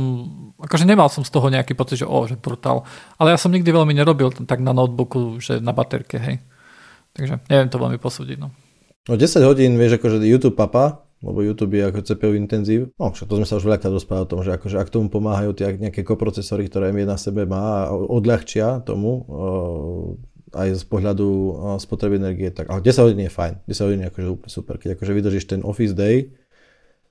akože 0.62 0.86
nemal 0.86 1.10
som 1.10 1.26
z 1.26 1.34
toho 1.34 1.50
nejaký 1.50 1.74
pocit, 1.74 2.02
že 2.02 2.06
o, 2.06 2.22
že 2.30 2.38
brutál. 2.38 2.86
Ale 3.18 3.34
ja 3.34 3.38
som 3.40 3.50
nikdy 3.50 3.66
veľmi 3.74 3.90
nerobil 3.90 4.30
tak 4.46 4.62
na 4.62 4.70
notebooku, 4.70 5.42
že 5.42 5.58
na 5.58 5.74
baterke, 5.74 6.22
hej. 6.22 6.36
Takže 7.18 7.42
neviem 7.50 7.66
to 7.66 7.82
veľmi 7.82 7.98
posúdiť, 7.98 8.38
no. 8.38 8.54
No 9.10 9.16
10 9.18 9.42
hodín, 9.42 9.74
vieš, 9.74 9.98
akože 9.98 10.22
YouTube 10.22 10.54
papa, 10.54 11.08
lebo 11.18 11.42
YouTube 11.42 11.74
je 11.74 11.82
ako 11.82 12.06
CPU 12.06 12.38
intenzív. 12.38 12.94
No, 12.94 13.10
to 13.10 13.34
sme 13.34 13.48
sa 13.48 13.58
už 13.58 13.66
veľakrát 13.66 13.90
rozprávali 13.90 14.28
o 14.28 14.30
tom, 14.30 14.40
že 14.46 14.54
akože 14.54 14.78
ak 14.78 14.92
tomu 14.92 15.10
pomáhajú 15.10 15.50
tie 15.56 15.74
nejaké 15.74 16.06
koprocesory, 16.06 16.70
ktoré 16.70 16.94
AMD 16.94 17.08
na 17.08 17.18
sebe 17.18 17.42
má 17.42 17.90
a 17.90 17.96
odľahčia 17.96 18.86
tomu 18.86 19.26
aj 20.54 20.78
z 20.78 20.84
pohľadu 20.86 21.28
spotreby 21.82 22.22
energie, 22.22 22.48
tak 22.54 22.70
ale 22.70 22.80
10 22.80 23.04
hodín 23.04 23.26
je 23.26 23.32
fajn, 23.32 23.66
10 23.66 23.86
hodín 23.88 24.00
je 24.04 24.08
akože 24.08 24.28
úplne 24.30 24.52
super. 24.52 24.74
Keď 24.78 24.94
akože 24.94 25.12
vydržíš 25.12 25.44
ten 25.50 25.60
office 25.66 25.96
day, 25.96 26.30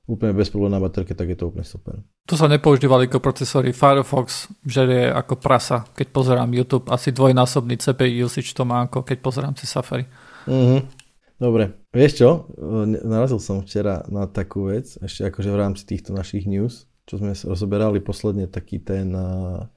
úplne 0.08 0.32
bez 0.32 0.48
problémov 0.48 0.80
na 0.80 0.82
baterke, 0.82 1.12
tak 1.12 1.28
je 1.28 1.38
to 1.38 1.52
úplne 1.52 1.67
super. 1.67 2.00
Tu 2.24 2.39
sa 2.39 2.48
nepoužívali 2.48 3.12
koprocesory. 3.12 3.76
Firefox 3.76 4.48
žerie 4.63 5.12
ako 5.12 5.36
prasa, 5.36 5.84
keď 5.91 6.08
pozerám 6.15 6.50
YouTube. 6.56 6.88
Asi 6.88 7.12
dvojnásobný 7.12 7.76
CPI 7.76 8.24
usage 8.24 8.56
to 8.56 8.63
má, 8.63 8.88
ako 8.88 9.04
keď 9.04 9.17
pozerám 9.20 9.54
cez 9.60 9.67
Safari. 9.67 10.08
Mm-hmm. 10.48 10.80
Dobre, 11.38 11.86
vieš 11.93 12.24
čo? 12.24 12.50
Narazil 13.06 13.38
som 13.38 13.62
včera 13.62 14.02
na 14.10 14.26
takú 14.26 14.74
vec, 14.74 14.98
ešte 14.98 15.28
akože 15.28 15.54
v 15.54 15.60
rámci 15.60 15.84
týchto 15.86 16.15
našich 16.15 16.50
news, 16.50 16.89
čo 17.06 17.22
sme 17.22 17.38
rozoberali 17.38 18.02
posledne 18.02 18.50
taký 18.50 18.82
ten 18.82 19.13
uh, 19.13 19.70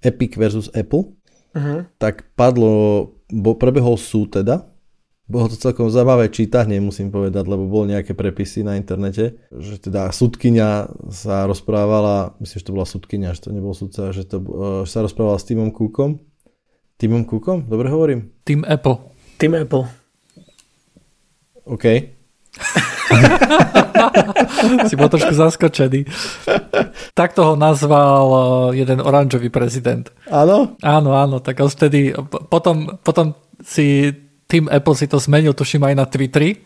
Epic 0.00 0.40
versus 0.40 0.72
Apple, 0.72 1.12
uh-huh. 1.52 1.84
tak 2.00 2.32
padlo, 2.32 3.12
bo 3.28 3.52
prebehol 3.60 4.00
súd 4.00 4.40
teda, 4.40 4.64
bolo 5.26 5.50
to 5.50 5.58
celkom 5.58 5.90
zaujímavé 5.90 6.30
čítanie, 6.30 6.78
musím 6.78 7.10
povedať, 7.10 7.50
lebo 7.50 7.66
bol 7.66 7.82
nejaké 7.82 8.14
prepisy 8.14 8.62
na 8.62 8.78
internete, 8.78 9.42
že 9.50 9.82
teda 9.82 10.14
sudkynia 10.14 10.86
sa 11.10 11.50
rozprávala, 11.50 12.38
myslím, 12.38 12.58
že 12.62 12.66
to 12.66 12.76
bola 12.78 12.86
sudkynia, 12.86 13.34
že 13.34 13.42
to 13.42 13.50
nebol 13.50 13.74
sudca, 13.74 14.14
že 14.14 14.22
to 14.22 14.38
uh, 14.38 14.46
sa 14.86 15.02
rozprávala 15.02 15.42
s 15.42 15.46
Timom 15.50 15.74
Cookom. 15.74 16.22
Timom 16.94 17.26
Cookom? 17.26 17.66
Dobre 17.66 17.90
hovorím? 17.90 18.30
Tim 18.46 18.62
Apple. 18.62 19.02
Tim 19.42 19.58
Apple. 19.58 19.84
OK. 21.66 21.84
si 24.88 24.94
bol 24.94 25.10
trošku 25.10 25.34
zaskočený. 25.34 26.06
Tak 27.12 27.36
ho 27.36 27.58
nazval 27.58 28.26
eh, 28.30 28.86
jeden 28.86 29.02
oranžový 29.02 29.50
prezident. 29.50 30.06
Áno? 30.30 30.78
Áno, 30.80 31.18
áno. 31.18 31.42
Tak 31.42 31.66
vtedy, 31.66 32.14
potom, 32.48 32.96
potom 33.02 33.34
si 33.60 34.14
tým 34.46 34.70
Apple 34.70 34.96
si 34.96 35.06
to 35.10 35.18
zmenil, 35.18 35.52
tuším 35.52 35.82
aj 35.86 35.94
na 35.94 36.06
Twitteri 36.06 36.62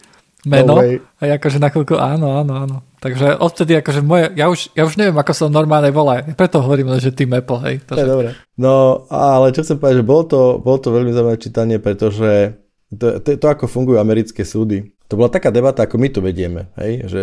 meno. 0.46 0.80
No 0.80 0.84
a 1.20 1.22
akože 1.36 1.60
na 1.60 1.68
chvíľku 1.68 1.96
áno, 2.00 2.40
áno, 2.40 2.52
áno. 2.56 2.76
Takže 3.00 3.40
odtedy 3.40 3.80
akože 3.80 4.00
moje, 4.04 4.32
ja 4.36 4.48
už, 4.48 4.72
ja 4.76 4.84
už 4.84 4.96
neviem, 5.00 5.16
ako 5.16 5.32
sa 5.32 5.44
normálne 5.48 5.88
volá. 5.92 6.20
Preto 6.36 6.60
hovorím, 6.60 6.96
že 7.00 7.12
tým 7.12 7.32
Apple, 7.36 7.60
hej. 7.64 7.76
To 7.88 7.96
je 7.96 8.08
dobré. 8.08 8.28
No, 8.60 9.04
ale 9.08 9.52
čo 9.56 9.64
chcem 9.64 9.80
povedať, 9.80 10.04
že 10.04 10.08
bolo 10.08 10.22
to, 10.28 10.40
bolo 10.60 10.78
to 10.80 10.88
veľmi 10.92 11.12
zaujímavé 11.12 11.38
čítanie, 11.40 11.76
pretože 11.80 12.56
to, 12.92 13.20
to, 13.20 13.36
to 13.36 13.46
ako 13.48 13.64
fungujú 13.68 13.96
americké 14.00 14.44
súdy. 14.44 14.92
To 15.08 15.18
bola 15.18 15.32
taká 15.32 15.48
debata, 15.48 15.84
ako 15.84 15.96
my 15.96 16.08
to 16.12 16.20
vedieme, 16.22 16.70
hej? 16.78 17.08
že 17.08 17.20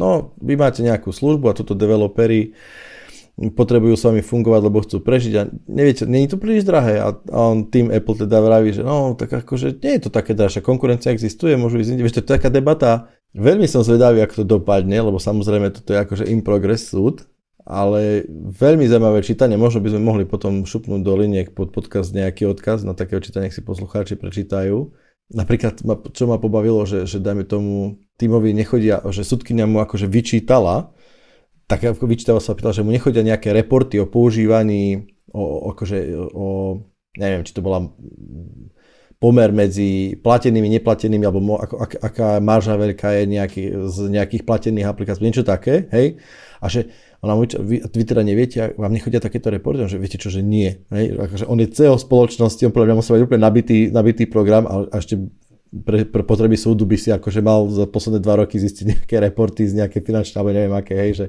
no, 0.00 0.34
vy 0.40 0.56
máte 0.56 0.80
nejakú 0.80 1.12
službu 1.12 1.52
a 1.52 1.56
toto 1.58 1.76
developery 1.76 2.56
potrebujú 3.36 4.00
s 4.00 4.08
vami 4.08 4.24
fungovať, 4.24 4.60
lebo 4.64 4.80
chcú 4.80 5.04
prežiť 5.04 5.32
a 5.36 5.42
neviete, 5.68 6.08
je 6.08 6.32
to 6.32 6.40
príliš 6.40 6.64
drahé. 6.64 7.04
A, 7.04 7.12
a 7.12 7.38
on 7.52 7.68
tým 7.68 7.92
Apple 7.92 8.24
teda 8.24 8.40
vraví, 8.40 8.72
že 8.72 8.80
no, 8.80 9.12
tak 9.12 9.44
akože 9.44 9.76
nie 9.84 10.00
je 10.00 10.08
to 10.08 10.10
také 10.10 10.32
drahšie, 10.32 10.64
konkurencia 10.64 11.12
existuje, 11.12 11.52
môžu 11.60 11.76
ísť 11.76 12.00
vieš, 12.00 12.16
to 12.16 12.20
je 12.24 12.32
taká 12.32 12.48
debata, 12.48 13.12
veľmi 13.36 13.68
som 13.68 13.84
zvedavý, 13.84 14.24
ako 14.24 14.42
to 14.42 14.44
dopadne, 14.56 14.96
lebo 14.96 15.20
samozrejme 15.20 15.68
toto 15.68 15.92
je 15.92 15.98
akože 16.00 16.24
in 16.32 16.40
progress 16.40 16.88
súd, 16.88 17.28
ale 17.68 18.24
veľmi 18.56 18.88
zaujímavé 18.88 19.20
čítanie, 19.20 19.60
možno 19.60 19.84
by 19.84 19.92
sme 19.92 20.00
mohli 20.00 20.24
potom 20.24 20.64
šupnúť 20.64 21.00
do 21.04 21.12
liniek 21.20 21.52
pod 21.52 21.76
podcast 21.76 22.16
nejaký 22.16 22.48
odkaz 22.48 22.88
na 22.88 22.96
takého 22.96 23.20
čítania, 23.20 23.52
si 23.52 23.60
poslucháči 23.60 24.16
prečítajú. 24.16 24.96
Napríklad, 25.26 25.82
čo 26.14 26.30
ma 26.30 26.38
pobavilo, 26.38 26.86
že, 26.86 27.02
že 27.04 27.18
dajme 27.18 27.42
tomu 27.42 27.98
tímovi 28.16 28.54
nechodia, 28.54 29.02
že 29.10 29.26
sudkynia 29.26 29.66
mu 29.66 29.82
akože 29.82 30.06
vyčítala, 30.06 30.94
tak 31.66 31.82
ako 31.82 32.06
vyčítala 32.06 32.38
sa 32.38 32.54
pýtala, 32.54 32.74
že 32.74 32.86
mu 32.86 32.94
nechodia 32.94 33.26
nejaké 33.26 33.50
reporty 33.50 33.98
o 33.98 34.06
používaní, 34.06 35.10
o, 35.34 35.70
akože, 35.74 35.98
o, 36.34 36.46
neviem, 37.18 37.42
či 37.42 37.52
to 37.54 37.62
bola 37.62 37.90
pomer 39.16 39.48
medzi 39.50 40.14
platenými, 40.20 40.68
neplatenými, 40.78 41.24
alebo 41.24 41.58
ako, 41.58 41.74
ak, 41.82 41.92
aká 41.98 42.28
marža 42.38 42.76
veľká 42.76 43.08
je 43.18 43.22
nejaký, 43.26 43.62
z 43.88 43.96
nejakých 44.12 44.42
platených 44.44 44.86
aplikácií, 44.86 45.24
niečo 45.24 45.42
také, 45.42 45.88
hej? 45.90 46.20
A 46.60 46.68
že 46.68 46.92
ona 47.24 47.32
mu, 47.32 47.48
vy, 47.48 47.82
vy 47.82 48.04
teda 48.04 48.22
neviete, 48.22 48.76
vám 48.76 48.92
nechodia 48.92 49.18
takéto 49.18 49.48
reporty, 49.48 49.88
že 49.88 49.98
viete 49.98 50.20
čo, 50.20 50.28
že 50.28 50.44
nie. 50.44 50.84
Hej? 50.92 51.16
Akože 51.16 51.44
on 51.48 51.58
je 51.58 51.68
CEO 51.72 51.96
spoločnosti, 51.96 52.62
on 52.68 52.72
podľa 52.72 52.92
mňa 52.92 52.98
musí 53.00 53.10
mať 53.16 53.22
úplne 53.24 53.42
nabitý, 53.42 53.78
nabitý 53.88 54.24
program 54.28 54.68
a, 54.68 54.86
a 54.92 54.96
ešte 55.00 55.16
pre, 55.82 56.06
pre 56.08 56.22
potreby 56.22 56.56
súdu 56.56 56.86
by 56.88 56.96
si 56.96 57.12
akože 57.12 57.40
mal 57.44 57.66
za 57.68 57.84
posledné 57.90 58.22
dva 58.22 58.44
roky 58.44 58.56
zistiť 58.56 58.84
nejaké 58.86 59.16
reporty 59.20 59.66
z 59.68 59.82
nejaké 59.84 60.00
finančné, 60.00 60.36
alebo 60.38 60.54
neviem 60.54 60.76
aké, 60.76 60.94
hej, 60.96 61.12
že 61.12 61.26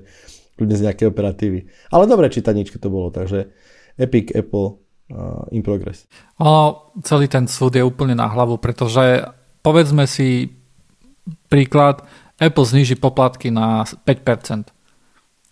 kľudne 0.55 0.75
z 0.77 0.85
nejaké 0.87 1.03
operatívy. 1.09 1.65
Ale 1.91 2.09
dobré 2.09 2.31
čitaníčko 2.31 2.79
to 2.79 2.89
bolo, 2.89 3.11
takže 3.11 3.51
Epic, 3.97 4.29
Apple, 4.33 4.77
uh, 5.11 5.45
in 5.51 5.63
progress. 5.63 6.05
O, 6.37 6.91
celý 7.01 7.27
ten 7.27 7.47
súd 7.47 7.75
je 7.75 7.83
úplne 7.83 8.13
na 8.17 8.27
hlavu, 8.29 8.59
pretože 8.61 9.25
povedzme 9.61 10.05
si 10.07 10.53
príklad, 11.51 12.03
Apple 12.37 12.65
zniží 12.65 12.95
poplatky 13.01 13.49
na 13.49 13.83
5%. 13.83 14.76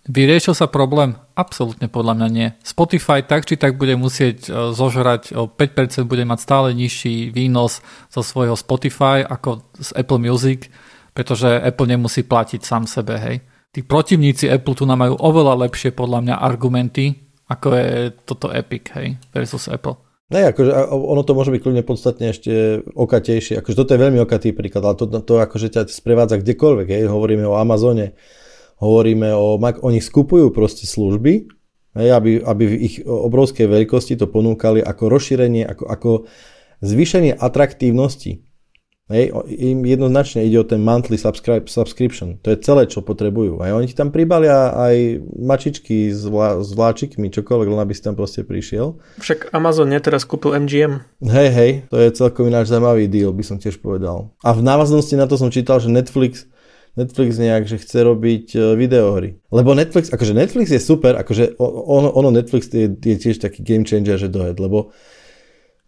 Vyriešil 0.06 0.54
sa 0.54 0.70
problém? 0.70 1.18
Absolútne 1.34 1.90
podľa 1.90 2.14
mňa 2.14 2.28
nie. 2.30 2.48
Spotify 2.62 3.26
tak 3.26 3.50
či 3.50 3.58
tak 3.58 3.82
bude 3.82 3.98
musieť 3.98 4.38
e, 4.46 4.50
zožrať 4.70 5.34
o 5.34 5.50
5%, 5.50 6.06
bude 6.06 6.22
mať 6.22 6.40
stále 6.46 6.78
nižší 6.78 7.34
výnos 7.34 7.82
zo 8.14 8.22
svojho 8.22 8.54
Spotify 8.54 9.26
ako 9.26 9.66
z 9.82 9.90
Apple 9.98 10.22
Music, 10.22 10.70
pretože 11.18 11.50
Apple 11.50 11.90
nemusí 11.90 12.22
platiť 12.22 12.62
sám 12.62 12.86
sebe, 12.86 13.18
hej. 13.18 13.42
Tí 13.74 13.82
protivníci 13.82 14.46
Apple 14.46 14.78
tu 14.78 14.86
nám 14.86 15.02
majú 15.02 15.18
oveľa 15.18 15.66
lepšie 15.66 15.90
podľa 15.92 16.22
mňa 16.22 16.36
argumenty, 16.38 17.26
ako 17.50 17.68
je 17.74 17.90
toto 18.30 18.54
Epic, 18.54 18.94
hej, 18.94 19.18
versus 19.34 19.66
Apple. 19.66 19.98
Ne, 20.26 20.50
akože 20.50 20.70
ono 20.90 21.22
to 21.22 21.38
môže 21.38 21.54
byť 21.54 21.62
kľudne 21.62 21.84
podstatne 21.86 22.34
ešte 22.34 22.82
okatejšie. 22.94 23.62
Akože 23.62 23.78
toto 23.78 23.94
je 23.94 24.02
veľmi 24.02 24.18
okatý 24.26 24.58
príklad, 24.58 24.82
ale 24.82 24.98
to, 24.98 25.06
to 25.22 25.34
akože 25.38 25.70
ťa 25.70 25.82
sprevádza 25.86 26.42
kdekoľvek. 26.42 26.88
Hej. 26.90 27.14
Hovoríme 27.14 27.46
o 27.46 27.54
Amazone, 27.54 28.18
hovoríme 28.86 29.34
o, 29.34 29.58
oni 29.60 30.00
skupujú 30.00 30.54
proste 30.54 30.86
služby, 30.86 31.50
hej, 31.98 32.10
aby, 32.14 32.40
aby 32.46 32.64
v 32.70 32.76
ich 32.86 32.96
obrovskej 33.02 33.66
veľkosti 33.66 34.20
to 34.20 34.30
ponúkali 34.30 34.84
ako 34.84 35.10
rozšírenie, 35.10 35.66
ako, 35.66 35.84
ako 35.90 36.10
zvýšenie 36.86 37.34
atraktívnosti. 37.34 38.46
Hej, 39.06 39.38
im 39.54 39.86
jednoznačne 39.86 40.50
ide 40.50 40.58
o 40.58 40.66
ten 40.66 40.82
monthly 40.82 41.14
subscribe, 41.14 41.70
subscription. 41.70 42.42
To 42.42 42.50
je 42.50 42.58
celé, 42.58 42.90
čo 42.90 43.06
potrebujú. 43.06 43.62
Hej, 43.62 43.78
oni 43.78 43.86
ti 43.86 43.94
tam 43.94 44.10
pribalia 44.10 44.74
aj 44.74 45.22
mačičky 45.38 46.10
s, 46.10 46.26
vlá, 46.26 46.66
s 46.66 46.74
vláčikmi, 46.74 47.30
čokoľvek, 47.30 47.70
len 47.70 47.86
aby 47.86 47.94
si 47.94 48.02
tam 48.02 48.18
proste 48.18 48.42
prišiel. 48.42 48.98
Však 49.22 49.54
Amazon 49.54 49.94
neteraz 49.94 50.26
kúpil 50.26 50.58
MGM. 50.58 51.06
Hej, 51.22 51.50
hej, 51.54 51.72
to 51.94 52.02
je 52.02 52.18
celkom 52.18 52.50
ináč 52.50 52.74
zaujímavý 52.74 53.06
deal, 53.06 53.30
by 53.30 53.46
som 53.46 53.62
tiež 53.62 53.78
povedal. 53.78 54.34
A 54.42 54.58
v 54.58 54.66
návaznosti 54.66 55.14
na 55.14 55.30
to 55.30 55.38
som 55.38 55.54
čítal, 55.54 55.78
že 55.78 55.94
Netflix 55.94 56.50
Netflix 56.96 57.36
nejak, 57.36 57.68
že 57.68 57.78
chce 57.84 58.00
robiť 58.08 58.46
e, 58.56 58.60
videohry. 58.80 59.44
Lebo 59.52 59.76
Netflix, 59.76 60.08
akože 60.16 60.32
Netflix 60.32 60.72
je 60.72 60.80
super, 60.80 61.20
akože 61.20 61.60
ono, 61.60 62.08
ono 62.16 62.32
Netflix 62.32 62.72
je, 62.72 62.88
je 62.88 63.16
tiež 63.20 63.44
taký 63.44 63.68
game 63.68 63.84
changer, 63.84 64.16
že 64.16 64.32
dohed, 64.32 64.56
lebo, 64.56 64.96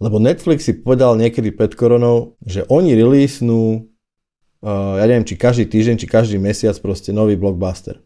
lebo 0.03 0.17
Netflix 0.19 0.67
si 0.67 0.75
povedal 0.75 1.15
niekedy 1.15 1.55
pred 1.55 1.71
koronou, 1.79 2.35
že 2.43 2.67
oni 2.67 2.91
releasenú, 2.91 3.87
uh, 4.61 4.99
ja 4.99 5.05
neviem, 5.07 5.23
či 5.23 5.39
každý 5.39 5.63
týždeň, 5.71 5.95
či 5.95 6.07
každý 6.11 6.35
mesiac 6.43 6.75
proste 6.83 7.15
nový 7.15 7.39
blockbuster. 7.39 8.03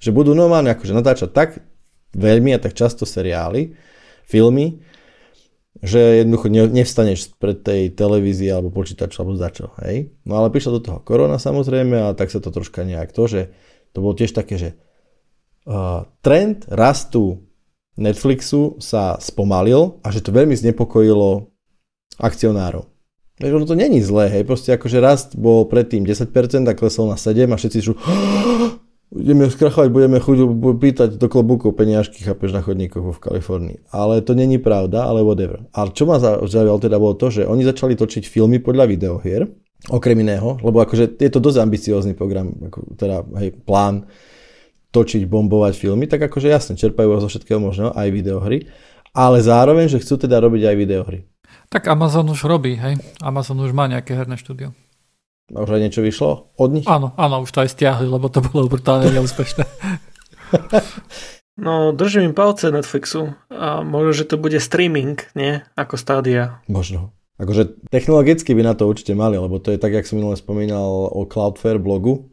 Že 0.00 0.10
budú 0.16 0.32
normálne 0.32 0.72
akože 0.72 0.96
natáčať 0.96 1.30
tak 1.36 1.60
veľmi 2.16 2.56
a 2.56 2.58
tak 2.58 2.72
často 2.72 3.04
seriály, 3.04 3.76
filmy, 4.24 4.80
že 5.84 6.24
jednoducho 6.24 6.48
nevstaneš 6.48 7.36
pred 7.36 7.60
tej 7.60 7.92
televízii 7.92 8.48
alebo 8.48 8.72
počítaču 8.72 9.20
alebo 9.20 9.36
začo, 9.36 9.76
hej. 9.84 10.12
No 10.24 10.40
ale 10.40 10.52
prišla 10.52 10.80
do 10.80 10.84
toho 10.84 10.98
korona 11.04 11.36
samozrejme 11.36 12.10
a 12.10 12.16
tak 12.16 12.32
sa 12.32 12.40
to 12.40 12.48
troška 12.48 12.86
nejak 12.86 13.12
to, 13.12 13.28
že 13.28 13.40
to 13.92 14.00
bolo 14.00 14.16
tiež 14.16 14.32
také, 14.32 14.56
že 14.56 14.68
uh, 15.68 16.08
trend 16.24 16.64
rastu 16.68 17.44
Netflixu 17.96 18.76
sa 18.76 19.16
spomalil 19.20 20.00
a 20.04 20.12
že 20.12 20.20
to 20.20 20.32
veľmi 20.32 20.52
znepokojilo 20.52 21.48
akcionárov. 22.20 22.84
Takže 23.36 23.52
ono 23.52 23.68
to 23.68 23.76
není 23.76 24.00
zlé, 24.00 24.32
hej, 24.32 24.48
proste 24.48 24.72
akože 24.72 24.96
rast 25.00 25.28
bol 25.36 25.68
predtým 25.68 26.08
10% 26.08 26.32
a 26.68 26.72
klesol 26.72 27.12
na 27.12 27.20
7 27.20 27.44
a 27.52 27.56
všetci 27.56 27.78
sú 27.84 27.92
ideme 29.18 29.50
skrachovať, 29.50 29.88
budeme 29.90 30.18
chuť 30.20 30.38
pýtať 30.78 31.08
do 31.16 31.26
klobúkov 31.26 31.74
peniažky, 31.74 32.22
chápeš, 32.22 32.52
na 32.52 32.62
chodníkoch 32.62 33.16
v 33.16 33.22
Kalifornii. 33.22 33.78
Ale 33.90 34.20
to 34.20 34.36
není 34.36 34.60
pravda, 34.60 35.08
ale 35.08 35.24
whatever. 35.24 35.64
A 35.72 35.88
čo 35.90 36.04
ma 36.04 36.20
zaujalo 36.20 36.78
teda 36.78 37.00
bolo 37.00 37.16
to, 37.16 37.32
že 37.32 37.48
oni 37.48 37.64
začali 37.64 37.96
točiť 37.96 38.28
filmy 38.28 38.60
podľa 38.60 38.84
videohier, 38.86 39.48
okrem 39.90 40.18
iného, 40.20 40.58
lebo 40.62 40.82
akože 40.82 41.20
je 41.20 41.30
to 41.30 41.40
dosť 41.40 41.58
ambiciózny 41.62 42.12
program, 42.16 42.52
ako 42.70 42.96
teda 42.96 43.22
hej, 43.42 43.54
plán 43.64 44.08
točiť, 44.90 45.28
bombovať 45.28 45.74
filmy, 45.76 46.08
tak 46.08 46.24
akože 46.26 46.48
jasne, 46.48 46.74
čerpajú 46.78 47.20
zo 47.20 47.28
všetkého 47.28 47.60
možného, 47.60 47.92
aj 47.92 48.08
videohry, 48.08 48.66
ale 49.12 49.44
zároveň, 49.44 49.92
že 49.92 50.00
chcú 50.00 50.16
teda 50.16 50.40
robiť 50.40 50.62
aj 50.72 50.76
videohry. 50.76 51.18
Tak 51.68 51.90
Amazon 51.90 52.30
už 52.30 52.46
robí, 52.46 52.78
hej? 52.78 52.96
Amazon 53.20 53.58
už 53.60 53.74
má 53.74 53.90
nejaké 53.90 54.14
herné 54.14 54.38
štúdio. 54.38 54.72
A 55.54 55.62
už 55.62 55.78
aj 55.78 55.82
niečo 55.86 56.02
vyšlo 56.02 56.50
od 56.58 56.70
nich? 56.74 56.86
Áno, 56.90 57.14
áno, 57.14 57.46
už 57.46 57.54
to 57.54 57.62
aj 57.62 57.70
stiahli, 57.70 58.10
lebo 58.10 58.26
to 58.26 58.42
bolo 58.42 58.66
brutálne 58.66 59.14
neúspešné. 59.14 59.62
no, 61.66 61.94
držím 61.94 62.30
im 62.30 62.34
palce 62.34 62.74
Netflixu 62.74 63.38
a 63.46 63.86
možno, 63.86 64.10
že 64.10 64.26
to 64.26 64.42
bude 64.42 64.58
streaming, 64.58 65.22
nie? 65.38 65.62
Ako 65.78 65.94
stádia. 65.94 66.58
Možno. 66.66 67.14
Akože 67.38 67.78
technologicky 67.92 68.56
by 68.58 68.62
na 68.64 68.74
to 68.74 68.90
určite 68.90 69.14
mali, 69.14 69.38
lebo 69.38 69.62
to 69.62 69.70
je 69.70 69.78
tak, 69.78 69.94
jak 69.94 70.08
som 70.08 70.18
minule 70.18 70.34
spomínal 70.34 71.12
o 71.14 71.28
Cloudflare 71.28 71.78
blogu, 71.78 72.26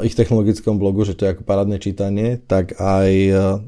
ich 0.00 0.16
technologickom 0.16 0.80
blogu, 0.80 1.04
že 1.04 1.12
to 1.12 1.28
je 1.28 1.36
ako 1.36 1.44
parádne 1.44 1.76
čítanie, 1.76 2.40
tak 2.40 2.80
aj 2.80 3.10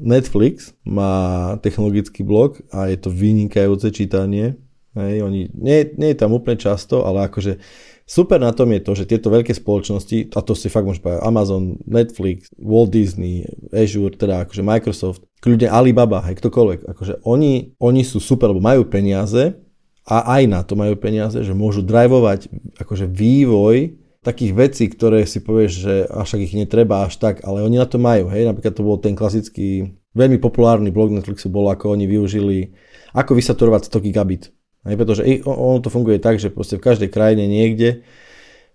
Netflix 0.01 0.73
má 0.81 1.53
technologický 1.61 2.25
blog 2.25 2.57
a 2.73 2.89
je 2.89 2.97
to 2.97 3.13
vynikajúce 3.13 3.93
čítanie. 3.93 4.57
Hej, 4.97 5.21
oni, 5.21 5.53
nie, 5.53 5.93
nie 5.93 6.09
je 6.09 6.17
tam 6.17 6.33
úplne 6.33 6.57
často, 6.57 7.05
ale 7.05 7.29
akože 7.29 7.61
super 8.07 8.39
na 8.39 8.55
tom 8.55 8.71
je 8.71 8.81
to, 8.81 8.91
že 8.95 9.11
tieto 9.11 9.27
veľké 9.27 9.51
spoločnosti, 9.51 10.31
a 10.33 10.39
to 10.39 10.55
si 10.55 10.71
fakt 10.71 10.87
môžem 10.87 11.03
povedať, 11.03 11.21
Amazon, 11.27 11.75
Netflix, 11.83 12.47
Walt 12.55 12.95
Disney, 12.95 13.43
Azure, 13.75 14.15
teda 14.15 14.47
akože 14.47 14.63
Microsoft, 14.63 15.27
kľudne 15.43 15.67
Alibaba, 15.67 16.23
hej, 16.23 16.39
ktokoľvek, 16.39 16.87
akože 16.87 17.13
oni, 17.27 17.75
oni 17.77 18.01
sú 18.07 18.23
super, 18.23 18.55
lebo 18.55 18.63
majú 18.63 18.87
peniaze 18.87 19.59
a 20.07 20.39
aj 20.39 20.43
na 20.47 20.63
to 20.63 20.79
majú 20.79 20.95
peniaze, 20.95 21.35
že 21.35 21.51
môžu 21.51 21.83
drivovať 21.83 22.47
akože 22.79 23.11
vývoj 23.11 23.99
takých 24.23 24.51
vecí, 24.55 24.83
ktoré 24.87 25.27
si 25.27 25.43
povieš, 25.43 25.71
že 25.71 25.93
až 26.07 26.39
ich 26.39 26.55
netreba 26.55 27.07
až 27.07 27.19
tak, 27.19 27.43
ale 27.43 27.63
oni 27.63 27.79
na 27.79 27.87
to 27.87 27.99
majú, 27.99 28.31
hej, 28.31 28.47
napríklad 28.47 28.73
to 28.73 28.87
bol 28.87 28.97
ten 28.97 29.13
klasický, 29.13 29.99
veľmi 30.17 30.41
populárny 30.41 30.89
blog 30.89 31.13
Netflixu 31.13 31.51
bol, 31.51 31.67
ako 31.69 31.93
oni 31.93 32.09
využili, 32.09 32.73
ako 33.13 33.37
vysaturovať 33.37 33.91
100 33.91 34.05
gigabit. 34.07 34.43
Hej, 34.87 34.95
pretože 34.95 35.21
ono 35.43 35.83
to 35.83 35.91
funguje 35.91 36.17
tak, 36.17 36.39
že 36.39 36.47
proste 36.47 36.79
v 36.79 36.85
každej 36.87 37.09
krajine 37.11 37.43
niekde, 37.45 38.07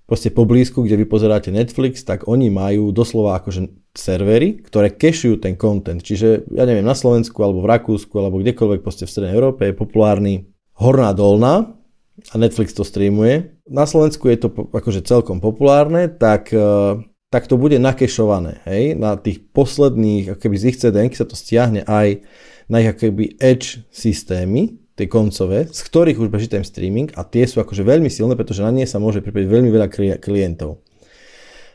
proste 0.04 0.28
po 0.28 0.44
blízku, 0.44 0.84
kde 0.84 1.00
vy 1.00 1.06
pozeráte 1.08 1.48
Netflix, 1.48 2.04
tak 2.04 2.28
oni 2.28 2.52
majú 2.52 2.92
doslova 2.92 3.40
akože 3.40 3.72
servery, 3.96 4.60
ktoré 4.60 4.92
kešujú 4.92 5.40
ten 5.40 5.56
content. 5.56 6.04
Čiže, 6.04 6.52
ja 6.52 6.68
neviem, 6.68 6.84
na 6.84 6.92
Slovensku, 6.92 7.40
alebo 7.40 7.64
v 7.64 7.70
Rakúsku, 7.72 8.12
alebo 8.20 8.44
kdekoľvek 8.44 8.80
proste 8.84 9.08
v 9.08 9.12
Strednej 9.12 9.32
Európe 9.32 9.72
je 9.72 9.74
populárny 9.76 10.52
Horná 10.76 11.16
dolná, 11.16 11.82
a 12.30 12.34
Netflix 12.38 12.76
to 12.76 12.84
streamuje. 12.84 13.56
Na 13.66 13.88
Slovensku 13.88 14.28
je 14.28 14.46
to 14.46 14.48
akože 14.52 15.02
celkom 15.02 15.40
populárne, 15.40 16.12
tak, 16.12 16.52
e, 16.52 17.00
tak 17.32 17.48
to 17.48 17.56
bude 17.56 17.80
nakešované. 17.80 18.60
Hej? 18.68 18.94
Na 19.00 19.16
tých 19.16 19.42
posledných, 19.50 20.36
keby 20.36 20.54
z 20.60 20.64
ich 20.68 20.78
CDN 20.78 21.10
sa 21.10 21.26
to 21.26 21.34
stiahne 21.34 21.82
aj 21.88 22.22
na 22.68 22.84
ich 22.84 22.92
akoby 22.92 23.40
edge 23.40 23.82
systémy, 23.90 24.81
tie 24.92 25.06
koncové, 25.08 25.68
z 25.72 25.80
ktorých 25.80 26.20
už 26.20 26.28
beží 26.28 26.48
ten 26.52 26.62
streaming 26.62 27.08
a 27.16 27.24
tie 27.24 27.48
sú 27.48 27.60
akože 27.64 27.80
veľmi 27.80 28.12
silné, 28.12 28.36
pretože 28.36 28.60
na 28.60 28.68
nie 28.68 28.84
sa 28.84 29.00
môže 29.00 29.24
pripojiť 29.24 29.46
veľmi 29.48 29.70
veľa 29.72 29.88
klientov. 30.20 30.84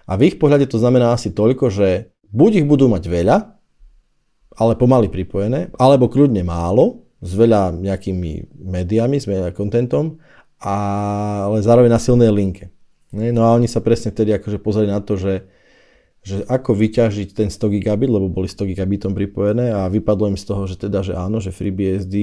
A 0.08 0.16
v 0.16 0.32
ich 0.32 0.36
pohľade 0.40 0.70
to 0.70 0.80
znamená 0.80 1.12
asi 1.12 1.34
toľko, 1.34 1.68
že 1.74 2.14
buď 2.32 2.64
ich 2.64 2.68
budú 2.70 2.88
mať 2.88 3.04
veľa, 3.10 3.38
ale 4.58 4.74
pomaly 4.80 5.10
pripojené, 5.10 5.74
alebo 5.78 6.10
kľudne 6.10 6.42
málo, 6.46 7.08
s 7.18 7.34
veľa 7.34 7.74
nejakými 7.74 8.62
médiami, 8.62 9.18
s 9.18 9.26
veľa 9.26 9.50
kontentom, 9.58 10.22
ale 10.62 11.62
zároveň 11.66 11.90
na 11.90 12.02
silnej 12.02 12.30
linke. 12.30 12.70
No 13.14 13.42
a 13.48 13.58
oni 13.58 13.66
sa 13.66 13.82
presne 13.82 14.14
vtedy 14.14 14.36
akože 14.38 14.62
pozreli 14.62 14.94
na 14.94 15.02
to, 15.02 15.18
že, 15.18 15.50
že 16.22 16.46
ako 16.46 16.78
vyťažiť 16.78 17.34
ten 17.34 17.50
100 17.50 17.74
gigabit, 17.74 18.10
lebo 18.12 18.30
boli 18.30 18.46
100 18.46 18.70
gigabitom 18.70 19.18
pripojené 19.18 19.74
a 19.74 19.90
vypadlo 19.90 20.30
im 20.30 20.38
z 20.38 20.46
toho, 20.46 20.70
že 20.70 20.78
teda, 20.78 21.02
že 21.02 21.18
áno, 21.18 21.42
že 21.42 21.50
FreeBSD 21.50 22.16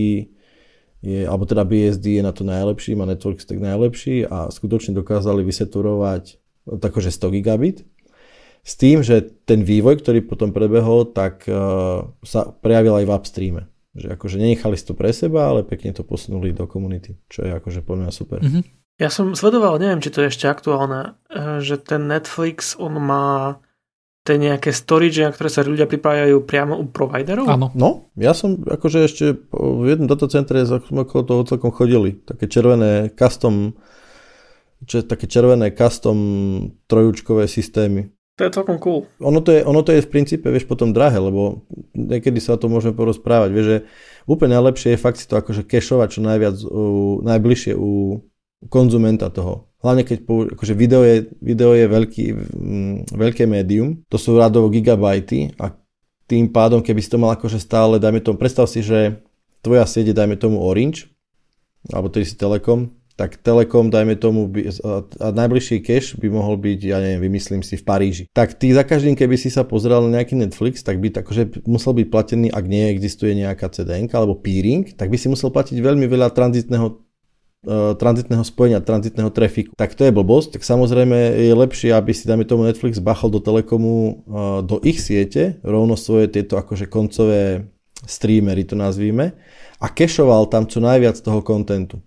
je, 1.04 1.28
alebo 1.28 1.44
teda 1.44 1.68
BSD 1.68 2.18
je 2.18 2.22
na 2.24 2.32
to 2.32 2.48
najlepší, 2.48 2.96
má 2.96 3.04
network 3.04 3.44
stack 3.44 3.60
najlepší 3.60 4.24
a 4.24 4.48
skutočne 4.48 4.96
dokázali 4.96 5.44
vyseturovať 5.44 6.40
takože 6.64 7.12
100 7.12 7.34
gigabit. 7.36 7.84
S 8.64 8.80
tým, 8.80 9.04
že 9.04 9.20
ten 9.44 9.60
vývoj, 9.60 10.00
ktorý 10.00 10.24
potom 10.24 10.48
prebehol, 10.48 11.12
tak 11.12 11.44
uh, 11.44 12.08
sa 12.24 12.48
prejavil 12.48 12.96
aj 12.96 13.04
v 13.04 13.12
upstreame. 13.12 13.62
Že 13.92 14.16
akože 14.16 14.36
nenechali 14.40 14.80
si 14.80 14.88
to 14.88 14.96
pre 14.96 15.12
seba, 15.12 15.52
ale 15.52 15.68
pekne 15.68 15.92
to 15.92 16.00
posunuli 16.00 16.56
do 16.56 16.64
komunity, 16.64 17.20
čo 17.28 17.44
je 17.44 17.52
akože 17.52 17.84
podľa 17.84 18.08
mňa 18.08 18.12
super. 18.16 18.40
Mm-hmm. 18.40 18.64
Ja 18.96 19.12
som 19.12 19.36
sledoval, 19.36 19.76
neviem, 19.76 20.00
či 20.00 20.08
to 20.08 20.24
je 20.24 20.32
ešte 20.32 20.48
aktuálne, 20.48 21.20
eh, 21.28 21.60
že 21.60 21.76
ten 21.76 22.08
Netflix, 22.08 22.72
on 22.80 22.96
má 22.96 23.60
tie 24.24 24.40
nejaké 24.40 24.72
storage, 24.72 25.20
na 25.20 25.30
ktoré 25.30 25.52
sa 25.52 25.60
ľudia 25.60 25.84
pripájajú 25.84 26.48
priamo 26.48 26.80
u 26.80 26.88
providerov? 26.88 27.44
Áno. 27.44 27.68
No, 27.76 28.08
ja 28.16 28.32
som 28.32 28.56
akože 28.64 29.04
ešte 29.04 29.24
v 29.52 29.84
jednom 29.84 30.08
datacentre 30.08 30.64
sme 30.64 31.04
okolo 31.04 31.22
toho 31.28 31.42
celkom 31.44 31.68
chodili. 31.68 32.16
Také 32.24 32.48
červené 32.48 33.12
custom, 33.12 33.76
čo, 34.88 35.04
také 35.04 35.28
červené 35.28 35.76
custom 35.76 36.16
trojúčkové 36.88 37.44
systémy. 37.44 38.08
To 38.34 38.48
je 38.48 38.50
celkom 38.50 38.82
cool. 38.82 39.06
Ono 39.22 39.38
to 39.44 39.54
je, 39.54 39.60
ono 39.62 39.86
to 39.86 39.94
je 39.94 40.02
v 40.02 40.10
princípe, 40.10 40.50
vieš, 40.50 40.66
potom 40.66 40.90
drahé, 40.90 41.22
lebo 41.22 41.62
niekedy 41.94 42.42
sa 42.42 42.56
o 42.56 42.60
tom 42.60 42.74
môžeme 42.74 42.96
porozprávať. 42.96 43.50
Vieš, 43.54 43.66
že 43.70 43.78
úplne 44.26 44.58
najlepšie 44.58 44.96
je 44.96 44.98
fakt 44.98 45.22
si 45.22 45.30
to 45.30 45.38
akože 45.38 45.62
kešovať 45.62 46.08
čo 46.18 46.20
najviac, 46.24 46.56
u, 46.66 47.22
najbližšie 47.22 47.78
u 47.78 48.24
konzumenta 48.72 49.30
toho. 49.30 49.70
Hlavne 49.84 50.00
keď 50.00 50.24
akože 50.56 50.72
video 50.72 51.04
je, 51.04 51.28
video 51.44 51.76
je 51.76 51.84
veľký, 51.84 52.24
m, 52.32 53.04
veľké 53.04 53.44
médium, 53.44 54.00
to 54.08 54.16
sú 54.16 54.32
radovo 54.40 54.72
gigabajty 54.72 55.52
a 55.60 55.76
tým 56.24 56.48
pádom, 56.48 56.80
keby 56.80 57.04
si 57.04 57.12
to 57.12 57.20
mal 57.20 57.36
akože 57.36 57.60
stále, 57.60 58.00
dajme 58.00 58.24
tomu, 58.24 58.40
predstav 58.40 58.64
si, 58.64 58.80
že 58.80 59.20
tvoja 59.60 59.84
sieť 59.84 60.12
je, 60.12 60.14
dajme 60.16 60.40
tomu 60.40 60.56
Orange, 60.56 61.12
alebo 61.92 62.08
tedy 62.08 62.24
si 62.24 62.32
Telekom, 62.32 62.96
tak 63.14 63.36
Telekom, 63.44 63.92
dajme 63.92 64.16
tomu, 64.16 64.48
by, 64.48 64.72
a, 64.72 65.04
najbližší 65.30 65.84
cache 65.84 66.16
by 66.16 66.32
mohol 66.32 66.56
byť, 66.56 66.80
ja 66.80 66.98
neviem, 67.04 67.28
vymyslím 67.28 67.60
si, 67.60 67.76
v 67.76 67.84
Paríži. 67.84 68.24
Tak 68.32 68.56
ty 68.56 68.72
za 68.72 68.82
každým, 68.88 69.14
keby 69.14 69.36
si 69.36 69.52
sa 69.52 69.68
pozrel 69.68 70.00
na 70.08 70.18
nejaký 70.18 70.34
Netflix, 70.34 70.80
tak 70.80 70.96
by 70.98 71.12
akože 71.12 71.62
musel 71.68 71.92
byť 71.92 72.06
platený, 72.08 72.48
ak 72.48 72.64
neexistuje 72.64 73.36
nejaká 73.36 73.68
CDN 73.68 74.08
alebo 74.16 74.40
peering, 74.40 74.96
tak 74.96 75.12
by 75.12 75.20
si 75.20 75.28
musel 75.28 75.52
platiť 75.52 75.76
veľmi 75.76 76.08
veľa 76.08 76.32
tranzitného 76.32 77.03
tranzitného 77.96 78.44
spojenia, 78.44 78.84
tranzitného 78.84 79.32
trafiku. 79.32 79.72
Tak 79.74 79.96
to 79.96 80.04
je 80.04 80.12
blbosť, 80.12 80.58
tak 80.58 80.62
samozrejme 80.62 81.16
je 81.40 81.54
lepšie, 81.56 81.90
aby 81.96 82.12
si, 82.12 82.28
dajme 82.28 82.44
tomu, 82.44 82.68
Netflix 82.68 83.00
bachol 83.00 83.32
do 83.32 83.40
Telekomu 83.40 84.24
uh, 84.24 84.60
do 84.60 84.78
ich 84.84 85.00
siete, 85.00 85.58
rovno 85.64 85.96
svoje 85.96 86.28
tieto 86.28 86.60
akože 86.60 86.86
koncové 86.86 87.72
streamery 88.04 88.68
to 88.68 88.76
nazvíme 88.76 89.32
a 89.80 89.86
kešoval 89.88 90.48
tam 90.52 90.68
čo 90.68 90.80
najviac 90.80 91.16
toho 91.20 91.40
kontentu. 91.40 92.00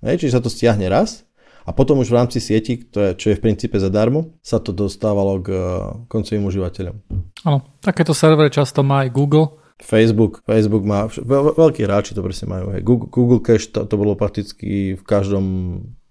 Hej, 0.00 0.24
čiže 0.24 0.34
sa 0.38 0.42
to 0.42 0.48
stiahne 0.48 0.88
raz 0.88 1.28
a 1.68 1.70
potom 1.76 2.00
už 2.00 2.08
v 2.08 2.16
rámci 2.16 2.38
sieti, 2.40 2.80
je, 2.80 3.12
čo 3.14 3.26
je 3.30 3.36
v 3.36 3.44
princípe 3.44 3.76
zadarmo, 3.76 4.40
sa 4.40 4.58
to 4.58 4.72
dostávalo 4.72 5.38
k 5.44 5.48
eh, 5.52 5.62
koncovým 6.08 6.48
užívateľom. 6.48 6.96
Áno, 7.44 7.58
takéto 7.84 8.16
servery 8.16 8.48
často 8.48 8.80
má 8.80 9.04
aj 9.04 9.12
Google. 9.12 9.59
Facebook, 9.80 10.44
Facebook 10.44 10.84
má, 10.84 11.08
veľ, 11.08 11.56
veľkí 11.56 11.82
hráči 11.84 12.12
to 12.12 12.22
presne 12.22 12.52
majú. 12.52 12.72
Hej. 12.76 12.82
Google, 12.84 13.08
Google 13.08 13.40
Cache, 13.42 13.72
to, 13.72 13.88
to 13.88 13.94
bolo 13.96 14.14
prakticky 14.14 14.94
v 14.94 15.02
každom 15.04 15.44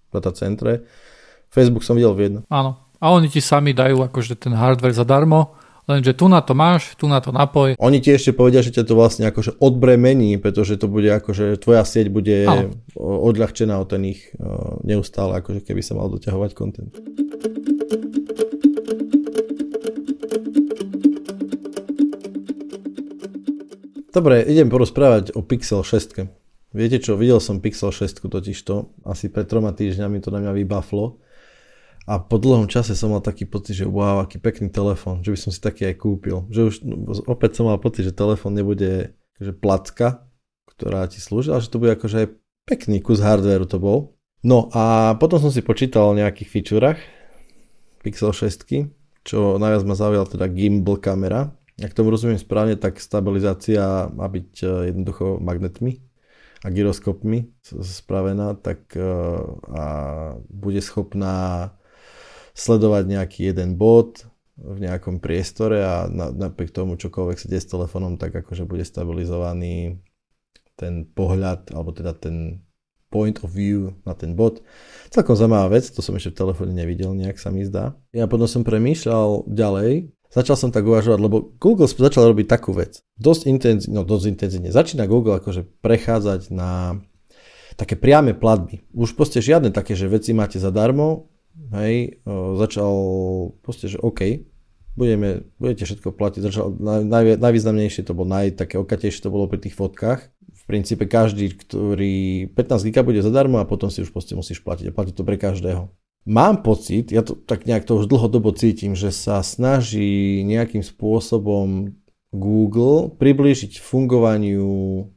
datacentre. 0.10 0.86
Facebook 1.54 1.86
som 1.86 1.98
videl 1.98 2.14
v 2.14 2.22
jednom. 2.30 2.44
Áno, 2.50 2.82
a 2.98 3.06
oni 3.14 3.30
ti 3.30 3.42
sami 3.42 3.74
dajú 3.74 4.06
akože 4.06 4.38
ten 4.38 4.54
hardware 4.54 4.94
zadarmo 4.94 5.60
Lenže 5.90 6.14
tu 6.14 6.30
na 6.30 6.38
to 6.46 6.54
máš, 6.54 6.94
tu 7.02 7.10
na 7.10 7.18
to 7.18 7.34
napoj. 7.34 7.74
Oni 7.82 7.98
ti 7.98 8.14
ešte 8.14 8.30
povedia, 8.30 8.62
že 8.62 8.70
ťa 8.70 8.86
to 8.86 8.94
vlastne 8.94 9.26
akože 9.26 9.58
odbremení, 9.58 10.38
pretože 10.38 10.78
to 10.78 10.86
bude 10.86 11.10
akože 11.10 11.58
tvoja 11.58 11.82
sieť 11.82 12.14
bude 12.14 12.46
ano. 12.46 12.78
odľahčená 12.94 13.74
od 13.82 13.90
ten 13.90 14.06
ich 14.06 14.30
neustále, 14.86 15.42
akože 15.42 15.66
keby 15.66 15.82
sa 15.82 15.98
mal 15.98 16.14
doťahovať 16.14 16.52
kontent. 16.54 16.94
Dobre, 24.20 24.44
idem 24.44 24.68
porozprávať 24.68 25.32
o 25.32 25.40
Pixel 25.40 25.80
6. 25.80 26.28
Viete 26.76 27.00
čo, 27.00 27.16
videl 27.16 27.40
som 27.40 27.64
Pixel 27.64 27.88
6 27.88 28.28
totižto, 28.28 29.00
asi 29.08 29.32
pred 29.32 29.48
troma 29.48 29.72
týždňami 29.72 30.20
to 30.20 30.28
na 30.28 30.44
mňa 30.44 30.60
vybaflo 30.60 31.24
a 32.04 32.20
po 32.20 32.36
dlhom 32.36 32.68
čase 32.68 33.00
som 33.00 33.16
mal 33.16 33.24
taký 33.24 33.48
pocit, 33.48 33.80
že 33.80 33.88
wow, 33.88 34.20
aký 34.20 34.44
pekný 34.44 34.76
telefón, 34.76 35.24
že 35.24 35.32
by 35.32 35.40
som 35.40 35.56
si 35.56 35.64
taký 35.64 35.88
aj 35.88 36.04
kúpil. 36.04 36.52
Že 36.52 36.62
už 36.68 36.76
no, 36.84 37.16
opäť 37.32 37.64
som 37.64 37.72
mal 37.72 37.80
pocit, 37.80 38.04
že 38.04 38.12
telefón 38.12 38.60
nebude 38.60 39.16
že 39.40 39.56
placka, 39.56 40.28
ktorá 40.68 41.08
ti 41.08 41.24
slúži, 41.24 41.56
ale 41.56 41.64
že 41.64 41.72
to 41.72 41.80
bude 41.80 41.96
akože 41.96 42.18
aj 42.20 42.28
pekný 42.68 43.00
kus 43.00 43.24
hardwareu 43.24 43.72
to 43.72 43.80
bol. 43.80 44.20
No 44.44 44.68
a 44.76 45.16
potom 45.16 45.40
som 45.40 45.48
si 45.48 45.64
počítal 45.64 46.12
o 46.12 46.18
nejakých 46.20 46.52
featurech 46.52 47.00
Pixel 48.04 48.36
6, 48.36 48.68
čo 49.24 49.56
najviac 49.56 49.88
ma 49.88 49.96
zaujal 49.96 50.28
teda 50.28 50.52
gimbal 50.52 51.00
kamera. 51.00 51.56
Ak 51.80 51.96
tomu 51.96 52.12
rozumiem 52.12 52.39
správne, 52.39 52.76
tak 52.76 53.00
stabilizácia 53.00 54.12
má 54.12 54.28
byť 54.28 54.52
e, 54.63 54.65
jednoducho 54.92 55.39
magnetmi 55.39 56.04
a 56.60 56.68
gyroskopmi 56.68 57.56
spravená, 57.80 58.60
tak 58.60 58.92
e, 59.00 59.04
a 59.72 59.84
bude 60.52 60.84
schopná 60.84 61.72
sledovať 62.52 63.04
nejaký 63.08 63.39
jeden 63.56 63.80
bod 63.80 64.28
v 64.60 64.84
nejakom 64.84 65.24
priestore 65.24 65.80
a 65.80 66.12
napriek 66.12 66.76
tomu 66.76 67.00
čokoľvek 67.00 67.38
sa 67.39 67.48
deje 67.48 67.63
s 67.63 67.72
telefónom, 67.72 68.20
tak 68.20 68.36
akože 68.36 68.68
bude 68.68 68.84
stabilizovaný 68.84 70.04
ten 70.76 71.08
pohľad, 71.08 71.72
alebo 71.72 71.96
teda 71.96 72.12
ten 72.12 72.63
point 73.08 73.39
of 73.42 73.56
view 73.56 73.96
na 74.04 74.13
ten 74.13 74.36
bod. 74.36 74.60
Celkom 75.10 75.34
zaujímavá 75.39 75.80
vec, 75.80 75.88
to 75.89 76.04
som 76.04 76.13
ešte 76.20 76.36
v 76.36 76.39
telefóne 76.46 76.72
nevidel, 76.76 77.15
nejak 77.15 77.39
sa 77.39 77.50
mi 77.50 77.63
zdá. 77.63 77.98
Ja 78.12 78.28
potom 78.28 78.46
som 78.46 78.68
premýšľal 78.68 79.50
ďalej, 79.50 80.12
začal 80.30 80.56
som 80.56 80.70
tak 80.70 80.86
uvažovať, 80.86 81.20
lebo 81.20 81.54
Google 81.58 81.89
začal 81.89 82.30
robiť 82.30 82.48
takú 82.48 82.72
vec. 82.74 83.02
Dosť 83.18 83.50
intenzívne, 83.50 84.00
no 84.00 84.02
dosť 84.06 84.26
intenzívne. 84.30 84.70
Začína 84.70 85.10
Google 85.10 85.42
akože 85.42 85.65
prechádzať 85.82 86.54
na 86.54 87.02
také 87.76 87.96
priame 87.96 88.38
platby. 88.38 88.86
Už 88.94 89.15
proste 89.18 89.39
žiadne 89.39 89.74
také, 89.74 89.96
že 89.98 90.12
veci 90.12 90.36
máte 90.36 90.60
zadarmo, 90.60 91.32
hej, 91.74 92.20
o, 92.28 92.60
začal 92.60 92.94
proste, 93.63 93.88
že 93.88 93.98
OK, 94.00 94.44
budeme, 95.00 95.48
budete 95.58 95.88
všetko 95.88 96.12
platiť. 96.12 96.42
Začal, 96.44 96.76
naj, 96.76 97.39
najvýznamnejšie 97.39 98.04
to 98.04 98.12
bolo, 98.12 98.28
naj, 98.28 98.60
také 98.60 98.76
okatejšie 98.76 99.24
to 99.24 99.32
bolo 99.32 99.48
pri 99.48 99.63
tých 99.63 99.80
fotkách. 99.80 100.28
V 100.36 100.63
princípe 100.68 101.08
každý, 101.08 101.56
ktorý 101.56 102.52
15 102.54 102.88
giga 102.92 103.02
bude 103.02 103.24
zadarmo 103.24 103.63
a 103.63 103.65
potom 103.65 103.88
si 103.88 104.04
už 104.04 104.12
proste 104.12 104.36
musíš 104.36 104.62
platiť 104.62 104.92
a 104.92 104.96
platiť 104.96 105.13
to 105.15 105.24
pre 105.24 105.39
každého. 105.39 105.89
Mám 106.28 106.62
pocit, 106.62 107.16
ja 107.16 107.24
to 107.24 107.36
tak 107.36 107.64
nejak 107.64 107.88
to 107.88 108.00
už 108.00 108.12
dlhodobo 108.12 108.52
cítim, 108.52 108.94
že 108.94 109.10
sa 109.10 109.40
snaží 109.40 110.44
nejakým 110.44 110.84
spôsobom 110.84 111.96
Google 112.30 113.10
priblížiť 113.18 113.82
fungovaniu 113.82 115.08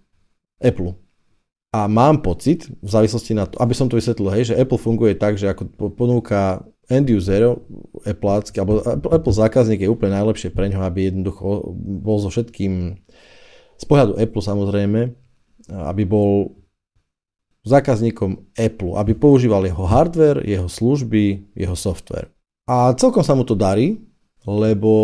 Apple. 0.62 0.96
A 1.72 1.88
mám 1.88 2.20
pocit, 2.20 2.68
v 2.68 2.88
závislosti 2.88 3.32
na 3.32 3.48
to, 3.48 3.56
aby 3.56 3.72
som 3.72 3.88
to 3.88 3.96
vysvetlil, 3.96 4.28
hej, 4.32 4.52
že 4.52 4.58
Apple 4.60 4.80
funguje 4.80 5.16
tak, 5.16 5.40
že 5.40 5.48
ako 5.48 5.92
ponúka 5.96 6.64
end 6.92 7.08
user, 7.08 7.56
Apple, 8.04 8.28
alebo 8.60 9.08
Apple 9.08 9.34
zákazník 9.34 9.80
je 9.80 9.92
úplne 9.92 10.12
najlepšie 10.20 10.52
pre 10.52 10.68
ňo, 10.68 10.84
aby 10.84 11.08
jednoducho 11.08 11.72
bol 11.80 12.20
so 12.20 12.28
všetkým, 12.28 13.00
z 13.80 13.84
pohľadu 13.88 14.20
Apple 14.20 14.44
samozrejme, 14.44 15.00
aby 15.72 16.02
bol 16.04 16.60
zákazníkom 17.62 18.54
Apple, 18.58 18.98
aby 18.98 19.12
používal 19.14 19.66
jeho 19.66 19.86
hardware, 19.86 20.42
jeho 20.42 20.66
služby, 20.66 21.54
jeho 21.54 21.76
software. 21.78 22.30
A 22.66 22.94
celkom 22.94 23.22
sa 23.22 23.34
mu 23.38 23.42
to 23.46 23.54
darí, 23.54 24.02
lebo, 24.46 24.94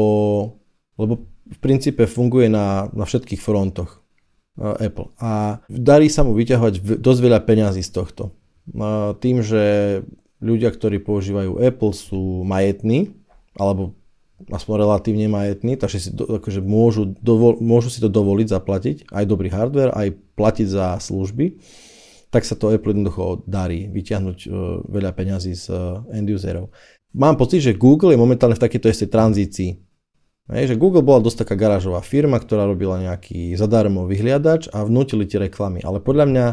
lebo 0.99 1.27
v 1.49 1.59
princípe 1.62 2.07
funguje 2.07 2.51
na, 2.51 2.90
na 2.90 3.07
všetkých 3.07 3.42
frontoch. 3.42 4.03
Apple. 4.59 5.14
A 5.23 5.62
darí 5.71 6.11
sa 6.11 6.27
mu 6.27 6.35
vyťahovať 6.35 6.99
dosť 6.99 7.21
veľa 7.23 7.40
peňazí 7.47 7.83
z 7.87 7.94
tohto. 7.94 8.35
Tým, 9.23 9.38
že 9.40 9.62
ľudia, 10.42 10.75
ktorí 10.75 10.99
používajú 10.99 11.62
Apple 11.62 11.94
sú 11.94 12.42
majetní, 12.42 13.14
alebo 13.55 13.94
aspoň 14.51 14.75
relatívne 14.87 15.27
majetní, 15.27 15.75
takže 15.75 15.99
si 15.99 16.11
do, 16.14 16.38
akože 16.38 16.62
môžu, 16.62 17.11
dovol, 17.18 17.59
môžu 17.59 17.90
si 17.90 17.99
to 17.99 18.07
dovoliť 18.07 18.47
zaplatiť, 18.51 18.97
aj 19.11 19.25
dobrý 19.27 19.51
hardware, 19.51 19.94
aj 19.94 20.14
platiť 20.38 20.66
za 20.66 20.87
služby, 21.03 21.59
tak 22.29 22.45
sa 22.45 22.55
to 22.55 22.73
Apple 22.73 22.93
jednoducho 22.93 23.45
darí 23.49 23.88
vyťahnuť 23.88 24.38
uh, 24.47 24.53
veľa 24.85 25.11
peňazí 25.17 25.57
z 25.57 25.67
uh, 25.73 26.05
end 26.12 26.29
userov. 26.29 26.69
Mám 27.17 27.41
pocit, 27.41 27.64
že 27.64 27.79
Google 27.79 28.12
je 28.12 28.21
momentálne 28.21 28.57
v 28.57 28.64
takejto 28.64 28.93
istej 28.93 29.09
tranzícii. 29.09 29.71
Hej, 30.49 30.73
že 30.73 30.81
Google 30.81 31.05
bola 31.05 31.21
dosť 31.21 31.45
taká 31.45 31.61
garážová 31.61 32.01
firma, 32.01 32.41
ktorá 32.41 32.64
robila 32.64 32.97
nejaký 32.97 33.53
zadarmo 33.57 34.09
vyhliadač 34.09 34.73
a 34.73 34.81
vnútili 34.81 35.29
tie 35.29 35.45
reklamy. 35.45 35.85
Ale 35.85 36.01
podľa 36.01 36.25
mňa 36.25 36.47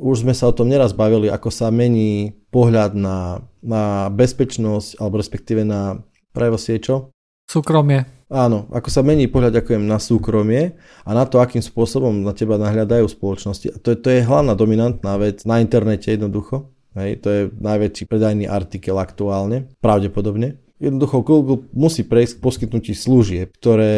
už 0.00 0.24
sme 0.24 0.32
sa 0.32 0.48
o 0.48 0.56
tom 0.56 0.68
neraz 0.72 0.92
bavili, 0.92 1.28
ako 1.28 1.48
sa 1.52 1.72
mení 1.72 2.36
pohľad 2.48 2.92
na, 2.96 3.44
na 3.60 4.12
bezpečnosť, 4.12 5.00
alebo 5.00 5.20
respektíve 5.20 5.64
na 5.64 6.00
privacy 6.32 6.80
čo? 6.80 7.12
Súkromie. 7.48 8.17
Áno, 8.28 8.68
ako 8.68 8.88
sa 8.92 9.00
mení 9.00 9.24
pohľad 9.24 9.56
ďakujem 9.56 9.88
na 9.88 9.96
súkromie 9.96 10.76
a 11.04 11.10
na 11.16 11.24
to, 11.24 11.40
akým 11.40 11.64
spôsobom 11.64 12.12
na 12.20 12.36
teba 12.36 12.60
nahľadajú 12.60 13.08
spoločnosti. 13.08 13.72
A 13.72 13.76
to, 13.80 13.96
to 13.96 14.08
je 14.12 14.20
hlavná 14.20 14.52
dominantná 14.52 15.16
vec 15.16 15.48
na 15.48 15.64
internete 15.64 16.12
jednoducho. 16.12 16.68
Hej, 16.92 17.24
to 17.24 17.28
je 17.32 17.42
najväčší 17.56 18.04
predajný 18.04 18.44
artikel 18.44 19.00
aktuálne, 19.00 19.72
pravdepodobne 19.80 20.60
jednoducho 20.78 21.26
Google 21.26 21.66
musí 21.74 22.06
prejsť 22.06 22.38
k 22.38 22.42
poskytnutí 22.42 22.92
služieb, 22.94 23.52
ktoré 23.58 23.94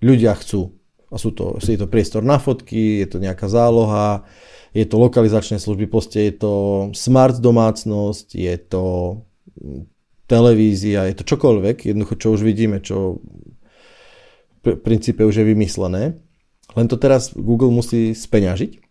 ľudia 0.00 0.34
chcú. 0.40 0.76
A 1.12 1.20
sú 1.20 1.28
to, 1.36 1.60
je 1.60 1.76
to 1.76 1.88
priestor 1.92 2.24
na 2.24 2.40
fotky, 2.40 3.04
je 3.04 3.08
to 3.12 3.20
nejaká 3.20 3.44
záloha, 3.44 4.24
je 4.72 4.88
to 4.88 4.96
lokalizačné 4.96 5.60
služby, 5.60 5.84
proste 5.84 6.32
je 6.32 6.34
to 6.40 6.52
smart 6.96 7.36
domácnosť, 7.36 8.32
je 8.32 8.56
to 8.56 8.84
televízia, 10.32 11.12
je 11.12 11.20
to 11.20 11.28
čokoľvek, 11.28 11.92
jednoducho 11.92 12.16
čo 12.16 12.32
už 12.32 12.40
vidíme, 12.40 12.80
čo 12.80 13.20
v 14.64 14.80
princípe 14.80 15.20
už 15.20 15.44
je 15.44 15.50
vymyslené. 15.52 16.16
Len 16.72 16.86
to 16.88 16.96
teraz 16.96 17.36
Google 17.36 17.68
musí 17.68 18.16
speňažiť 18.16 18.82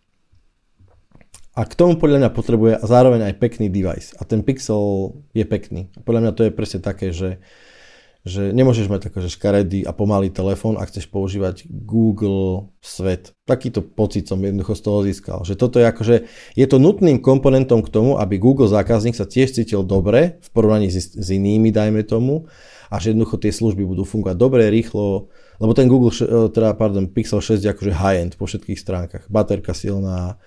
a 1.51 1.67
k 1.67 1.73
tomu 1.75 1.99
podľa 1.99 2.23
mňa 2.23 2.31
potrebuje 2.31 2.73
zároveň 2.87 3.27
aj 3.27 3.39
pekný 3.43 3.67
device. 3.67 4.15
A 4.15 4.23
ten 4.23 4.39
Pixel 4.39 5.19
je 5.35 5.43
pekný. 5.43 5.91
A 5.93 5.99
podľa 5.99 6.21
mňa 6.23 6.31
to 6.31 6.41
je 6.47 6.55
presne 6.55 6.79
také, 6.79 7.11
že, 7.11 7.43
že 8.21 8.53
nemôžeš 8.53 8.85
mať 8.85 9.09
že 9.17 9.33
škaredý 9.33 9.81
a 9.81 9.97
pomalý 9.97 10.29
telefón, 10.29 10.77
ak 10.77 10.93
chceš 10.93 11.09
používať 11.09 11.65
Google 11.65 12.69
svet. 12.77 13.33
Takýto 13.49 13.81
pocit 13.81 14.29
som 14.29 14.37
jednoducho 14.37 14.77
z 14.77 14.81
toho 14.85 14.99
získal. 15.01 15.39
Že 15.41 15.55
toto 15.57 15.81
je 15.81 15.85
akože, 15.89 16.15
je 16.53 16.65
to 16.69 16.77
nutným 16.77 17.17
komponentom 17.17 17.81
k 17.81 17.89
tomu, 17.89 18.21
aby 18.21 18.37
Google 18.37 18.69
zákazník 18.69 19.17
sa 19.17 19.25
tiež 19.25 19.57
cítil 19.57 19.81
dobre 19.81 20.37
v 20.37 20.49
porovnaní 20.53 20.93
s, 20.93 21.17
s 21.17 21.27
inými, 21.33 21.73
dajme 21.73 22.05
tomu, 22.05 22.45
a 22.93 23.01
že 23.01 23.15
jednoducho 23.15 23.41
tie 23.41 23.49
služby 23.49 23.81
budú 23.81 24.05
fungovať 24.05 24.37
dobre, 24.37 24.69
rýchlo, 24.69 25.33
lebo 25.57 25.71
ten 25.73 25.89
Google, 25.89 26.13
teda, 26.53 26.77
pardon, 26.77 27.09
Pixel 27.09 27.41
6 27.41 27.57
je 27.57 27.69
akože 27.73 27.93
high-end 27.95 28.33
po 28.37 28.45
všetkých 28.45 28.77
stránkach. 28.77 29.23
Baterka 29.33 29.73
silná, 29.73 30.37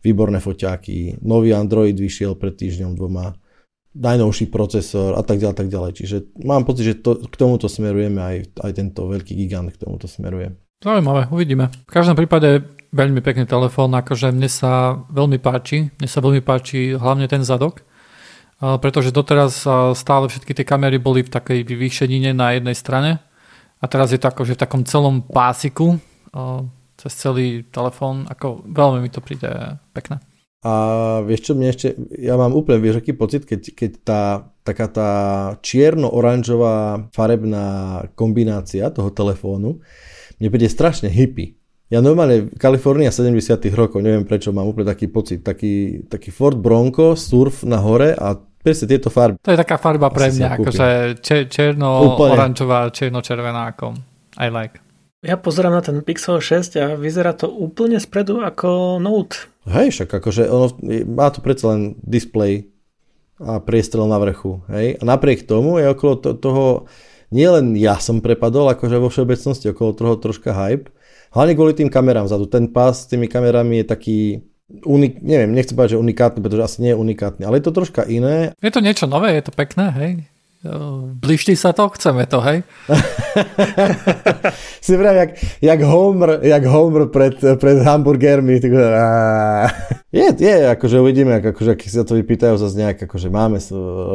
výborné 0.00 0.38
foťáky, 0.38 1.20
nový 1.20 1.52
Android 1.52 1.98
vyšiel 1.98 2.38
pred 2.38 2.54
týždňom 2.54 2.94
dvoma, 2.94 3.36
najnovší 3.96 4.52
procesor 4.52 5.16
a 5.16 5.22
tak 5.24 5.40
ďalej, 5.40 5.56
tak 5.56 5.68
ďalej. 5.72 5.90
Čiže 5.96 6.16
mám 6.44 6.68
pocit, 6.68 6.84
že 6.84 7.00
to, 7.00 7.24
k 7.24 7.34
tomuto 7.34 7.70
smerujeme, 7.70 8.20
aj, 8.20 8.36
aj 8.60 8.72
tento 8.76 9.08
veľký 9.08 9.32
gigant 9.32 9.72
k 9.72 9.80
tomuto 9.80 10.04
smeruje. 10.04 10.52
Zaujímavé, 10.78 11.26
uvidíme. 11.32 11.72
V 11.88 11.92
každom 11.92 12.14
prípade 12.14 12.62
veľmi 12.94 13.18
pekný 13.20 13.44
telefón, 13.50 13.92
akože 13.98 14.30
mne 14.30 14.46
sa 14.46 15.02
veľmi 15.10 15.42
páči, 15.42 15.90
mne 15.98 16.08
sa 16.08 16.22
veľmi 16.22 16.40
páči 16.40 16.94
hlavne 16.94 17.26
ten 17.26 17.42
zadok, 17.42 17.82
pretože 18.58 19.10
doteraz 19.10 19.66
stále 19.98 20.24
všetky 20.30 20.54
tie 20.54 20.64
kamery 20.64 21.02
boli 21.02 21.26
v 21.26 21.34
takej 21.34 21.66
vyvýšenine 21.66 22.30
na 22.32 22.54
jednej 22.54 22.78
strane 22.78 23.10
a 23.82 23.84
teraz 23.90 24.14
je 24.14 24.22
to 24.22 24.30
akože 24.30 24.54
v 24.54 24.62
takom 24.62 24.82
celom 24.86 25.20
pásiku, 25.26 25.98
cez 26.98 27.12
celý 27.14 27.66
telefón, 27.68 28.26
ako 28.30 28.62
veľmi 28.66 29.02
mi 29.02 29.10
to 29.10 29.22
príde 29.22 29.50
pekné. 29.94 30.22
A 30.66 30.72
vieš 31.22 31.50
čo, 31.50 31.52
mne 31.54 31.70
ešte, 31.70 31.94
ja 32.18 32.34
mám 32.34 32.50
úplne, 32.50 32.82
vieš, 32.82 32.98
aký 32.98 33.14
pocit, 33.14 33.46
keď, 33.46 33.60
keď 33.78 33.90
tá 34.02 34.22
taká 34.68 34.86
tá 34.92 35.10
čierno-oranžová 35.64 37.08
farebná 37.16 37.64
kombinácia 38.12 38.92
toho 38.92 39.08
telefónu, 39.08 39.80
mne 40.36 40.48
príde 40.52 40.68
strašne 40.68 41.08
hippie. 41.08 41.56
Ja 41.88 42.04
normálne, 42.04 42.52
Kalifornia 42.60 43.08
70 43.08 43.64
rokov, 43.72 44.04
neviem 44.04 44.28
prečo, 44.28 44.52
mám 44.52 44.68
úplne 44.68 44.92
taký 44.92 45.08
pocit, 45.08 45.40
taký, 45.40 46.04
taký 46.04 46.28
Ford 46.28 46.60
Bronco, 46.60 47.16
surf 47.16 47.64
na 47.64 47.80
hore 47.80 48.12
a 48.12 48.36
presne 48.36 48.92
tieto 48.92 49.08
farby. 49.08 49.40
To 49.40 49.56
je 49.56 49.62
taká 49.64 49.80
farba 49.80 50.12
pre 50.12 50.28
mňa, 50.28 50.48
akože 50.60 50.86
černo-oranžová, 51.48 52.92
černo-červená, 52.92 53.72
ako 53.72 53.96
I 54.36 54.52
like. 54.52 54.87
Ja 55.18 55.34
pozerám 55.34 55.74
na 55.74 55.82
ten 55.82 55.98
Pixel 56.06 56.38
6 56.38 56.78
a 56.78 56.94
vyzerá 56.94 57.34
to 57.34 57.50
úplne 57.50 57.98
spredu 57.98 58.38
ako 58.38 59.02
Note. 59.02 59.50
Hej, 59.66 59.90
však 59.90 60.22
akože 60.22 60.46
ono, 60.46 60.70
má 61.10 61.26
to 61.34 61.42
predsa 61.42 61.74
len 61.74 61.98
display 62.06 62.70
a 63.42 63.58
priestrel 63.58 64.06
na 64.06 64.14
vrchu. 64.22 64.62
Hej? 64.70 64.94
A 64.98 65.02
napriek 65.02 65.42
tomu 65.42 65.82
je 65.82 65.90
okolo 65.90 66.22
to, 66.22 66.38
toho, 66.38 66.86
nielen 67.34 67.74
ja 67.74 67.98
som 67.98 68.22
prepadol, 68.22 68.70
akože 68.70 68.94
vo 69.02 69.10
všeobecnosti 69.10 69.74
okolo 69.74 69.90
toho 69.90 70.14
troška 70.22 70.54
hype, 70.54 70.94
hlavne 71.34 71.58
kvôli 71.58 71.74
tým 71.74 71.90
kamerám 71.90 72.30
vzadu. 72.30 72.46
Ten 72.46 72.70
pás 72.70 73.02
s 73.02 73.10
tými 73.10 73.26
kamerami 73.26 73.82
je 73.82 73.86
taký 73.90 74.18
unik, 74.70 75.18
neviem, 75.18 75.50
nechcem 75.50 75.74
povedať, 75.74 75.98
že 75.98 76.02
unikátny, 76.02 76.38
pretože 76.46 76.62
asi 76.62 76.76
nie 76.86 76.94
je 76.94 77.00
unikátny, 77.02 77.42
ale 77.42 77.58
je 77.58 77.66
to 77.66 77.74
troška 77.74 78.06
iné. 78.06 78.54
Je 78.62 78.70
to 78.70 78.78
niečo 78.78 79.10
nové, 79.10 79.34
je 79.34 79.42
to 79.42 79.50
pekné, 79.50 79.90
hej? 79.98 80.10
Bliští 81.22 81.54
sa 81.54 81.70
to, 81.70 81.86
chceme 81.94 82.26
to, 82.26 82.42
hej? 82.42 82.66
si 84.84 84.98
vraj, 84.98 85.16
jak, 85.16 85.30
jak 85.62 85.80
Homer, 85.86 86.42
jak 86.42 86.64
Homer 86.66 87.06
pred, 87.06 87.38
pred 87.38 87.78
hamburgermi. 87.86 88.58
je, 90.18 90.26
je, 90.34 90.56
akože 90.74 90.98
uvidíme, 90.98 91.38
akože, 91.38 91.78
ak 91.78 91.82
sa 91.86 92.02
to 92.02 92.18
vypýtajú 92.18 92.58
zase 92.58 92.74
nejak, 92.74 93.06
akože 93.06 93.30
máme 93.30 93.62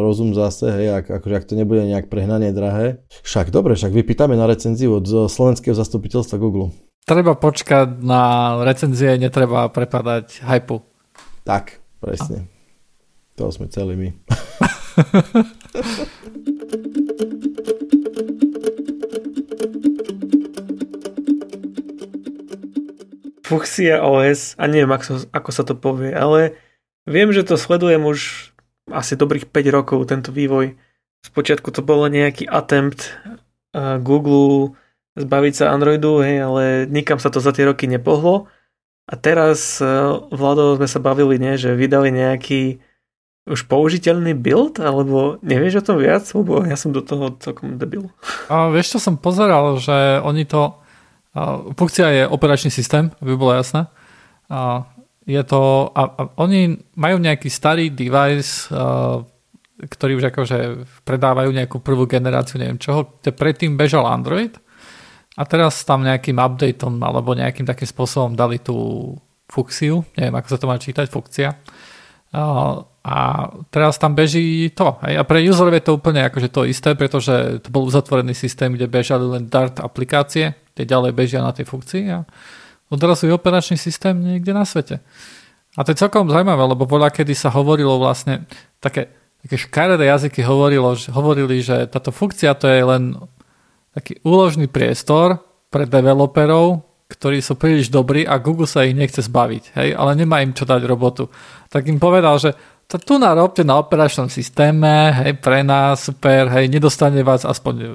rozum 0.03 0.36
zase, 0.36 0.68
hej, 0.68 0.88
ak, 0.99 1.15
akože 1.24 1.36
ak 1.39 1.47
to 1.47 1.55
nebude 1.55 1.88
nejak 1.88 2.11
prehnanie 2.11 2.51
drahé. 2.51 2.99
Však 3.24 3.47
dobre, 3.47 3.80
však 3.80 3.95
vypýtame 3.95 4.36
na 4.36 4.43
recenziu 4.43 4.99
od 4.99 5.32
slovenského 5.32 5.80
zastupiteľstva 5.80 6.36
Google. 6.43 6.76
Treba 7.07 7.39
počkať 7.39 8.03
na 8.03 8.55
recenzie, 8.68 9.15
netreba 9.15 9.72
prepadať 9.72 10.43
hypu. 10.43 10.84
Tak, 11.47 11.80
presne. 12.03 12.51
To 13.39 13.47
sme 13.47 13.72
celí 13.72 13.95
my. 13.95 14.09
Fuchsia 23.53 24.01
OS, 24.01 24.57
a 24.57 24.65
neviem, 24.65 24.89
ako, 25.30 25.49
sa 25.53 25.61
to 25.61 25.78
povie, 25.78 26.09
ale 26.09 26.57
viem, 27.05 27.30
že 27.30 27.45
to 27.45 27.53
sledujem 27.53 28.01
už 28.01 28.49
asi 28.89 29.13
dobrých 29.13 29.45
5 29.45 29.76
rokov, 29.76 30.09
tento 30.09 30.34
vývoj. 30.34 30.74
Spočiatku 31.21 31.69
to 31.69 31.86
bolo 31.86 32.09
nejaký 32.09 32.49
attempt 32.49 33.13
uh, 33.78 34.01
Google 34.01 34.74
zbaviť 35.13 35.53
sa 35.53 35.69
Androidu, 35.69 36.26
hej, 36.26 36.41
ale 36.41 36.63
nikam 36.89 37.21
sa 37.21 37.30
to 37.30 37.38
za 37.38 37.53
tie 37.53 37.69
roky 37.69 37.86
nepohlo. 37.86 38.49
A 39.05 39.13
teraz 39.19 39.78
uh, 39.84 40.17
Vlado 40.34 40.80
sme 40.82 40.89
sa 40.89 40.97
bavili, 40.97 41.38
nie, 41.38 41.53
že 41.59 41.78
vydali 41.78 42.09
nejaký 42.09 42.82
už 43.44 43.68
použiteľný 43.68 44.39
build, 44.39 44.80
alebo 44.80 45.36
nevieš 45.44 45.84
o 45.84 45.86
tom 45.91 45.98
viac, 46.00 46.24
lebo 46.32 46.64
ja 46.64 46.80
som 46.80 46.96
do 46.96 47.04
toho 47.04 47.36
celkom 47.44 47.76
debil. 47.76 48.08
A 48.48 48.72
vieš, 48.72 48.96
čo 48.96 49.00
som 49.04 49.20
pozeral, 49.20 49.76
že 49.84 50.24
oni 50.24 50.48
to... 50.48 50.80
Funkcia 51.76 52.08
je 52.14 52.24
operačný 52.30 52.70
systém, 52.70 53.10
aby 53.20 53.36
bolo 53.36 53.58
jasné. 53.58 53.91
A 54.48 54.88
je 55.28 55.44
to... 55.44 55.91
A, 55.91 56.02
a 56.08 56.22
oni 56.39 56.80
majú 56.96 57.20
nejaký 57.20 57.52
starý 57.52 57.91
device, 57.91 58.72
a, 58.72 59.28
ktorý 59.84 60.24
už 60.24 60.32
akože 60.32 60.58
predávajú 61.04 61.52
nejakú 61.52 61.84
prvú 61.84 62.08
generáciu, 62.08 62.62
neviem 62.62 62.80
čoho, 62.80 63.20
kde 63.20 63.36
predtým 63.36 63.76
bežal 63.76 64.08
Android 64.08 64.56
a 65.34 65.44
teraz 65.44 65.82
tam 65.84 66.06
nejakým 66.06 66.38
updateom 66.38 67.02
alebo 67.02 67.34
nejakým 67.34 67.66
takým 67.66 67.89
spôsobom 67.89 68.38
dali 68.38 68.62
tú 68.62 69.12
funkciu, 69.50 70.06
neviem 70.16 70.36
ako 70.38 70.48
sa 70.48 70.58
to 70.62 70.70
má 70.70 70.78
čítať, 70.78 71.06
funkcia 71.10 71.50
a 72.34 72.41
teraz 73.68 73.99
tam 73.99 74.16
beží 74.16 74.72
to. 74.72 74.95
Hej. 75.04 75.20
A 75.20 75.24
pre 75.28 75.43
userov 75.43 75.76
je 75.76 75.84
to 75.84 75.99
úplne 75.99 76.24
akože 76.24 76.47
to 76.47 76.64
isté, 76.64 76.95
pretože 76.95 77.60
to 77.60 77.68
bol 77.68 77.84
uzatvorený 77.84 78.32
systém, 78.32 78.72
kde 78.72 78.88
bežali 78.88 79.28
len 79.28 79.51
Dart 79.51 79.84
aplikácie, 79.84 80.56
tie 80.72 80.86
ďalej 80.88 81.12
bežia 81.12 81.43
na 81.43 81.51
tej 81.51 81.68
funkcii 81.68 82.04
a 82.16 82.24
odrazu 82.88 83.28
je 83.28 83.36
operačný 83.36 83.76
systém 83.76 84.16
niekde 84.16 84.56
na 84.56 84.64
svete. 84.64 85.04
A 85.74 85.82
to 85.82 85.91
je 85.91 86.01
celkom 86.06 86.30
zaujímavé, 86.30 86.64
lebo 86.64 86.86
voľa 86.86 87.10
kedy 87.10 87.34
sa 87.34 87.49
hovorilo 87.49 87.97
vlastne, 87.97 88.45
také, 88.78 89.10
také 89.41 89.58
škaredé 89.58 90.06
jazyky 90.06 90.45
hovorilo, 90.45 90.93
hovorili, 91.12 91.60
že 91.60 91.89
táto 91.89 92.14
funkcia 92.14 92.54
to 92.54 92.70
je 92.70 92.82
len 92.86 93.18
taký 93.91 94.22
úložný 94.22 94.70
priestor 94.70 95.41
pre 95.74 95.89
developerov, 95.89 96.86
ktorí 97.10 97.41
sú 97.41 97.58
príliš 97.58 97.89
dobrí 97.89 98.26
a 98.26 98.38
Google 98.41 98.70
sa 98.70 98.86
ich 98.86 98.93
nechce 98.93 99.22
zbaviť, 99.26 99.64
hej, 99.78 99.89
ale 99.97 100.18
nemá 100.18 100.41
im 100.45 100.54
čo 100.54 100.66
dať 100.66 100.82
robotu. 100.86 101.30
Tak 101.70 101.89
im 101.89 101.97
povedal, 101.97 102.38
že 102.38 102.54
tu 103.02 103.18
narobte 103.18 103.66
na 103.66 103.82
operačnom 103.82 104.30
systéme, 104.30 105.10
hej, 105.24 105.39
pre 105.41 105.66
nás, 105.66 106.06
super, 106.06 106.52
hej, 106.54 106.70
nedostane 106.70 107.24
vás 107.26 107.48
aspoň 107.48 107.76
e, 107.80 107.88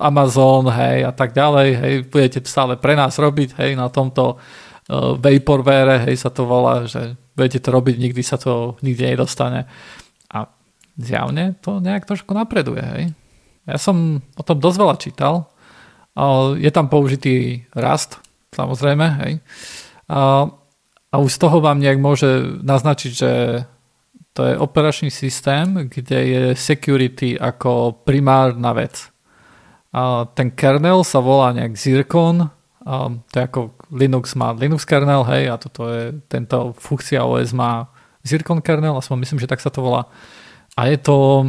Amazon, 0.00 0.70
hej, 0.70 1.04
a 1.04 1.12
tak 1.12 1.36
ďalej, 1.36 1.68
hej, 1.76 1.94
budete 2.08 2.40
stále 2.48 2.80
pre 2.80 2.96
nás 2.96 3.18
robiť, 3.20 3.58
hej, 3.60 3.76
na 3.76 3.92
tomto 3.92 4.36
uh, 4.36 5.18
Vaporware, 5.18 6.08
hej, 6.08 6.16
sa 6.16 6.30
to 6.32 6.48
volá, 6.48 6.86
že 6.88 7.18
budete 7.36 7.60
to 7.60 7.68
robiť, 7.68 7.96
nikdy 8.00 8.22
sa 8.24 8.40
to 8.40 8.80
nikde 8.80 9.04
nedostane. 9.04 9.68
A 10.32 10.48
zjavne 10.96 11.58
to 11.60 11.82
nejak 11.82 12.08
trošku 12.08 12.32
napreduje, 12.32 12.82
hej. 12.82 13.04
Ja 13.66 13.76
som 13.76 14.22
o 14.38 14.42
tom 14.46 14.62
dosť 14.62 14.78
veľa 14.78 14.96
čítal. 14.96 15.34
Je 16.56 16.70
tam 16.70 16.86
použitý 16.86 17.66
Rust, 17.74 18.22
samozrejme, 18.54 19.06
hej. 19.26 19.32
A, 20.08 20.48
a 21.10 21.14
už 21.18 21.34
z 21.34 21.40
toho 21.42 21.58
vám 21.58 21.82
nejak 21.82 21.98
môže 21.98 22.62
naznačiť, 22.62 23.12
že 23.12 23.30
to 24.36 24.44
je 24.44 24.60
operačný 24.60 25.08
systém, 25.08 25.88
kde 25.88 26.18
je 26.28 26.42
security 26.52 27.40
ako 27.40 28.04
primárna 28.04 28.76
vec. 28.76 29.08
A 29.96 30.28
ten 30.28 30.52
kernel 30.52 31.00
sa 31.08 31.24
volá 31.24 31.56
nejak 31.56 31.72
Zircon, 31.72 32.52
to 33.32 33.34
je 33.34 33.42
ako 33.42 33.72
Linux 33.96 34.36
má 34.36 34.52
Linux 34.52 34.84
kernel, 34.84 35.24
hej, 35.32 35.48
a 35.48 35.56
toto 35.56 35.88
je, 35.88 36.20
tento 36.28 36.76
funkcia 36.76 37.24
OS 37.24 37.56
má 37.56 37.88
Zircon 38.20 38.60
kernel, 38.60 39.00
aspoň 39.00 39.16
myslím, 39.24 39.40
že 39.40 39.48
tak 39.48 39.64
sa 39.64 39.72
to 39.72 39.80
volá. 39.80 40.04
A 40.76 40.92
je 40.92 41.00
to, 41.00 41.48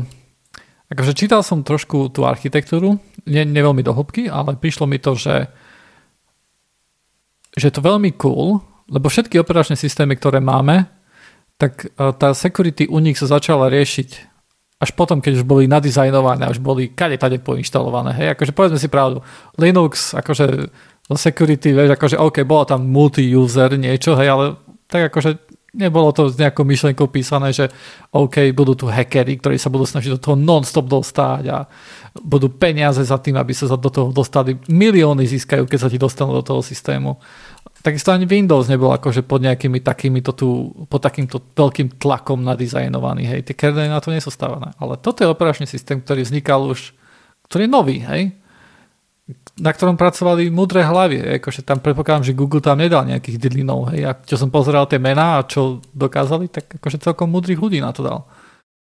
akože 0.88 1.12
čítal 1.12 1.44
som 1.44 1.68
trošku 1.68 2.08
tú 2.16 2.24
architektúru, 2.24 2.96
nie, 3.28 3.44
nie 3.44 3.60
veľmi 3.60 3.84
do 3.84 3.92
hĺbky, 3.92 4.32
ale 4.32 4.56
prišlo 4.56 4.88
mi 4.88 4.96
to, 5.04 5.12
že 5.20 5.52
že 7.58 7.74
je 7.74 7.74
to 7.74 7.82
veľmi 7.82 8.14
cool, 8.22 8.62
lebo 8.86 9.10
všetky 9.10 9.42
operačné 9.42 9.74
systémy, 9.74 10.14
ktoré 10.22 10.38
máme, 10.38 10.86
tak 11.58 11.90
e, 11.90 12.14
tá 12.14 12.34
security 12.38 12.86
u 12.90 13.02
nich 13.02 13.18
sa 13.18 13.30
začala 13.30 13.70
riešiť 13.70 14.38
až 14.78 14.94
potom, 14.94 15.18
keď 15.18 15.42
už 15.42 15.46
boli 15.46 15.66
nadizajnované, 15.66 16.54
už 16.54 16.62
boli 16.62 16.94
kade 16.94 17.18
tade 17.18 17.42
poinštalované. 17.42 18.14
Hej, 18.14 18.38
akože 18.38 18.54
povedzme 18.54 18.78
si 18.78 18.86
pravdu, 18.94 19.26
Linux, 19.58 20.14
akože 20.14 20.46
do 21.10 21.16
security, 21.18 21.74
vieš, 21.74 21.98
akože 21.98 22.22
OK, 22.22 22.46
bolo 22.46 22.64
tam 22.70 22.86
multi-user 22.86 23.74
niečo, 23.74 24.14
hej, 24.14 24.30
ale 24.30 24.46
tak 24.86 25.10
akože 25.10 25.48
nebolo 25.74 26.14
to 26.14 26.30
s 26.30 26.38
nejakou 26.38 26.62
myšlenkou 26.62 27.10
písané, 27.10 27.54
že 27.54 27.74
OK, 28.14 28.54
budú 28.54 28.78
tu 28.78 28.86
hackery, 28.86 29.42
ktorí 29.42 29.58
sa 29.58 29.74
budú 29.74 29.86
snažiť 29.86 30.18
do 30.18 30.22
toho 30.22 30.36
non-stop 30.38 30.86
dostať 30.86 31.44
a 31.50 31.66
budú 32.18 32.54
peniaze 32.54 33.02
za 33.02 33.18
tým, 33.18 33.38
aby 33.38 33.54
sa 33.58 33.70
do 33.70 33.90
toho 33.90 34.10
dostali. 34.14 34.58
Milióny 34.70 35.26
získajú, 35.26 35.66
keď 35.66 35.80
sa 35.80 35.90
ti 35.90 35.98
dostanú 35.98 36.38
do 36.38 36.46
toho 36.46 36.62
systému 36.62 37.18
takisto 37.82 38.12
ani 38.12 38.28
Windows 38.28 38.68
nebol 38.68 38.92
akože 38.92 39.24
pod 39.24 39.44
nejakými 39.44 39.80
takýmito 39.80 40.36
tu, 40.36 40.74
pod 40.92 41.02
takýmto 41.02 41.40
veľkým 41.56 41.98
tlakom 42.02 42.44
nadizajnovaný, 42.44 43.24
hej, 43.28 43.40
tie 43.48 43.56
kernely 43.56 43.88
na 43.88 44.04
to 44.04 44.12
nie 44.12 44.24
sú 44.24 44.32
stávané. 44.32 44.76
Ale 44.78 45.00
toto 45.00 45.24
je 45.24 45.32
operačný 45.32 45.70
systém, 45.70 46.04
ktorý 46.04 46.28
vznikal 46.28 46.68
už, 46.68 46.92
ktorý 47.48 47.66
je 47.66 47.72
nový, 47.72 47.98
hej, 48.04 48.36
na 49.58 49.74
ktorom 49.74 49.98
pracovali 49.98 50.54
mudré 50.54 50.86
hlavy, 50.86 51.42
akože 51.42 51.66
tam 51.66 51.82
predpokladám, 51.82 52.30
že 52.30 52.38
Google 52.38 52.62
tam 52.62 52.78
nedal 52.78 53.04
nejakých 53.04 53.42
didlinov, 53.42 53.90
hej, 53.92 54.06
a 54.08 54.12
čo 54.14 54.38
som 54.38 54.54
pozeral 54.54 54.86
tie 54.86 55.02
mená 55.02 55.42
a 55.42 55.48
čo 55.48 55.82
dokázali, 55.92 56.48
tak 56.48 56.78
akože 56.78 57.02
celkom 57.02 57.28
mudrých 57.34 57.60
ľudí 57.60 57.80
na 57.82 57.92
to 57.92 58.06
dal. 58.06 58.30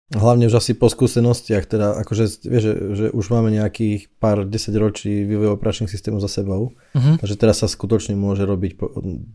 Hlavne 0.09 0.49
už 0.49 0.57
asi 0.57 0.73
po 0.73 0.89
skúsenostiach, 0.89 1.69
teda 1.69 2.01
akože 2.01 2.49
vieš, 2.49 2.63
že, 2.65 2.73
že 2.97 3.05
už 3.13 3.25
máme 3.29 3.53
nejakých 3.53 4.09
pár 4.17 4.41
desať 4.41 4.81
ročí 4.81 5.21
vývoj 5.21 5.53
operačných 5.53 5.85
systémov 5.85 6.25
za 6.25 6.29
sebou, 6.41 6.73
uh-huh. 6.73 7.21
takže 7.21 7.37
teraz 7.37 7.61
sa 7.61 7.69
skutočne 7.69 8.17
môže 8.17 8.41
robiť 8.41 8.73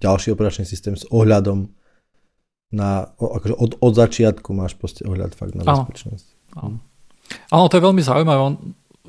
ďalší 0.02 0.34
operačný 0.34 0.66
systém 0.66 0.98
s 0.98 1.06
ohľadom 1.14 1.70
na, 2.74 3.06
akože 3.14 3.54
od, 3.54 3.78
od 3.78 3.92
začiatku 3.94 4.50
máš 4.50 4.74
proste 4.74 5.06
ohľad 5.06 5.38
fakt 5.38 5.54
na 5.54 5.62
bezpečnosť. 5.62 6.58
Áno. 6.58 6.82
Áno, 7.54 7.64
to 7.70 7.78
je 7.78 7.86
veľmi 7.86 8.02
zaujímavé. 8.02 8.40
On, 8.42 8.54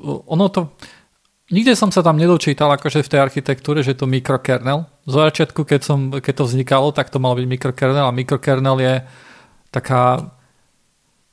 ono 0.06 0.46
to, 0.54 0.70
nikde 1.50 1.74
som 1.74 1.90
sa 1.90 1.98
tam 1.98 2.14
nedočítal 2.14 2.70
akože 2.78 3.02
v 3.02 3.10
tej 3.10 3.20
architektúre, 3.26 3.82
že 3.82 3.98
to 3.98 4.06
mikrokernel. 4.06 4.86
Z 5.02 5.18
začiatku, 5.18 5.66
keď, 5.66 5.80
som, 5.82 6.14
keď 6.14 6.34
to 6.42 6.44
vznikalo, 6.46 6.94
tak 6.94 7.10
to 7.10 7.18
malo 7.18 7.42
byť 7.42 7.46
mikrokernel 7.50 8.06
a 8.06 8.14
mikrokernel 8.14 8.78
je 8.78 8.94
taká 9.74 10.30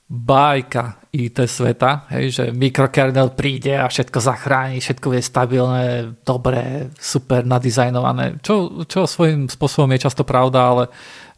bajka 0.10 1.10
IT 1.14 1.46
sveta, 1.48 2.06
hej, 2.12 2.26
že 2.30 2.44
mikrokernel 2.52 3.34
príde 3.34 3.74
a 3.74 3.88
všetko 3.88 4.20
zachráni, 4.20 4.84
všetko 4.84 5.16
je 5.16 5.22
stabilné, 5.24 5.86
dobré, 6.28 6.92
super 7.00 7.48
nadizajnované, 7.48 8.44
čo, 8.44 8.84
čo 8.86 9.08
svojím 9.08 9.48
spôsobom 9.48 9.90
je 9.96 10.04
často 10.04 10.28
pravda, 10.28 10.60
ale 10.60 10.84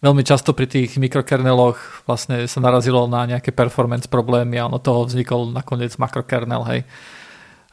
veľmi 0.01 0.23
často 0.25 0.51
pri 0.57 0.65
tých 0.65 0.97
mikrokerneloch 0.97 2.07
vlastne 2.09 2.49
sa 2.49 2.59
narazilo 2.59 3.05
na 3.05 3.27
nejaké 3.29 3.53
performance 3.53 4.09
problémy 4.09 4.57
a 4.57 4.67
ono 4.67 4.81
toho 4.81 5.05
vznikol 5.05 5.53
nakoniec 5.53 5.93
makrokernel, 6.01 6.63
hej. 6.71 6.81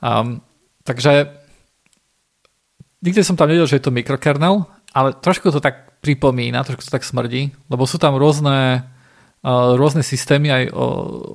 Um, 0.03 0.45
takže 0.85 1.31
nikdy 3.01 3.21
som 3.25 3.35
tam 3.35 3.49
nevedel, 3.49 3.71
že 3.71 3.81
je 3.81 3.85
to 3.89 3.95
mikrokernel, 3.95 4.69
ale 4.93 5.17
trošku 5.17 5.49
to 5.49 5.59
tak 5.59 5.99
pripomína, 6.05 6.67
trošku 6.67 6.85
to 6.85 6.95
tak 6.95 7.07
smrdí, 7.07 7.55
lebo 7.71 7.87
sú 7.87 7.97
tam 7.97 8.19
rôzne 8.19 8.85
rôzne 9.43 10.07
systémy, 10.07 10.55
aj 10.55 10.65
o, 10.71 10.85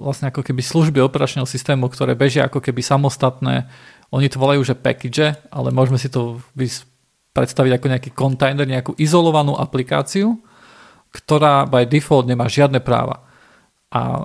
vlastne 0.07 0.31
ako 0.31 0.39
keby 0.39 0.63
služby 0.63 1.03
operačného 1.03 1.43
systému, 1.43 1.91
ktoré 1.91 2.15
bežia 2.15 2.47
ako 2.47 2.63
keby 2.63 2.79
samostatné. 2.79 3.67
Oni 4.15 4.31
to 4.31 4.39
volajú, 4.39 4.63
že 4.63 4.79
package, 4.79 5.35
ale 5.51 5.75
môžeme 5.75 5.99
si 5.99 6.07
to 6.07 6.39
predstaviť 7.35 7.71
ako 7.75 7.87
nejaký 7.91 8.09
kontajner, 8.15 8.63
nejakú 8.63 8.95
izolovanú 8.95 9.59
aplikáciu, 9.59 10.39
ktorá 11.11 11.67
by 11.67 11.83
default 11.83 12.31
nemá 12.31 12.47
žiadne 12.47 12.79
práva. 12.79 13.27
A 13.91 14.23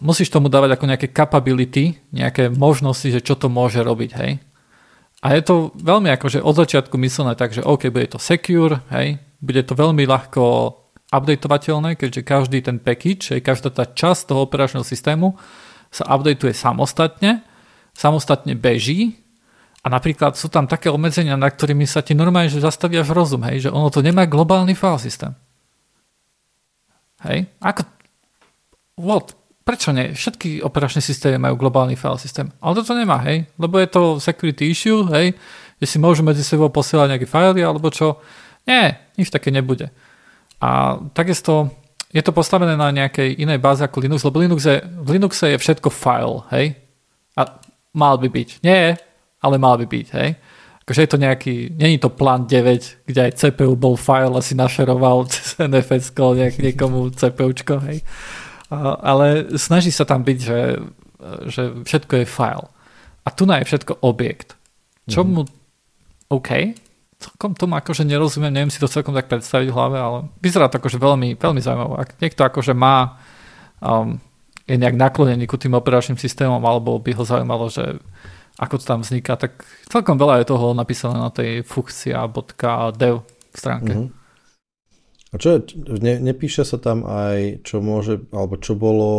musíš 0.00 0.32
tomu 0.32 0.48
dávať 0.48 0.76
ako 0.76 0.88
nejaké 0.88 1.08
capability, 1.12 2.00
nejaké 2.12 2.48
možnosti, 2.52 3.08
že 3.08 3.20
čo 3.20 3.36
to 3.36 3.52
môže 3.52 3.80
robiť, 3.84 4.10
hej. 4.16 4.40
A 5.24 5.32
je 5.32 5.40
to 5.40 5.72
veľmi 5.80 6.12
akože 6.20 6.44
od 6.44 6.52
začiatku 6.52 7.00
myslené 7.00 7.32
tak, 7.32 7.56
že 7.56 7.64
OK, 7.64 7.88
bude 7.88 8.12
to 8.12 8.20
secure, 8.20 8.84
hej, 8.92 9.16
bude 9.40 9.64
to 9.64 9.72
veľmi 9.72 10.04
ľahko 10.04 10.44
updateovateľné, 11.14 11.94
keďže 11.94 12.26
každý 12.26 12.58
ten 12.60 12.82
package, 12.82 13.38
každá 13.38 13.70
tá 13.70 13.86
časť 13.86 14.34
toho 14.34 14.42
operačného 14.42 14.82
systému 14.82 15.38
sa 15.94 16.10
updateuje 16.10 16.50
samostatne, 16.50 17.46
samostatne 17.94 18.58
beží 18.58 19.14
a 19.86 19.92
napríklad 19.92 20.34
sú 20.34 20.50
tam 20.50 20.66
také 20.66 20.90
obmedzenia, 20.90 21.38
na 21.38 21.46
ktorými 21.46 21.86
sa 21.86 22.02
ti 22.02 22.18
normálne 22.18 22.50
že 22.50 22.58
zastaví 22.58 22.98
až 22.98 23.14
rozum, 23.14 23.46
hej, 23.46 23.68
že 23.68 23.70
ono 23.70 23.88
to 23.94 24.02
nemá 24.02 24.26
globálny 24.26 24.74
file 24.74 24.98
systém. 24.98 25.32
Hej, 27.22 27.46
ako... 27.62 27.86
What? 28.98 29.38
Prečo 29.64 29.96
nie? 29.96 30.12
Všetky 30.12 30.60
operačné 30.60 31.00
systémy 31.00 31.40
majú 31.40 31.56
globálny 31.56 31.96
file 31.96 32.20
systém, 32.20 32.52
ale 32.60 32.76
toto 32.82 32.92
nemá, 32.92 33.22
hej, 33.24 33.48
lebo 33.56 33.80
je 33.80 33.88
to 33.88 34.02
security 34.20 34.68
issue, 34.68 35.06
hej, 35.08 35.32
že 35.78 35.86
si 35.86 35.96
môžu 35.96 36.20
medzi 36.26 36.44
sebou 36.44 36.68
posielať 36.68 37.16
nejaké 37.16 37.26
fily 37.30 37.62
alebo 37.64 37.88
čo, 37.88 38.20
Nie, 38.64 39.12
nič 39.20 39.28
také 39.28 39.52
nebude. 39.52 39.92
A 40.64 40.96
takisto 41.12 41.68
je 42.08 42.22
to 42.24 42.32
postavené 42.32 42.72
na 42.78 42.88
nejakej 42.88 43.36
inej 43.36 43.60
báze 43.60 43.84
ako 43.84 44.00
Linux, 44.00 44.24
lebo 44.24 44.40
Linux 44.40 44.64
je, 44.64 44.80
v 44.80 45.08
Linuxe 45.18 45.44
je 45.50 45.60
všetko 45.60 45.92
file, 45.92 46.46
hej? 46.56 46.78
A 47.36 47.60
mal 47.92 48.16
by 48.16 48.30
byť. 48.32 48.64
Nie, 48.64 48.96
ale 49.44 49.60
mal 49.60 49.76
by 49.76 49.84
byť, 49.84 50.06
hej? 50.16 50.30
Akože 50.86 51.00
je 51.04 51.10
to 51.10 51.18
nejaký, 51.20 51.54
není 51.74 51.96
to 51.98 52.12
plán 52.12 52.46
9, 52.46 53.08
kde 53.08 53.20
aj 53.28 53.36
CPU 53.40 53.74
bol 53.76 53.96
file 53.96 54.36
a 54.36 54.44
si 54.44 54.54
našeroval 54.56 55.26
cez 55.32 55.58
NFS 55.60 56.14
nejak 56.16 56.56
niekomu 56.62 57.12
CPUčko, 57.12 57.82
hej? 57.84 58.00
A, 58.72 58.96
ale 59.04 59.58
snaží 59.60 59.92
sa 59.92 60.08
tam 60.08 60.24
byť, 60.24 60.38
že, 60.38 60.60
že 61.50 61.62
všetko 61.84 62.24
je 62.24 62.26
file. 62.30 62.66
A 63.24 63.28
tu 63.32 63.44
je 63.44 63.68
všetko 63.68 64.00
objekt. 64.00 64.56
Čo 65.10 65.26
mm. 65.26 65.28
mu... 65.28 65.42
OK, 66.32 66.50
celkom 67.24 67.56
tomu 67.56 67.80
akože 67.80 68.04
nerozumiem, 68.04 68.52
neviem 68.52 68.68
si 68.68 68.76
to 68.76 68.90
celkom 68.90 69.16
tak 69.16 69.32
predstaviť 69.32 69.68
v 69.72 69.76
hlave, 69.76 69.96
ale 69.96 70.18
vyzerá 70.44 70.68
to 70.68 70.76
akože 70.76 71.00
veľmi, 71.00 71.40
veľmi 71.40 71.60
zaujímavé. 71.64 71.94
Ak 71.96 72.20
niekto 72.20 72.44
akože 72.44 72.76
má 72.76 73.16
um, 73.80 74.20
je 74.64 74.76
nejak 74.80 74.96
naklonený 74.96 75.44
ku 75.44 75.60
tým 75.60 75.76
operačným 75.76 76.16
systémom 76.16 76.60
alebo 76.64 76.96
by 77.00 77.12
ho 77.16 77.24
zaujímalo, 77.24 77.68
že 77.68 78.00
ako 78.56 78.80
to 78.80 78.84
tam 78.86 79.00
vzniká, 79.02 79.34
tak 79.36 79.66
celkom 79.90 80.16
veľa 80.16 80.40
je 80.40 80.50
toho 80.52 80.72
napísané 80.72 81.18
na 81.18 81.28
tej 81.28 81.66
funkcia.dev 81.66 83.14
stránke. 83.50 83.92
Mm-hmm. 83.92 84.22
A 85.34 85.38
čo 85.42 85.48
je, 85.58 85.58
ne, 85.98 86.22
nepíše 86.22 86.62
sa 86.62 86.78
tam 86.78 87.02
aj, 87.02 87.66
čo 87.66 87.82
môže, 87.82 88.22
alebo 88.30 88.54
čo 88.54 88.78
bolo 88.78 89.10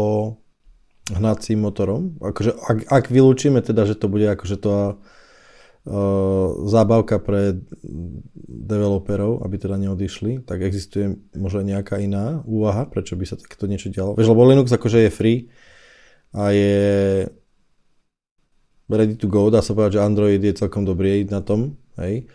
hnacím 1.11 1.67
motorom? 1.67 2.15
Akože, 2.23 2.55
ak, 2.55 2.77
ak 2.87 3.05
vylúčime 3.11 3.59
teda, 3.59 3.83
že 3.83 3.99
to 3.99 4.07
bude 4.07 4.23
akože 4.23 4.55
to 4.55 4.95
zábavka 6.65 7.21
pre 7.21 7.61
developerov, 8.49 9.45
aby 9.45 9.55
teda 9.61 9.77
neodišli, 9.77 10.41
tak 10.41 10.65
existuje 10.65 11.21
možno 11.37 11.61
nejaká 11.61 12.01
iná 12.01 12.41
úvaha, 12.49 12.89
prečo 12.89 13.13
by 13.13 13.25
sa 13.29 13.37
takto 13.37 13.69
niečo 13.69 13.93
dialo. 13.93 14.17
Vieš, 14.17 14.33
lebo 14.33 14.49
Linux 14.49 14.73
akože 14.73 15.05
je 15.05 15.11
free 15.13 15.39
a 16.33 16.49
je 16.49 16.77
ready 18.89 19.13
to 19.13 19.29
go, 19.29 19.53
dá 19.53 19.61
sa 19.61 19.77
povedať, 19.77 20.01
že 20.01 20.05
Android 20.05 20.41
je 20.41 20.57
celkom 20.57 20.89
dobrý 20.89 21.21
na 21.29 21.45
tom, 21.45 21.77
hej. 22.01 22.25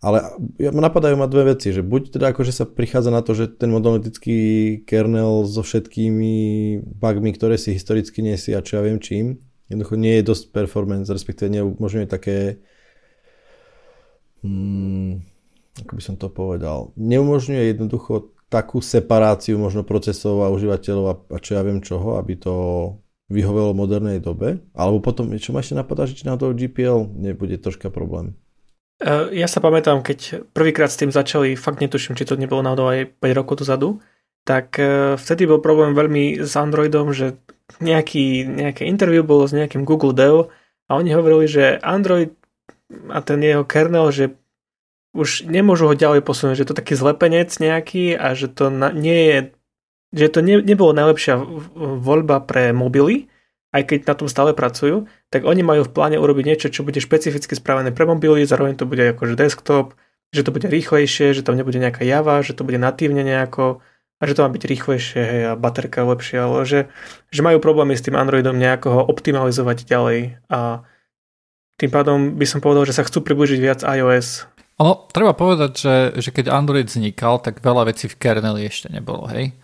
Ale 0.00 0.24
ma 0.72 0.88
napadajú 0.88 1.12
ma 1.12 1.28
dve 1.28 1.52
veci, 1.52 1.76
že 1.76 1.84
buď 1.84 2.16
teda 2.16 2.32
akože 2.32 2.56
sa 2.56 2.64
prichádza 2.64 3.12
na 3.12 3.20
to, 3.20 3.36
že 3.36 3.52
ten 3.52 3.68
monolitický 3.68 4.80
kernel 4.88 5.44
so 5.44 5.60
všetkými 5.60 6.36
bugmi, 6.80 7.36
ktoré 7.36 7.60
si 7.60 7.76
historicky 7.76 8.24
nesie 8.24 8.56
a 8.56 8.64
čo 8.64 8.80
ja 8.80 8.82
viem 8.84 8.96
čím, 8.96 9.44
jednoducho 9.68 10.00
nie 10.00 10.16
je 10.20 10.28
dosť 10.32 10.56
performance, 10.56 11.12
respektíve 11.12 11.52
neumožňuje 11.52 12.08
také 12.08 12.64
hmm, 14.42 15.20
ako 15.86 15.92
by 15.96 16.02
som 16.02 16.16
to 16.20 16.28
povedal, 16.28 16.92
neumožňuje 16.96 17.72
jednoducho 17.72 18.34
takú 18.50 18.82
separáciu 18.82 19.56
možno 19.56 19.86
procesov 19.86 20.42
a 20.42 20.50
užívateľov 20.50 21.04
a, 21.06 21.14
a 21.32 21.38
čo 21.38 21.54
ja 21.54 21.62
viem 21.62 21.78
čoho, 21.78 22.18
aby 22.18 22.34
to 22.34 22.54
vyhovelo 23.30 23.70
modernej 23.72 24.18
dobe. 24.18 24.58
Alebo 24.74 24.98
potom, 24.98 25.30
čo 25.38 25.54
ma 25.54 25.62
ešte 25.62 25.78
napadá, 25.78 26.04
že 26.04 26.18
či 26.18 26.26
na 26.26 26.34
to 26.34 26.50
GPL 26.50 27.06
nebude 27.14 27.54
troška 27.62 27.88
problém. 27.88 28.34
E, 28.98 29.38
ja 29.38 29.46
sa 29.46 29.62
pamätám, 29.62 30.02
keď 30.02 30.50
prvýkrát 30.50 30.90
s 30.90 30.98
tým 30.98 31.14
začali, 31.14 31.54
fakt 31.54 31.78
netuším, 31.78 32.18
či 32.18 32.26
to 32.26 32.34
nebolo 32.34 32.66
náhodou 32.66 32.90
aj 32.90 33.22
5 33.22 33.38
rokov 33.38 33.62
dozadu, 33.62 34.02
tak 34.42 34.76
e, 34.82 35.14
vtedy 35.14 35.46
bol 35.46 35.62
problém 35.62 35.94
veľmi 35.94 36.42
s 36.42 36.58
Androidom, 36.58 37.14
že 37.14 37.38
nejaký, 37.78 38.50
nejaké 38.50 38.82
interview 38.90 39.22
bolo 39.22 39.46
s 39.46 39.54
nejakým 39.54 39.86
Google 39.86 40.10
Dev 40.10 40.50
a 40.90 40.98
oni 40.98 41.14
hovorili, 41.14 41.46
že 41.46 41.78
Android 41.86 42.34
a 43.10 43.18
ten 43.22 43.40
jeho 43.40 43.62
kernel, 43.62 44.10
že 44.10 44.34
už 45.10 45.46
nemôžu 45.46 45.90
ho 45.90 45.94
ďalej 45.94 46.22
posunúť, 46.22 46.62
že 46.62 46.68
to 46.70 46.78
taký 46.78 46.94
zlepenec 46.94 47.50
nejaký 47.50 48.14
a 48.14 48.34
že 48.38 48.46
to 48.46 48.70
na, 48.70 48.94
nie 48.94 49.20
je, 49.26 49.38
že 50.14 50.26
to 50.30 50.38
ne, 50.42 50.62
nebolo 50.62 50.94
najlepšia 50.94 51.38
voľba 51.98 52.42
pre 52.46 52.70
mobily, 52.70 53.26
aj 53.70 53.82
keď 53.86 53.98
na 54.06 54.14
tom 54.18 54.28
stále 54.30 54.50
pracujú, 54.54 55.06
tak 55.30 55.46
oni 55.46 55.62
majú 55.62 55.86
v 55.86 55.94
pláne 55.94 56.18
urobiť 56.18 56.44
niečo, 56.46 56.68
čo 56.70 56.82
bude 56.82 56.98
špecificky 56.98 57.54
spravené 57.54 57.94
pre 57.94 58.06
mobily, 58.06 58.46
zároveň 58.46 58.78
to 58.78 58.86
bude 58.86 59.02
akože 59.14 59.38
desktop, 59.38 59.94
že 60.30 60.46
to 60.46 60.54
bude 60.54 60.66
rýchlejšie, 60.66 61.34
že 61.34 61.42
tam 61.42 61.58
nebude 61.58 61.78
nejaká 61.78 62.06
java, 62.06 62.42
že 62.42 62.54
to 62.54 62.62
bude 62.62 62.78
natívne 62.78 63.22
nejako 63.26 63.82
a 64.20 64.22
že 64.28 64.36
to 64.36 64.44
má 64.44 64.50
byť 64.52 64.62
rýchlejšie 64.62 65.22
hej, 65.22 65.42
a 65.50 65.52
baterka 65.58 66.06
lepšia, 66.06 66.46
ale 66.46 66.62
že, 66.68 66.80
že 67.34 67.40
majú 67.40 67.58
problémy 67.58 67.96
s 67.98 68.04
tým 68.04 68.14
Androidom 68.14 68.58
nejako 68.58 68.88
ho 68.94 69.02
optimalizovať 69.10 69.86
ďalej 69.88 70.38
a 70.46 70.84
tým 71.80 71.88
pádom 71.88 72.36
by 72.36 72.44
som 72.44 72.60
povedal, 72.60 72.84
že 72.84 72.92
sa 72.92 73.08
chcú 73.08 73.24
približiť 73.24 73.56
viac 73.56 73.80
iOS. 73.80 74.44
Ono, 74.84 75.08
treba 75.08 75.32
povedať, 75.32 75.72
že, 75.80 75.96
že 76.20 76.28
keď 76.28 76.52
Android 76.52 76.84
vznikal, 76.84 77.40
tak 77.40 77.64
veľa 77.64 77.88
vecí 77.88 78.04
v 78.04 78.20
kerneli 78.20 78.68
ešte 78.68 78.92
nebolo, 78.92 79.24
hej. 79.32 79.56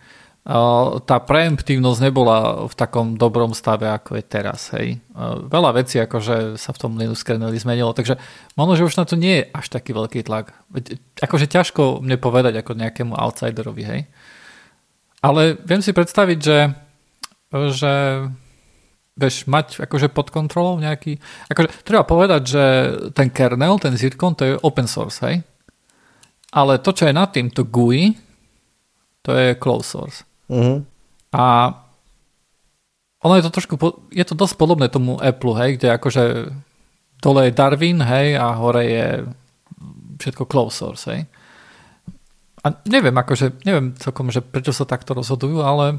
Tá 1.03 1.17
preemptivnosť 1.19 1.99
nebola 2.07 2.65
v 2.65 2.73
takom 2.77 3.19
dobrom 3.19 3.51
stave, 3.51 3.83
ako 3.91 4.15
je 4.15 4.23
teraz, 4.23 4.71
hej. 4.79 4.97
Veľa 5.51 5.75
vecí 5.75 5.99
akože 5.99 6.55
sa 6.55 6.71
v 6.71 6.79
tom 6.79 6.95
Linux 6.95 7.19
kerneli 7.25 7.59
zmenilo, 7.59 7.91
takže 7.91 8.15
možno, 8.55 8.79
že 8.79 8.87
už 8.87 8.95
na 8.95 9.05
to 9.05 9.19
nie 9.19 9.43
je 9.43 9.49
až 9.51 9.67
taký 9.67 9.91
veľký 9.91 10.23
tlak. 10.23 10.55
Akože 11.19 11.51
ťažko 11.51 11.99
mne 11.99 12.15
povedať 12.15 12.63
ako 12.63 12.79
nejakému 12.79 13.11
outsiderovi, 13.11 13.83
hej. 13.83 14.01
Ale 15.19 15.57
viem 15.65 15.83
si 15.83 15.91
predstaviť, 15.91 16.39
že, 16.39 16.59
že 17.73 17.93
vieš, 19.17 19.49
mať 19.49 19.81
akože 19.81 20.13
pod 20.13 20.29
kontrolou 20.29 20.77
nejaký... 20.77 21.17
Akože 21.49 21.81
treba 21.81 22.05
povedať, 22.05 22.41
že 22.45 22.63
ten 23.17 23.33
kernel, 23.33 23.81
ten 23.81 23.97
Zircon, 23.97 24.37
to 24.37 24.43
je 24.45 24.53
open 24.61 24.85
source, 24.85 25.19
hej? 25.25 25.41
Ale 26.53 26.79
to, 26.79 26.93
čo 26.93 27.09
je 27.09 27.17
nad 27.17 27.33
tým, 27.33 27.49
to 27.49 27.65
GUI, 27.65 28.13
to 29.25 29.33
je 29.35 29.57
closed 29.59 29.89
source. 29.89 30.23
Uh-huh. 30.47 30.85
A 31.35 31.75
ono 33.19 33.33
je 33.35 33.43
to 33.43 33.51
trošku, 33.51 33.75
je 34.13 34.23
to 34.23 34.37
dosť 34.37 34.55
podobné 34.55 34.87
tomu 34.87 35.17
Apple, 35.17 35.57
hej, 35.57 35.81
kde 35.81 35.97
akože 35.97 36.23
dole 37.19 37.49
je 37.49 37.57
Darwin, 37.57 37.99
hej, 37.99 38.37
a 38.37 38.53
hore 38.55 38.85
je 38.85 39.07
všetko 40.21 40.45
closed 40.45 40.77
source, 40.77 41.03
hej. 41.09 41.25
A 42.61 42.67
neviem, 42.85 43.15
akože, 43.17 43.65
neviem 43.65 43.97
celkom, 43.97 44.29
že 44.29 44.45
prečo 44.45 44.71
sa 44.71 44.85
takto 44.85 45.17
rozhodujú, 45.17 45.65
ale 45.65 45.97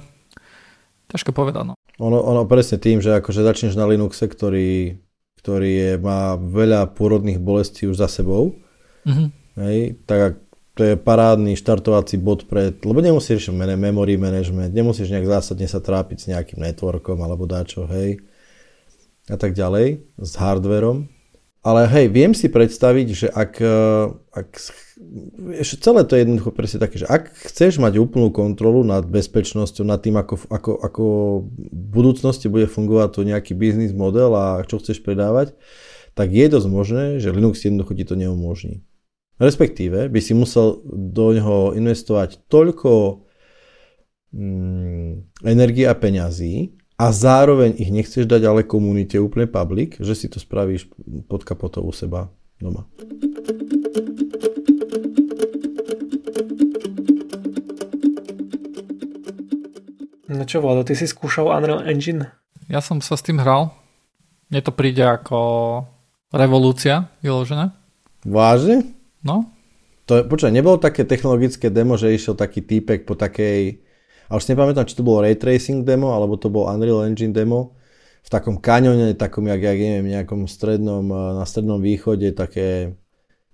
ťažko 1.11 1.35
povedať, 1.35 1.75
no. 1.75 1.75
Ono, 1.99 2.19
ono 2.23 2.47
presne 2.47 2.79
tým, 2.79 3.03
že 3.03 3.19
akože 3.19 3.43
začneš 3.43 3.75
na 3.75 3.87
Linuxe, 3.91 4.31
ktorý, 4.31 5.03
ktorý 5.43 5.71
je, 5.71 5.93
má 5.99 6.39
veľa 6.39 6.95
pôrodných 6.95 7.43
bolestí 7.43 7.91
už 7.91 7.99
za 7.99 8.07
sebou, 8.07 8.55
mm-hmm. 9.03 9.29
hej, 9.67 9.79
tak 10.07 10.39
to 10.79 10.87
je 10.87 10.95
parádny 10.95 11.59
štartovací 11.59 12.23
bod 12.23 12.47
pre, 12.47 12.71
lebo 12.71 13.03
nemusíš 13.03 13.51
memory 13.51 14.15
management, 14.15 14.71
nemusíš 14.71 15.11
nejak 15.11 15.27
zásadne 15.27 15.67
sa 15.67 15.83
trápiť 15.83 16.19
s 16.23 16.29
nejakým 16.31 16.63
networkom 16.63 17.19
alebo 17.19 17.51
dáčo, 17.51 17.91
hej, 17.91 18.23
a 19.27 19.35
tak 19.35 19.59
ďalej, 19.59 20.07
s 20.23 20.33
hardverom. 20.39 21.18
Ale 21.59 21.91
hej, 21.91 22.07
viem 22.15 22.33
si 22.33 22.47
predstaviť, 22.47 23.09
že 23.13 23.27
ak, 23.29 23.53
ak 24.31 24.49
ešte 25.59 25.83
celé 25.83 26.07
to 26.07 26.15
je 26.15 26.23
jednoducho 26.23 26.51
presne 26.55 26.79
také, 26.79 27.03
že 27.03 27.07
ak 27.11 27.35
chceš 27.51 27.83
mať 27.83 27.99
úplnú 27.99 28.31
kontrolu 28.31 28.87
nad 28.87 29.03
bezpečnosťou, 29.03 29.83
nad 29.83 29.99
tým, 29.99 30.19
ako, 30.19 30.47
ako, 30.51 30.73
ako 30.79 31.05
v 31.59 31.87
budúcnosti 31.91 32.47
bude 32.47 32.71
fungovať 32.71 33.09
to 33.11 33.21
nejaký 33.27 33.53
biznis 33.59 33.91
model 33.91 34.35
a 34.39 34.63
čo 34.67 34.79
chceš 34.79 35.03
predávať, 35.03 35.59
tak 36.15 36.31
je 36.31 36.47
dosť 36.47 36.69
možné, 36.71 37.05
že 37.19 37.35
Linux 37.35 37.63
jednoducho 37.63 37.95
ti 37.95 38.07
to 38.07 38.15
neumožní. 38.19 38.83
Respektíve 39.39 40.11
by 40.11 40.21
si 40.23 40.35
musel 40.35 40.83
do 40.87 41.31
neho 41.31 41.71
investovať 41.75 42.43
toľko 42.51 43.23
mm, 44.35 45.43
energie 45.47 45.87
a 45.87 45.95
peňazí 45.95 46.78
a 46.99 47.15
zároveň 47.15 47.79
ich 47.79 47.95
nechceš 47.95 48.27
dať 48.27 48.43
ale 48.43 48.67
komunite 48.67 49.23
úplne 49.23 49.47
public, 49.47 50.03
že 50.03 50.19
si 50.19 50.27
to 50.27 50.43
spravíš 50.43 50.91
pod 51.31 51.47
kapotou 51.47 51.87
u 51.87 51.95
seba 51.95 52.27
doma. 52.59 52.91
No 60.29 60.43
čo, 60.45 60.59
Vlado, 60.59 60.83
ty 60.83 60.99
si 60.99 61.07
skúšal 61.07 61.51
Unreal 61.55 61.87
Engine? 61.87 62.35
Ja 62.67 62.83
som 62.83 62.99
sa 62.99 63.15
s 63.15 63.23
tým 63.23 63.39
hral. 63.41 63.73
Mne 64.51 64.61
to 64.61 64.75
príde 64.75 65.07
ako 65.07 65.39
revolúcia 66.35 67.09
vyložené. 67.23 67.73
Vážne? 68.27 68.85
No. 69.23 69.55
To, 70.11 70.21
počkaj, 70.27 70.53
nebolo 70.53 70.77
také 70.83 71.07
technologické 71.07 71.71
demo, 71.71 71.95
že 71.95 72.13
išiel 72.13 72.35
taký 72.35 72.61
týpek 72.61 73.07
po 73.07 73.15
takej... 73.15 73.87
A 74.29 74.37
už 74.37 74.45
si 74.45 74.53
nepamätám, 74.53 74.85
či 74.85 74.97
to 74.97 75.05
bolo 75.05 75.25
Ray 75.25 75.35
Tracing 75.41 75.89
demo, 75.89 76.13
alebo 76.13 76.37
to 76.37 76.53
bol 76.53 76.69
Unreal 76.69 77.09
Engine 77.09 77.33
demo. 77.33 77.77
V 78.23 78.29
takom 78.29 78.61
kaňone, 78.61 79.17
takom, 79.17 79.49
jak, 79.49 79.65
jak 79.65 79.79
neviem, 79.81 80.13
nejakom 80.13 80.45
strednom, 80.45 81.05
na 81.11 81.45
strednom 81.49 81.81
východe, 81.81 82.37
také... 82.37 82.93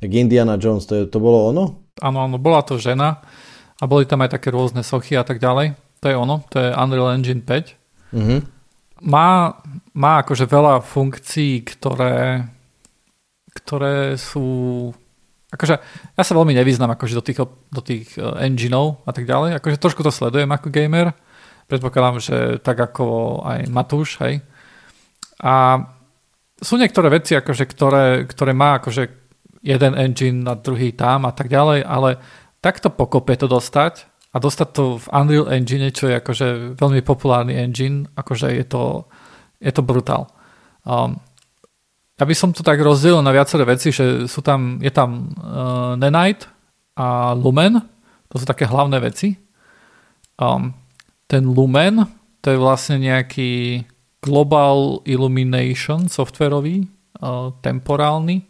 Jak 0.03 0.11
Indiana 0.11 0.59
Jones, 0.59 0.85
to, 0.85 0.99
je, 0.99 1.03
to 1.07 1.23
bolo 1.23 1.55
ono? 1.55 1.65
Áno, 2.03 2.27
áno, 2.27 2.37
bola 2.37 2.61
to 2.67 2.77
žena 2.77 3.23
a 3.79 3.87
boli 3.87 4.05
tam 4.05 4.21
aj 4.21 4.37
také 4.37 4.51
rôzne 4.51 4.83
sochy 4.83 5.15
a 5.15 5.23
tak 5.23 5.39
ďalej 5.39 5.79
to 6.05 6.13
je 6.13 6.21
ono, 6.21 6.45
to 6.53 6.61
je 6.61 6.69
Unreal 6.77 7.17
Engine 7.17 7.41
5. 7.41 8.13
Mm-hmm. 8.13 8.41
Má, 9.09 9.57
má 9.97 10.13
akože 10.21 10.45
veľa 10.45 10.85
funkcií, 10.85 11.65
ktoré, 11.65 12.45
ktoré 13.57 14.21
sú 14.21 14.93
akože 15.55 15.75
ja 16.19 16.23
sa 16.27 16.33
veľmi 16.35 16.53
nevyznam 16.59 16.91
akože 16.91 17.15
do 17.15 17.23
tých, 17.23 17.39
do 17.47 17.83
tých 17.83 18.19
uh, 18.19 18.37
engineov 18.43 19.07
a 19.07 19.15
tak 19.15 19.25
ďalej, 19.25 19.63
akože 19.63 19.79
trošku 19.79 20.03
to 20.03 20.11
sledujem 20.11 20.51
ako 20.51 20.69
gamer, 20.75 21.15
predpokladám, 21.71 22.19
že 22.21 22.37
tak 22.61 22.77
ako 22.77 23.41
aj 23.47 23.71
Matúš, 23.71 24.19
hej. 24.21 24.43
A 25.41 25.81
sú 26.59 26.75
niektoré 26.79 27.11
veci, 27.11 27.35
akože, 27.35 27.65
ktoré, 27.67 28.25
ktoré 28.27 28.53
má 28.55 28.79
akože 28.79 29.25
jeden 29.65 29.93
engine 29.97 30.45
na 30.45 30.55
druhý 30.55 30.93
tam 30.93 31.25
a 31.25 31.33
tak 31.33 31.49
ďalej, 31.49 31.83
ale 31.89 32.21
takto 32.61 32.93
pokope 32.93 33.33
to 33.37 33.49
dostať 33.49 34.09
a 34.35 34.37
dostať 34.37 34.69
to 34.77 34.85
v 35.01 35.07
Unreal 35.15 35.49
Engine, 35.49 35.89
čo 35.95 36.11
je 36.11 36.21
akože 36.21 36.77
veľmi 36.77 37.01
populárny 37.01 37.57
engine, 37.57 38.05
akože 38.13 38.53
je 38.57 38.65
to, 38.67 39.09
je 39.63 39.73
to 39.73 39.83
brutál. 39.85 40.29
Um, 40.85 41.23
ja 42.15 42.25
by 42.25 42.35
som 42.35 42.55
to 42.55 42.63
tak 42.63 42.79
rozdielil 42.79 43.23
na 43.23 43.35
viaceré 43.35 43.67
veci, 43.67 43.91
že 43.91 44.31
sú 44.31 44.39
tam, 44.39 44.79
je 44.79 44.93
tam 44.95 45.35
uh, 45.35 45.99
Nanite 45.99 46.47
a 46.95 47.35
Lumen, 47.35 47.83
to 48.31 48.39
sú 48.39 48.47
také 48.47 48.71
hlavné 48.71 49.03
veci. 49.03 49.35
Um, 50.39 50.75
ten 51.27 51.43
Lumen, 51.51 52.07
to 52.39 52.55
je 52.55 52.59
vlastne 52.59 53.03
nejaký 53.03 53.83
Global 54.23 55.03
Illumination 55.03 56.07
softwarový, 56.07 56.87
uh, 57.19 57.51
temporálny. 57.59 58.47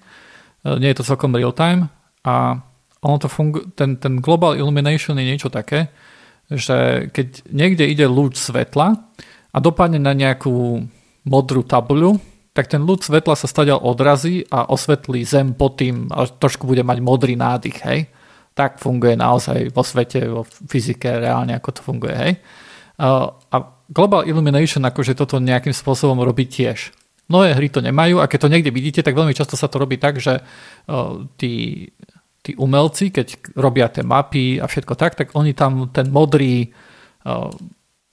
Uh, 0.60 0.76
nie 0.76 0.92
je 0.92 1.00
to 1.00 1.08
celkom 1.08 1.32
real 1.32 1.56
time 1.56 1.88
a 2.24 2.60
ono 3.04 3.16
to 3.20 3.28
fungu- 3.28 3.68
ten, 3.76 4.00
ten 4.00 4.16
global 4.16 4.56
illumination 4.56 5.20
je 5.20 5.28
niečo 5.28 5.52
také, 5.52 5.92
že 6.48 7.08
keď 7.12 7.44
niekde 7.52 7.84
ide 7.84 8.08
lúč 8.08 8.40
svetla 8.40 8.96
a 9.52 9.56
dopadne 9.60 10.00
na 10.00 10.16
nejakú 10.16 10.84
modrú 11.28 11.60
tabuľu, 11.64 12.16
tak 12.55 12.70
ten 12.70 12.86
lúč 12.86 13.11
svetla 13.11 13.34
sa 13.34 13.50
stadiaľ 13.50 13.82
odrazí 13.82 14.46
a 14.48 14.70
osvetlí 14.70 15.26
zem 15.26 15.52
pod 15.59 15.82
tým 15.82 16.07
a 16.14 16.24
trošku 16.30 16.70
bude 16.70 16.86
mať 16.86 16.98
modrý 17.02 17.34
nádych, 17.34 17.78
hej. 17.82 18.07
Tak 18.55 18.78
funguje 18.78 19.18
naozaj 19.18 19.74
vo 19.74 19.82
svete, 19.82 20.30
vo 20.30 20.46
fyzike, 20.46 21.11
reálne 21.18 21.59
ako 21.59 21.70
to 21.74 21.80
funguje, 21.82 22.14
hej. 22.14 22.32
A 23.02 23.57
Global 23.90 24.24
Illumination 24.30 24.86
akože 24.86 25.18
toto 25.18 25.42
nejakým 25.42 25.74
spôsobom 25.74 26.22
robí 26.22 26.46
tiež. 26.46 26.94
Mnohé 27.26 27.59
hry 27.59 27.68
to 27.68 27.82
nemajú 27.82 28.22
a 28.22 28.30
keď 28.30 28.38
to 28.46 28.52
niekde 28.55 28.70
vidíte, 28.70 29.02
tak 29.02 29.18
veľmi 29.18 29.34
často 29.34 29.59
sa 29.59 29.66
to 29.66 29.82
robí 29.82 29.98
tak, 29.98 30.22
že 30.22 30.38
tí 31.34 31.90
tí 32.44 32.52
umelci, 32.61 33.09
keď 33.09 33.57
robia 33.57 33.88
tie 33.88 34.05
mapy 34.05 34.61
a 34.61 34.68
všetko 34.68 34.94
tak, 35.00 35.16
tak 35.16 35.32
oni 35.32 35.57
tam 35.57 35.88
ten 35.88 36.12
modrý 36.12 36.68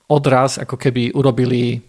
odraz 0.08 0.56
ako 0.56 0.80
keby 0.80 1.12
urobili 1.12 1.84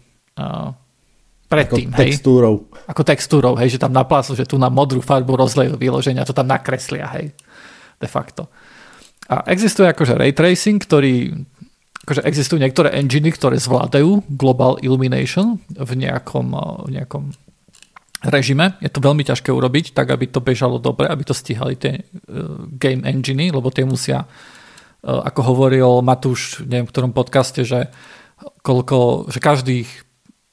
predtým. 1.53 1.89
Ako 1.93 1.97
hej? 2.01 2.09
textúrou. 2.09 2.55
Ako 2.89 3.03
textúrou, 3.05 3.55
hej, 3.61 3.77
že 3.77 3.83
tam 3.83 3.93
naplásnu, 3.93 4.33
že 4.33 4.49
tu 4.49 4.57
na 4.57 4.73
modrú 4.73 5.05
farbu 5.05 5.37
rozlejú 5.37 5.77
vyloženia, 5.77 6.25
to 6.25 6.33
tam 6.33 6.49
nakreslia, 6.49 7.05
hej, 7.21 7.37
de 8.01 8.09
facto. 8.09 8.49
A 9.29 9.45
existuje 9.53 9.87
akože 9.87 10.17
ray 10.17 10.33
tracing, 10.33 10.81
ktorý 10.81 11.31
akože 12.03 12.27
existujú 12.27 12.59
niektoré 12.59 12.99
enginy, 12.99 13.31
ktoré 13.31 13.63
zvládajú 13.63 14.27
global 14.35 14.75
illumination 14.83 15.63
v 15.71 15.93
nejakom, 15.95 16.51
uh, 16.51 16.83
v 16.91 16.99
nejakom 16.99 17.31
režime. 18.27 18.75
Je 18.83 18.91
to 18.91 18.99
veľmi 18.99 19.23
ťažké 19.23 19.55
urobiť, 19.55 19.95
tak 19.95 20.11
aby 20.11 20.27
to 20.27 20.43
bežalo 20.43 20.83
dobre, 20.83 21.07
aby 21.07 21.23
to 21.23 21.35
stíhali 21.35 21.79
tie 21.79 22.03
uh, 22.03 22.67
game 22.75 23.07
enginy, 23.07 23.55
lebo 23.55 23.71
tie 23.71 23.87
musia, 23.87 24.27
uh, 24.27 25.23
ako 25.23 25.41
hovoril 25.55 26.03
Matúš, 26.03 26.67
neviem 26.67 26.91
v 26.91 26.93
ktorom 26.93 27.15
podcaste, 27.15 27.63
že 27.63 27.87
koľko, 28.67 29.31
že 29.31 29.39
každých 29.39 29.89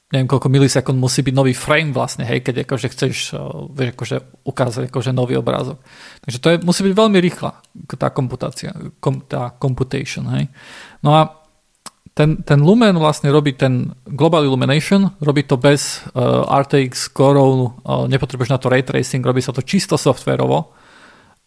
neviem 0.10 0.26
koľko 0.26 0.50
milisekúnd 0.50 0.98
musí 0.98 1.22
byť 1.22 1.36
nový 1.38 1.54
frame 1.54 1.94
vlastne, 1.94 2.26
hej, 2.26 2.42
keď 2.42 2.66
akože 2.66 2.88
chceš 2.90 3.16
uh, 3.38 3.70
vieš, 3.70 3.94
akože 3.94 4.18
ukázať 4.42 4.84
akože 4.90 5.12
nový 5.14 5.38
obrázok. 5.38 5.78
Takže 6.26 6.38
to 6.42 6.48
je, 6.50 6.56
musí 6.66 6.82
byť 6.82 6.94
veľmi 6.98 7.20
rýchla 7.22 7.52
tá 7.94 8.10
komputácia, 8.10 8.74
kom, 8.98 9.22
tá 9.22 9.54
computation, 9.62 10.26
hej. 10.34 10.50
No 11.06 11.14
a 11.14 11.40
ten, 12.18 12.42
ten 12.44 12.60
Lumen 12.60 12.98
vlastne 13.00 13.32
robí 13.32 13.56
ten 13.56 13.96
Global 14.04 14.44
Illumination, 14.44 15.14
robí 15.22 15.46
to 15.46 15.56
bez 15.56 16.04
uh, 16.12 16.44
RTX 16.52 17.14
core 17.14 17.40
uh, 17.40 17.70
nepotrebuješ 18.10 18.52
na 18.52 18.60
to 18.60 18.68
ray 18.68 18.84
tracing, 18.84 19.22
robí 19.22 19.40
sa 19.46 19.54
to 19.54 19.62
čisto 19.62 19.96
softverovo. 19.96 20.74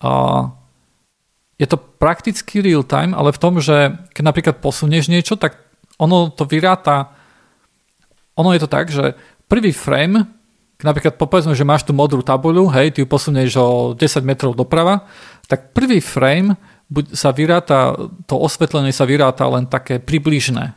Uh, 0.00 0.48
je 1.58 1.66
to 1.66 1.76
prakticky 1.76 2.62
real 2.62 2.86
time, 2.86 3.12
ale 3.12 3.34
v 3.34 3.42
tom, 3.42 3.58
že 3.58 3.94
keď 4.16 4.22
napríklad 4.22 4.56
posunieš 4.64 5.10
niečo, 5.12 5.36
tak 5.36 5.60
ono 6.00 6.32
to 6.32 6.48
vyráta, 6.48 7.14
ono 8.36 8.50
je 8.56 8.60
to 8.62 8.68
tak, 8.68 8.88
že 8.88 9.14
prvý 9.48 9.72
frame, 9.72 10.24
napríklad 10.80 11.20
povedzme, 11.20 11.54
že 11.54 11.68
máš 11.68 11.84
tú 11.86 11.92
modrú 11.92 12.24
tabuľu, 12.24 12.72
hej, 12.72 12.96
ty 12.96 12.98
ju 13.04 13.06
posunieš 13.06 13.52
o 13.60 13.68
10 13.94 14.00
metrov 14.24 14.56
doprava, 14.56 15.06
tak 15.46 15.76
prvý 15.76 16.00
frame 16.00 16.56
sa 17.12 17.32
vyráta, 17.32 17.96
to 18.28 18.34
osvetlenie 18.36 18.92
sa 18.92 19.08
vyráta 19.08 19.48
len 19.48 19.64
také 19.68 20.00
približné. 20.00 20.76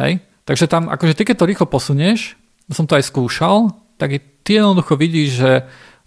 Hej? 0.00 0.24
Takže 0.48 0.66
tam, 0.70 0.88
akože 0.88 1.12
ty 1.12 1.22
keď 1.28 1.36
to 1.36 1.48
rýchlo 1.48 1.66
posunieš, 1.68 2.40
som 2.72 2.86
to 2.86 2.96
aj 2.96 3.04
skúšal, 3.04 3.74
tak 4.00 4.16
ty 4.46 4.56
jednoducho 4.56 4.96
vidíš, 4.96 5.28
že, 5.36 5.52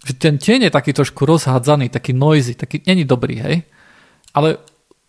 že 0.02 0.12
ten 0.18 0.34
tieň 0.40 0.68
je 0.68 0.72
taký 0.74 0.90
trošku 0.90 1.22
rozhádzaný, 1.22 1.92
taký 1.92 2.10
noisy, 2.10 2.58
taký 2.58 2.82
není 2.82 3.06
dobrý, 3.06 3.38
hej. 3.38 3.56
Ale 4.34 4.58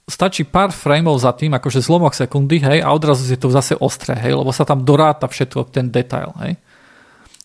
stačí 0.06 0.46
pár 0.46 0.70
frameov 0.70 1.18
za 1.18 1.34
tým, 1.34 1.58
akože 1.58 1.82
zlomok 1.82 2.14
sekundy, 2.14 2.62
hej, 2.62 2.80
a 2.86 2.94
odrazu 2.94 3.26
je 3.26 3.42
to 3.42 3.50
zase 3.50 3.74
ostré, 3.82 4.14
hej, 4.22 4.38
lebo 4.38 4.54
sa 4.54 4.62
tam 4.62 4.86
doráta 4.86 5.26
všetko, 5.26 5.74
ten 5.74 5.90
detail, 5.90 6.30
hej. 6.46 6.62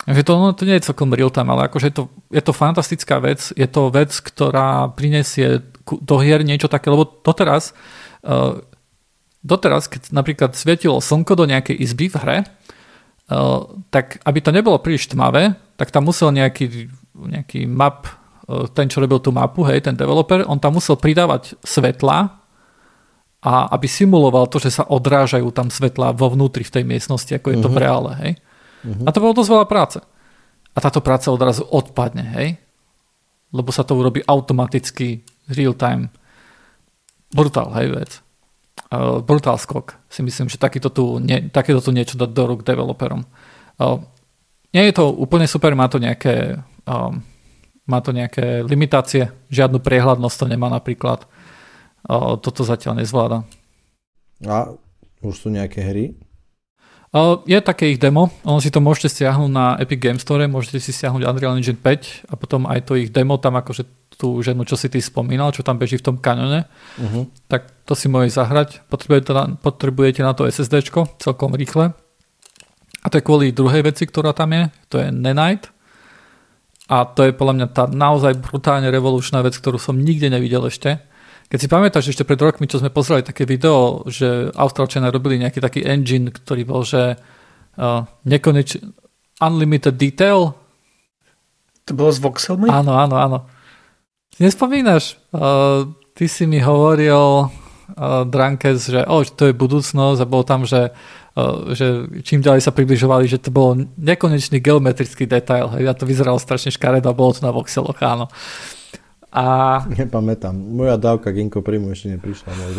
Takže 0.05 0.23
to, 0.25 0.33
no, 0.37 0.53
to 0.57 0.65
nie 0.65 0.77
je 0.81 0.89
celkom 0.89 1.13
real 1.13 1.29
time, 1.33 1.53
ale 1.53 1.69
akože 1.69 1.93
je 1.93 1.95
to, 1.97 2.05
je 2.33 2.43
to 2.45 2.53
fantastická 2.57 3.21
vec, 3.21 3.53
je 3.53 3.69
to 3.69 3.93
vec, 3.93 4.13
ktorá 4.13 4.89
prinesie 4.93 5.61
do 5.85 6.17
hier 6.21 6.41
niečo 6.41 6.73
také, 6.73 6.89
lebo 6.89 7.05
doteraz, 7.05 7.77
uh, 8.25 8.61
doteraz, 9.45 9.89
keď 9.89 10.13
napríklad 10.13 10.57
svietilo 10.57 11.01
slnko 11.01 11.37
do 11.37 11.45
nejakej 11.49 11.77
izby 11.81 12.09
v 12.13 12.17
hre, 12.17 12.39
uh, 12.45 13.69
tak 13.93 14.21
aby 14.25 14.39
to 14.41 14.53
nebolo 14.53 14.81
príliš 14.81 15.09
tmavé, 15.13 15.57
tak 15.77 15.93
tam 15.93 16.09
musel 16.09 16.33
nejaký, 16.33 16.89
nejaký 17.13 17.69
map, 17.69 18.09
uh, 18.49 18.69
ten, 18.73 18.89
čo 18.89 19.05
robil 19.05 19.21
tú 19.21 19.37
mapu, 19.37 19.69
hej, 19.69 19.85
ten 19.85 19.97
developer, 19.97 20.49
on 20.49 20.57
tam 20.57 20.81
musel 20.81 20.97
pridávať 20.97 21.61
svetla 21.61 22.39
a 23.41 23.72
aby 23.72 23.88
simuloval 23.88 24.47
to, 24.53 24.61
že 24.61 24.80
sa 24.80 24.84
odrážajú 24.84 25.49
tam 25.53 25.72
svetla 25.72 26.12
vo 26.12 26.28
vnútri 26.28 26.61
v 26.61 26.74
tej 26.80 26.84
miestnosti, 26.84 27.32
ako 27.32 27.49
je 27.53 27.59
to 27.61 27.68
uh-huh. 27.68 27.72
v 27.72 27.78
mhm. 27.78 27.82
reále, 27.82 28.12
hej. 28.20 28.32
Uh-huh. 28.84 29.05
A 29.05 29.12
to 29.12 29.20
bolo 29.20 29.36
dosť 29.36 29.51
veľa 29.51 29.66
práce. 29.68 29.99
A 30.70 30.78
táto 30.78 31.01
práca 31.01 31.32
odrazu 31.32 31.64
odpadne, 31.66 32.24
hej? 32.36 32.49
Lebo 33.51 33.74
sa 33.74 33.82
to 33.82 33.99
urobí 33.99 34.22
automaticky, 34.22 35.26
real 35.51 35.74
time. 35.74 36.12
Brutál, 37.34 37.74
hej, 37.80 37.88
vec. 37.91 38.11
Uh, 38.91 39.18
brutál 39.24 39.59
skok. 39.59 39.99
Si 40.07 40.22
myslím, 40.22 40.47
že 40.47 40.61
takéto 40.61 40.93
tu, 40.93 41.18
nie, 41.18 41.51
takéto 41.51 41.82
tu 41.82 41.91
niečo 41.91 42.14
dať 42.14 42.30
do 42.30 42.43
rúk 42.47 42.62
developerom. 42.62 43.26
Uh, 43.80 43.99
nie 44.70 44.86
je 44.86 44.95
to 44.95 45.11
úplne 45.11 45.51
super, 45.51 45.74
má 45.74 45.91
to 45.91 45.99
nejaké 45.99 46.62
um, 46.86 47.22
má 47.91 47.99
to 47.99 48.14
nejaké 48.14 48.62
limitácie, 48.62 49.34
žiadnu 49.51 49.82
priehľadnosť 49.82 50.36
to 50.38 50.47
nemá 50.47 50.70
napríklad. 50.70 51.26
Toto 52.40 52.62
zatiaľ 52.64 53.03
nezvláda. 53.03 53.44
A 54.46 54.72
už 55.20 55.34
sú 55.36 55.48
nejaké 55.53 55.84
hry, 55.84 56.16
je 57.42 57.59
také 57.59 57.90
ich 57.90 57.98
demo, 57.98 58.30
ono 58.46 58.62
si 58.62 58.70
to 58.70 58.78
môžete 58.78 59.18
stiahnuť 59.18 59.51
na 59.51 59.74
Epic 59.82 59.98
Game 59.98 60.22
Store, 60.22 60.46
môžete 60.46 60.78
si 60.78 60.94
stiahnuť 60.94 61.26
Unreal 61.26 61.59
Engine 61.59 61.74
5 61.74 62.30
a 62.30 62.38
potom 62.38 62.70
aj 62.70 62.86
to 62.86 62.94
ich 62.94 63.11
demo 63.11 63.34
tam 63.34 63.59
akože 63.59 63.82
tú 64.14 64.38
ženu, 64.46 64.62
čo 64.62 64.78
si 64.78 64.86
ty 64.86 65.03
spomínal, 65.03 65.51
čo 65.51 65.66
tam 65.66 65.74
beží 65.74 65.98
v 65.98 66.07
tom 66.07 66.16
kanone, 66.22 66.70
uh-huh. 67.03 67.26
tak 67.51 67.66
to 67.82 67.98
si 67.98 68.07
môžete 68.07 68.38
zahrať. 68.38 68.86
Potrebujete 68.86 69.32
na, 69.34 69.59
potrebujete 69.59 70.22
na 70.22 70.38
to 70.38 70.46
SSD 70.46 70.86
celkom 71.18 71.51
rýchle. 71.59 71.98
A 73.01 73.07
to 73.11 73.18
je 73.18 73.26
kvôli 73.26 73.51
druhej 73.51 73.82
veci, 73.82 74.07
ktorá 74.07 74.30
tam 74.30 74.55
je, 74.55 74.70
to 74.86 75.03
je 75.03 75.11
Nanite. 75.11 75.72
A 76.86 77.09
to 77.11 77.26
je 77.26 77.34
podľa 77.34 77.55
mňa 77.59 77.66
tá 77.74 77.90
naozaj 77.90 78.38
brutálne 78.38 78.86
revolučná 78.86 79.42
vec, 79.42 79.59
ktorú 79.59 79.82
som 79.82 79.98
nikde 79.98 80.30
nevidel 80.30 80.62
ešte. 80.68 81.03
Keď 81.51 81.59
si 81.59 81.66
pamätáš 81.66 82.14
ešte 82.14 82.22
pred 82.22 82.38
rokmi, 82.38 82.70
čo 82.70 82.78
sme 82.78 82.94
pozreli 82.94 83.26
také 83.26 83.42
video, 83.42 84.07
že 84.07 84.55
Austrálčania 84.55 85.11
robili 85.11 85.34
nejaký 85.42 85.59
taký 85.59 85.82
engine, 85.82 86.30
ktorý 86.30 86.62
bol, 86.62 86.86
že 86.86 87.18
uh, 87.18 88.07
nekoneč... 88.22 88.78
Unlimited 89.40 89.96
Detail. 89.96 90.53
To 91.88 91.92
bolo 91.96 92.12
s 92.12 92.20
voxelmi? 92.20 92.68
Áno, 92.68 92.92
áno, 92.92 93.16
áno. 93.16 93.38
Si 94.36 94.44
nespomínaš? 94.44 95.16
Uh, 95.32 95.96
ty 96.12 96.28
si 96.28 96.44
mi 96.44 96.61
hovoril 96.61 97.48
uh, 97.48 98.28
Drankes, 98.28 98.92
že 98.92 99.01
oh, 99.09 99.24
to 99.24 99.48
je 99.48 99.57
budúcnosť 99.57 100.20
a 100.20 100.28
bolo 100.28 100.44
tam, 100.44 100.68
že, 100.68 100.92
uh, 101.40 101.72
že 101.72 102.05
čím 102.20 102.44
ďalej 102.44 102.68
sa 102.68 102.76
približovali, 102.76 103.24
že 103.24 103.40
to 103.40 103.48
bol 103.48 103.72
nekonečný 103.96 104.61
geometrický 104.61 105.24
detail. 105.24 105.72
Hej, 105.72 105.88
a 105.88 105.96
to 105.96 106.05
vyzeralo 106.05 106.36
strašne 106.36 106.68
škaredo 106.68 107.09
a 107.09 107.16
bolo 107.16 107.32
to 107.32 107.40
na 107.40 107.48
voxeloch, 107.48 107.96
áno. 108.05 108.28
Uh, 108.28 108.80
a... 109.31 109.45
Nepamätám. 109.87 110.51
Moja 110.53 110.99
dávka 110.99 111.31
Ginko 111.31 111.62
Primu 111.62 111.95
ešte 111.95 112.18
neprišla, 112.18 112.51
môj. 112.51 112.74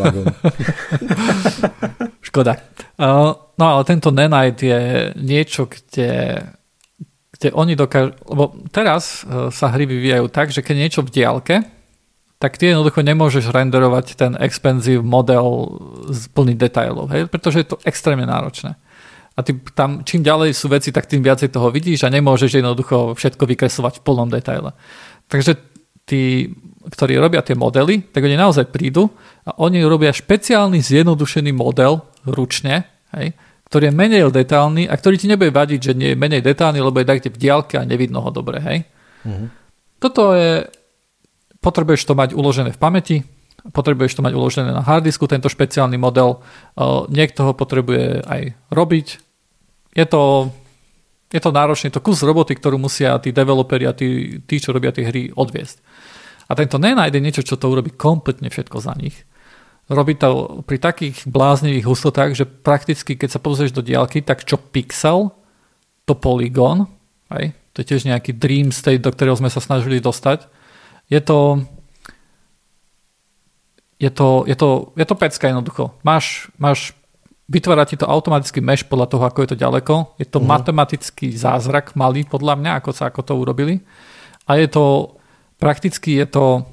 Škoda. 2.28 2.60
No 3.56 3.64
ale 3.64 3.82
tento 3.88 4.12
Nenite 4.12 4.68
je 4.68 4.84
niečo, 5.16 5.72
kde, 5.72 6.44
kde 7.32 7.48
oni 7.56 7.80
dokážu, 7.80 8.12
lebo 8.28 8.52
teraz 8.68 9.24
sa 9.56 9.68
hry 9.72 9.88
vyvíjajú 9.88 10.26
tak, 10.28 10.52
že 10.52 10.60
keď 10.60 10.76
niečo 10.76 11.02
v 11.08 11.14
diálke, 11.16 11.56
tak 12.42 12.58
ty 12.58 12.74
jednoducho 12.74 13.06
nemôžeš 13.06 13.54
renderovať 13.54 14.18
ten 14.18 14.34
expensive 14.42 15.06
model 15.06 15.78
z 16.10 16.26
plných 16.34 16.60
detailov, 16.60 17.14
hej? 17.14 17.30
pretože 17.30 17.62
je 17.62 17.68
to 17.70 17.78
extrémne 17.86 18.26
náročné. 18.26 18.76
A 19.38 19.46
ty 19.46 19.56
tam, 19.78 20.04
čím 20.04 20.26
ďalej 20.26 20.52
sú 20.58 20.68
veci, 20.68 20.92
tak 20.92 21.08
tým 21.08 21.24
viacej 21.24 21.54
toho 21.54 21.72
vidíš 21.72 22.04
a 22.04 22.12
nemôžeš 22.12 22.60
jednoducho 22.60 23.16
všetko 23.16 23.46
vykresovať 23.46 24.02
v 24.02 24.04
plnom 24.04 24.28
detaile. 24.28 24.76
Takže 25.32 25.71
tí, 26.12 26.52
ktorí 26.92 27.16
robia 27.16 27.40
tie 27.40 27.56
modely, 27.56 28.12
tak 28.12 28.28
oni 28.28 28.36
naozaj 28.36 28.68
prídu 28.68 29.08
a 29.48 29.56
oni 29.64 29.80
robia 29.88 30.12
špeciálny 30.12 30.84
zjednodušený 30.84 31.56
model 31.56 32.04
ručne, 32.28 32.84
hej? 33.16 33.32
ktorý 33.72 33.88
je 33.88 33.96
menej 33.96 34.28
detailný 34.36 34.92
a 34.92 35.00
ktorý 35.00 35.16
ti 35.16 35.32
nebude 35.32 35.56
vadiť, 35.56 35.80
že 35.80 35.94
nie 35.96 36.12
je 36.12 36.20
menej 36.20 36.44
detailný, 36.44 36.84
lebo 36.84 37.00
je 37.00 37.08
takde 37.08 37.32
v 37.32 37.40
diálke 37.40 37.80
a 37.80 37.88
nevidno 37.88 38.20
ho 38.20 38.28
dobre. 38.28 38.60
Hej? 38.60 38.84
Uh-huh. 39.24 39.48
Toto 39.96 40.36
je 40.36 40.68
Potrebuješ 41.62 42.10
to 42.10 42.18
mať 42.18 42.34
uložené 42.34 42.74
v 42.74 42.82
pamäti, 42.82 43.18
potrebuješ 43.70 44.18
to 44.18 44.26
mať 44.26 44.34
uložené 44.34 44.74
na 44.74 44.82
hardisku, 44.82 45.30
tento 45.30 45.46
špeciálny 45.46 45.94
model. 45.94 46.42
Niekto 47.14 47.46
ho 47.46 47.54
potrebuje 47.54 48.26
aj 48.26 48.58
robiť. 48.74 49.08
Je 49.94 50.06
to, 50.10 50.50
je 51.32 51.40
to 51.40 51.56
náročný, 51.56 51.88
to 51.90 52.04
kus 52.04 52.20
roboty, 52.28 52.60
ktorú 52.60 52.76
musia 52.76 53.16
tí 53.24 53.32
developeri 53.32 53.88
a 53.88 53.96
tí, 53.96 54.40
tí 54.44 54.60
čo 54.60 54.76
robia 54.76 54.92
tie 54.92 55.08
hry, 55.08 55.32
odviesť. 55.32 55.80
A 56.52 56.60
tento 56.60 56.76
nenájde 56.76 57.24
niečo, 57.24 57.48
čo 57.48 57.56
to 57.56 57.72
urobí 57.72 57.96
kompletne 57.96 58.52
všetko 58.52 58.78
za 58.84 58.92
nich. 59.00 59.24
Robí 59.88 60.20
to 60.20 60.64
pri 60.68 60.78
takých 60.84 61.24
bláznivých 61.24 61.88
hustotách, 61.88 62.36
že 62.36 62.44
prakticky, 62.44 63.16
keď 63.16 63.40
sa 63.40 63.44
pozrieš 63.44 63.72
do 63.72 63.80
diálky, 63.80 64.20
tak 64.20 64.44
čo 64.44 64.60
pixel, 64.60 65.32
to 66.04 66.14
polygon, 66.20 66.92
aj, 67.32 67.56
to 67.72 67.78
je 67.80 67.90
tiež 67.96 68.04
nejaký 68.12 68.36
dream 68.36 68.76
state, 68.76 69.00
do 69.00 69.12
ktorého 69.16 69.40
sme 69.40 69.48
sa 69.48 69.64
snažili 69.64 70.04
dostať, 70.04 70.52
je 71.08 71.20
to, 71.24 71.64
je 74.00 74.12
to, 74.12 74.44
je 74.48 74.56
to, 74.60 74.92
je 75.00 75.06
to 75.08 75.16
pecka 75.16 75.46
jednoducho. 75.48 75.96
Máš, 76.04 76.52
máš 76.60 76.96
vytvára 77.52 77.84
ti 77.84 78.00
to 78.00 78.08
automaticky 78.08 78.64
mesh 78.64 78.88
podľa 78.88 79.12
toho, 79.12 79.24
ako 79.28 79.44
je 79.44 79.50
to 79.52 79.58
ďaleko. 79.60 80.16
Je 80.16 80.28
to 80.28 80.40
uh-huh. 80.40 80.48
matematický 80.48 81.36
zázrak 81.36 82.00
malý 82.00 82.24
podľa 82.24 82.56
mňa, 82.56 82.72
ako 82.80 82.90
sa 82.96 83.12
ako 83.12 83.22
to 83.28 83.34
urobili. 83.36 83.84
A 84.48 84.56
je 84.56 84.72
to, 84.72 85.16
prakticky 85.60 86.24
je 86.24 86.26
to, 86.32 86.64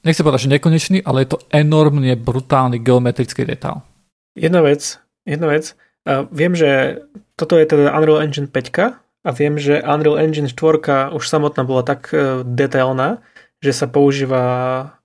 nechcem 0.00 0.24
povedať, 0.24 0.48
že 0.48 0.54
nekonečný, 0.56 0.98
ale 1.04 1.28
je 1.28 1.36
to 1.36 1.38
enormne 1.52 2.16
brutálny 2.16 2.80
geometrický 2.80 3.44
detail. 3.44 3.84
Jedna 4.32 4.64
vec, 4.64 4.96
jedna 5.28 5.52
vec. 5.52 5.76
Uh, 6.08 6.24
viem, 6.32 6.56
že 6.56 7.04
toto 7.36 7.60
je 7.60 7.68
teda 7.68 7.92
Unreal 7.92 8.24
Engine 8.24 8.48
5 8.48 8.96
a 9.20 9.30
viem, 9.36 9.60
že 9.60 9.84
Unreal 9.84 10.16
Engine 10.16 10.48
4 10.48 11.12
už 11.12 11.24
samotná 11.28 11.60
bola 11.68 11.84
tak 11.84 12.08
uh, 12.16 12.40
detailná, 12.40 13.20
že 13.60 13.76
sa 13.76 13.84
používa 13.84 14.42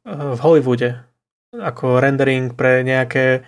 eh, 0.07 0.15
v 0.15 0.39
Hollywoode 0.39 1.03
ako 1.55 2.03
rendering 2.03 2.51
pre 2.51 2.83
nejaké 2.83 3.43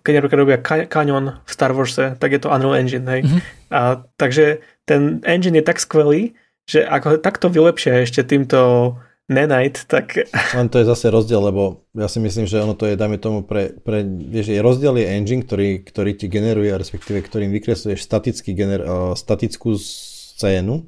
keď 0.00 0.12
napríklad 0.16 0.40
robia 0.40 0.58
Canyon 0.88 1.44
v 1.44 1.50
Star 1.52 1.76
Warse, 1.76 2.16
tak 2.16 2.32
je 2.32 2.40
to 2.40 2.48
Unreal 2.48 2.80
Engine, 2.80 3.04
hej. 3.04 3.20
Mm-hmm. 3.28 3.40
A, 3.68 4.00
takže 4.16 4.64
ten 4.88 5.20
engine 5.28 5.60
je 5.60 5.64
tak 5.64 5.76
skvelý, 5.76 6.32
že 6.64 6.82
ako 6.82 7.20
takto 7.20 7.52
vylepšia 7.52 8.00
ešte 8.00 8.24
týmto 8.24 8.92
Nanite, 9.26 9.82
tak... 9.90 10.14
Len 10.58 10.70
to 10.70 10.78
je 10.78 10.86
zase 10.86 11.10
rozdiel, 11.10 11.42
lebo 11.42 11.82
ja 11.98 12.06
si 12.06 12.22
myslím, 12.22 12.46
že 12.46 12.62
ono 12.62 12.78
to 12.78 12.86
je, 12.86 12.94
dáme 12.94 13.18
tomu, 13.18 13.42
pre, 13.42 13.74
pre 13.74 14.06
vieš, 14.06 14.54
je 14.54 14.62
rozdiel 14.62 15.02
je 15.02 15.10
engine, 15.18 15.42
ktorý, 15.42 15.82
ktorý 15.82 16.14
ti 16.14 16.30
generuje, 16.30 16.70
respektíve 16.70 17.26
ktorým 17.26 17.50
vykresluješ 17.50 18.06
statický 18.06 18.54
gener, 18.54 18.86
uh, 18.86 19.18
statickú 19.18 19.74
scénu, 19.74 20.86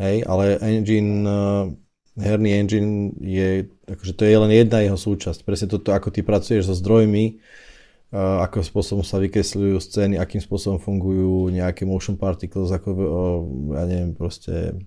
hej, 0.00 0.24
ale 0.24 0.56
engine 0.64 1.12
uh, 1.22 1.68
herný 2.14 2.50
engine 2.62 3.10
je, 3.18 3.66
akože 3.90 4.14
to 4.14 4.22
je 4.22 4.36
len 4.38 4.52
jedna 4.54 4.82
jeho 4.86 4.98
súčasť. 4.98 5.42
Presne 5.42 5.66
toto, 5.66 5.90
ako 5.90 6.14
ty 6.14 6.22
pracuješ 6.22 6.70
so 6.70 6.74
zdrojmi, 6.78 7.42
ako 8.14 8.62
spôsobom 8.62 9.02
sa 9.02 9.18
vykresľujú 9.18 9.74
scény, 9.82 10.14
akým 10.22 10.38
spôsobom 10.38 10.78
fungujú 10.78 11.50
nejaké 11.50 11.82
motion 11.82 12.14
particles, 12.14 12.70
ako, 12.70 12.90
ja 13.74 13.82
neviem, 13.90 14.14
proste 14.14 14.78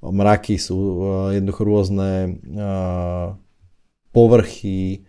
mraky 0.00 0.56
sú 0.56 1.04
jednoducho 1.36 1.62
rôzne 1.68 2.40
povrchy, 4.08 5.04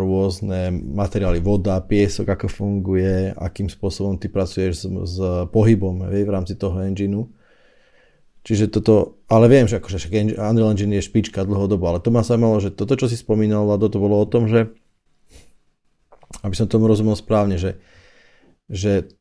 rôzne 0.00 0.72
materiály, 0.72 1.44
voda, 1.44 1.76
piesok, 1.84 2.32
ako 2.32 2.48
funguje, 2.48 3.36
akým 3.36 3.68
spôsobom 3.68 4.16
ty 4.16 4.32
pracuješ 4.32 4.72
s, 4.80 4.84
s 4.88 5.16
pohybom 5.52 6.08
v 6.08 6.30
rámci 6.32 6.56
toho 6.56 6.80
engineu. 6.80 7.28
Čiže 8.40 8.72
toto, 8.72 9.20
ale 9.28 9.52
viem, 9.52 9.68
že 9.68 9.76
akože 9.76 10.08
Unreal 10.40 10.72
Engine 10.72 10.96
je 10.96 11.04
špička 11.04 11.44
dlhodobo, 11.44 11.84
ale 11.92 12.00
to 12.00 12.08
ma 12.08 12.24
zaujímalo, 12.24 12.56
že 12.64 12.72
toto, 12.72 12.96
čo 12.96 13.04
si 13.04 13.20
spomínal, 13.20 13.68
Lado, 13.68 13.92
to 13.92 14.00
bolo 14.00 14.16
o 14.16 14.24
tom, 14.24 14.48
že 14.48 14.72
aby 16.40 16.54
som 16.56 16.70
tomu 16.70 16.88
rozumel 16.88 17.18
správne, 17.18 17.60
že, 17.60 17.82
že 18.70 19.12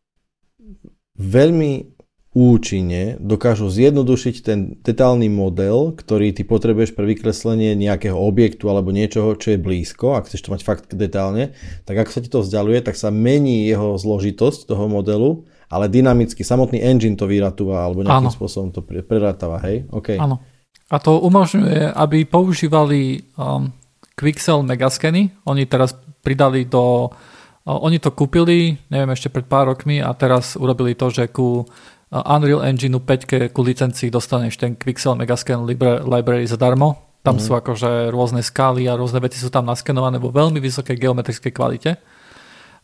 veľmi 1.20 2.00
účinne 2.30 3.18
dokážu 3.18 3.74
zjednodušiť 3.74 4.36
ten 4.46 4.60
detálny 4.86 5.28
model, 5.34 5.98
ktorý 5.98 6.30
ty 6.30 6.46
potrebuješ 6.46 6.94
pre 6.94 7.10
vykreslenie 7.10 7.74
nejakého 7.74 8.14
objektu 8.14 8.70
alebo 8.70 8.94
niečoho, 8.94 9.34
čo 9.34 9.58
je 9.58 9.60
blízko, 9.60 10.14
ak 10.14 10.30
chceš 10.30 10.46
to 10.46 10.54
mať 10.54 10.62
fakt 10.62 10.94
detálne, 10.94 11.58
tak 11.90 11.98
ako 11.98 12.10
sa 12.14 12.22
ti 12.22 12.30
to 12.30 12.46
vzdialuje, 12.46 12.86
tak 12.86 12.94
sa 12.94 13.10
mení 13.10 13.66
jeho 13.66 13.98
zložitosť 13.98 14.70
toho 14.70 14.86
modelu 14.86 15.50
ale 15.70 15.86
dynamicky, 15.86 16.42
samotný 16.42 16.82
engine 16.82 17.14
to 17.14 17.30
vyratúva 17.30 17.86
alebo 17.86 18.02
nejakým 18.02 18.34
ano. 18.34 18.34
spôsobom 18.34 18.74
to 18.74 18.82
prerátáva, 18.82 19.62
hej? 19.62 19.86
Okay. 19.94 20.18
Áno. 20.18 20.42
A 20.90 20.98
to 20.98 21.22
umožňuje, 21.22 21.94
aby 21.94 22.26
používali 22.26 23.22
um, 23.38 23.70
Quixel 24.18 24.66
Megaskeny. 24.66 25.30
Oni 25.46 25.70
teraz 25.70 25.94
pridali 26.26 26.66
do... 26.66 27.14
Uh, 27.62 27.78
oni 27.86 28.02
to 28.02 28.10
kúpili, 28.10 28.82
neviem, 28.90 29.14
ešte 29.14 29.30
pred 29.30 29.46
pár 29.46 29.70
rokmi 29.70 30.02
a 30.02 30.10
teraz 30.18 30.58
urobili 30.58 30.98
to, 30.98 31.14
že 31.14 31.30
ku 31.30 31.62
uh, 31.62 32.34
Unreal 32.34 32.66
Engine 32.66 32.98
5 32.98 33.54
ku 33.54 33.62
licencii 33.62 34.10
dostaneš 34.10 34.58
ten 34.58 34.74
Quixel 34.74 35.14
Megascan 35.14 35.70
library 36.10 36.50
zadarmo. 36.50 37.22
Tam 37.22 37.38
mm. 37.38 37.44
sú 37.46 37.54
akože 37.54 38.10
rôzne 38.10 38.42
skály 38.42 38.90
a 38.90 38.98
rôzne 38.98 39.22
veci 39.22 39.38
sú 39.38 39.54
tam 39.54 39.70
naskenované 39.70 40.18
vo 40.18 40.34
veľmi 40.34 40.58
vysokej 40.58 40.98
geometrickej 40.98 41.54
kvalite. 41.54 41.92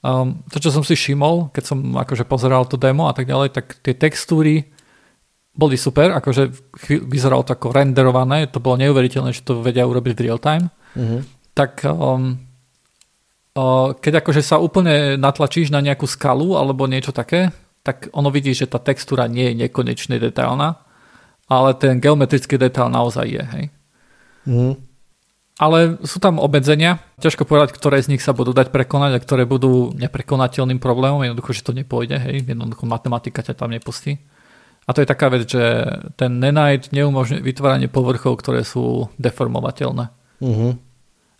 Um, 0.05 0.45
to, 0.53 0.61
čo 0.61 0.69
som 0.69 0.85
si 0.85 0.93
všimol, 0.93 1.49
keď 1.49 1.63
som 1.65 1.81
akože 1.81 2.29
pozeral 2.29 2.69
to 2.69 2.77
demo 2.77 3.09
a 3.09 3.13
tak 3.17 3.25
ďalej, 3.25 3.49
tak 3.57 3.81
tie 3.81 3.97
textúry 3.97 4.69
boli 5.57 5.81
super, 5.81 6.13
akože 6.13 6.53
vyzeralo 7.09 7.41
to 7.41 7.57
ako 7.57 7.73
renderované, 7.73 8.45
to 8.45 8.61
bolo 8.61 8.77
neuveriteľné, 8.85 9.33
že 9.33 9.41
to 9.41 9.65
vedia 9.65 9.87
urobiť 9.89 10.13
v 10.13 10.23
real 10.29 10.37
time. 10.37 10.69
Mm-hmm. 10.93 11.21
Tak 11.57 11.89
um, 11.89 12.37
uh, 13.57 13.97
keď 13.97 14.21
akože 14.21 14.45
sa 14.45 14.61
úplne 14.61 15.17
natlačíš 15.17 15.73
na 15.73 15.81
nejakú 15.81 16.05
skalu 16.05 16.53
alebo 16.53 16.85
niečo 16.85 17.09
také, 17.09 17.49
tak 17.81 18.13
ono 18.13 18.29
vidí, 18.29 18.53
že 18.53 18.69
tá 18.69 18.77
textúra 18.77 19.25
nie 19.25 19.57
je 19.57 19.65
nekonečne 19.65 20.21
detailná, 20.21 20.85
ale 21.49 21.73
ten 21.81 21.97
geometrický 21.97 22.61
detail 22.61 22.93
naozaj 22.93 23.25
je. 23.25 23.43
Hej? 23.57 23.65
Mm-hmm. 24.45 24.71
Ale 25.55 26.03
sú 26.03 26.19
tam 26.19 26.35
obmedzenia, 26.35 26.99
ťažko 27.23 27.47
povedať, 27.47 27.71
ktoré 27.71 28.03
z 28.03 28.11
nich 28.11 28.19
sa 28.19 28.35
budú 28.35 28.51
dať 28.51 28.75
prekonať 28.75 29.11
a 29.15 29.23
ktoré 29.23 29.47
budú 29.47 29.95
neprekonateľným 29.95 30.83
problémom, 30.83 31.23
jednoducho, 31.23 31.55
že 31.55 31.63
to 31.63 31.71
nepôjde, 31.71 32.19
hej, 32.19 32.43
jednoducho 32.43 32.83
matematika 32.83 33.39
ťa 33.39 33.55
tam 33.55 33.71
nepustí. 33.71 34.19
A 34.85 34.91
to 34.91 35.01
je 35.01 35.07
taká 35.07 35.31
vec, 35.31 35.47
že 35.47 35.63
ten 36.19 36.43
Nenite 36.43 36.91
neumožňuje 36.91 37.41
vytváranie 37.41 37.87
povrchov, 37.87 38.37
ktoré 38.37 38.67
sú 38.67 39.07
deformovateľné. 39.15 40.11
Uh-huh. 40.43 40.77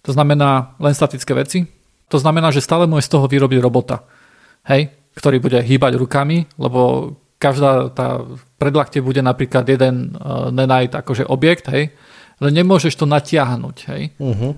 To 0.02 0.12
znamená 0.16 0.80
len 0.80 0.96
statické 0.96 1.36
veci. 1.36 1.68
To 2.10 2.18
znamená, 2.18 2.50
že 2.56 2.64
stále 2.64 2.88
môže 2.88 3.12
z 3.12 3.20
toho 3.20 3.28
vyrobiť 3.28 3.60
robota, 3.60 4.08
hej, 4.72 4.96
ktorý 5.20 5.44
bude 5.44 5.60
hýbať 5.60 6.00
rukami, 6.00 6.48
lebo 6.56 7.14
každá 7.36 7.92
tá 7.92 8.24
predlakte 8.58 9.04
bude 9.04 9.20
napríklad 9.20 9.68
jeden 9.68 10.16
uh, 10.16 10.50
Nenite 10.56 10.98
akože 10.98 11.28
objekt, 11.28 11.68
hej, 11.68 11.92
ale 12.40 12.50
nemôžeš 12.52 12.94
to 13.00 13.06
natiahnuť, 13.08 13.78
hej. 13.92 14.04
Uh-huh. 14.20 14.54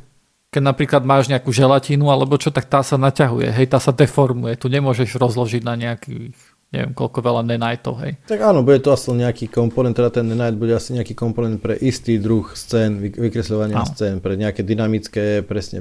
Keď 0.48 0.64
napríklad 0.64 1.04
máš 1.04 1.28
nejakú 1.28 1.52
želatínu 1.52 2.08
alebo 2.08 2.40
čo, 2.40 2.50
tak 2.50 2.66
tá 2.72 2.82
sa 2.82 2.96
naťahuje, 2.96 3.52
hej, 3.54 3.68
tá 3.70 3.78
sa 3.78 3.94
deformuje, 3.94 4.58
tu 4.58 4.72
nemôžeš 4.72 5.20
rozložiť 5.20 5.62
na 5.62 5.76
nejakých 5.76 6.34
neviem 6.68 6.92
koľko 6.92 7.24
veľa 7.24 7.48
nenightov, 7.48 7.96
hej. 8.04 8.20
Tak 8.28 8.44
áno, 8.44 8.60
bude 8.60 8.84
to 8.84 8.92
asi 8.92 9.16
nejaký 9.16 9.48
komponent, 9.48 9.96
teda 9.96 10.20
ten 10.20 10.28
nenight 10.28 10.60
bude 10.60 10.76
asi 10.76 11.00
nejaký 11.00 11.16
komponent 11.16 11.64
pre 11.64 11.80
istý 11.80 12.20
druh 12.20 12.44
scén, 12.60 13.00
vykresľovania 13.00 13.88
scén, 13.88 14.20
pre 14.20 14.36
nejaké 14.36 14.68
dynamické, 14.68 15.48
presne 15.48 15.80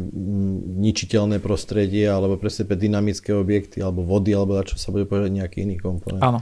ničiteľné 0.78 1.42
prostredie, 1.42 2.06
alebo 2.06 2.38
presne 2.38 2.70
pre 2.70 2.78
dynamické 2.78 3.34
objekty, 3.34 3.82
alebo 3.82 4.06
vody, 4.06 4.30
alebo 4.30 4.62
čo 4.62 4.78
sa 4.78 4.94
bude 4.94 5.10
povedať 5.10 5.34
nejaký 5.34 5.66
iný 5.66 5.82
komponent. 5.82 6.22
Áno. 6.22 6.38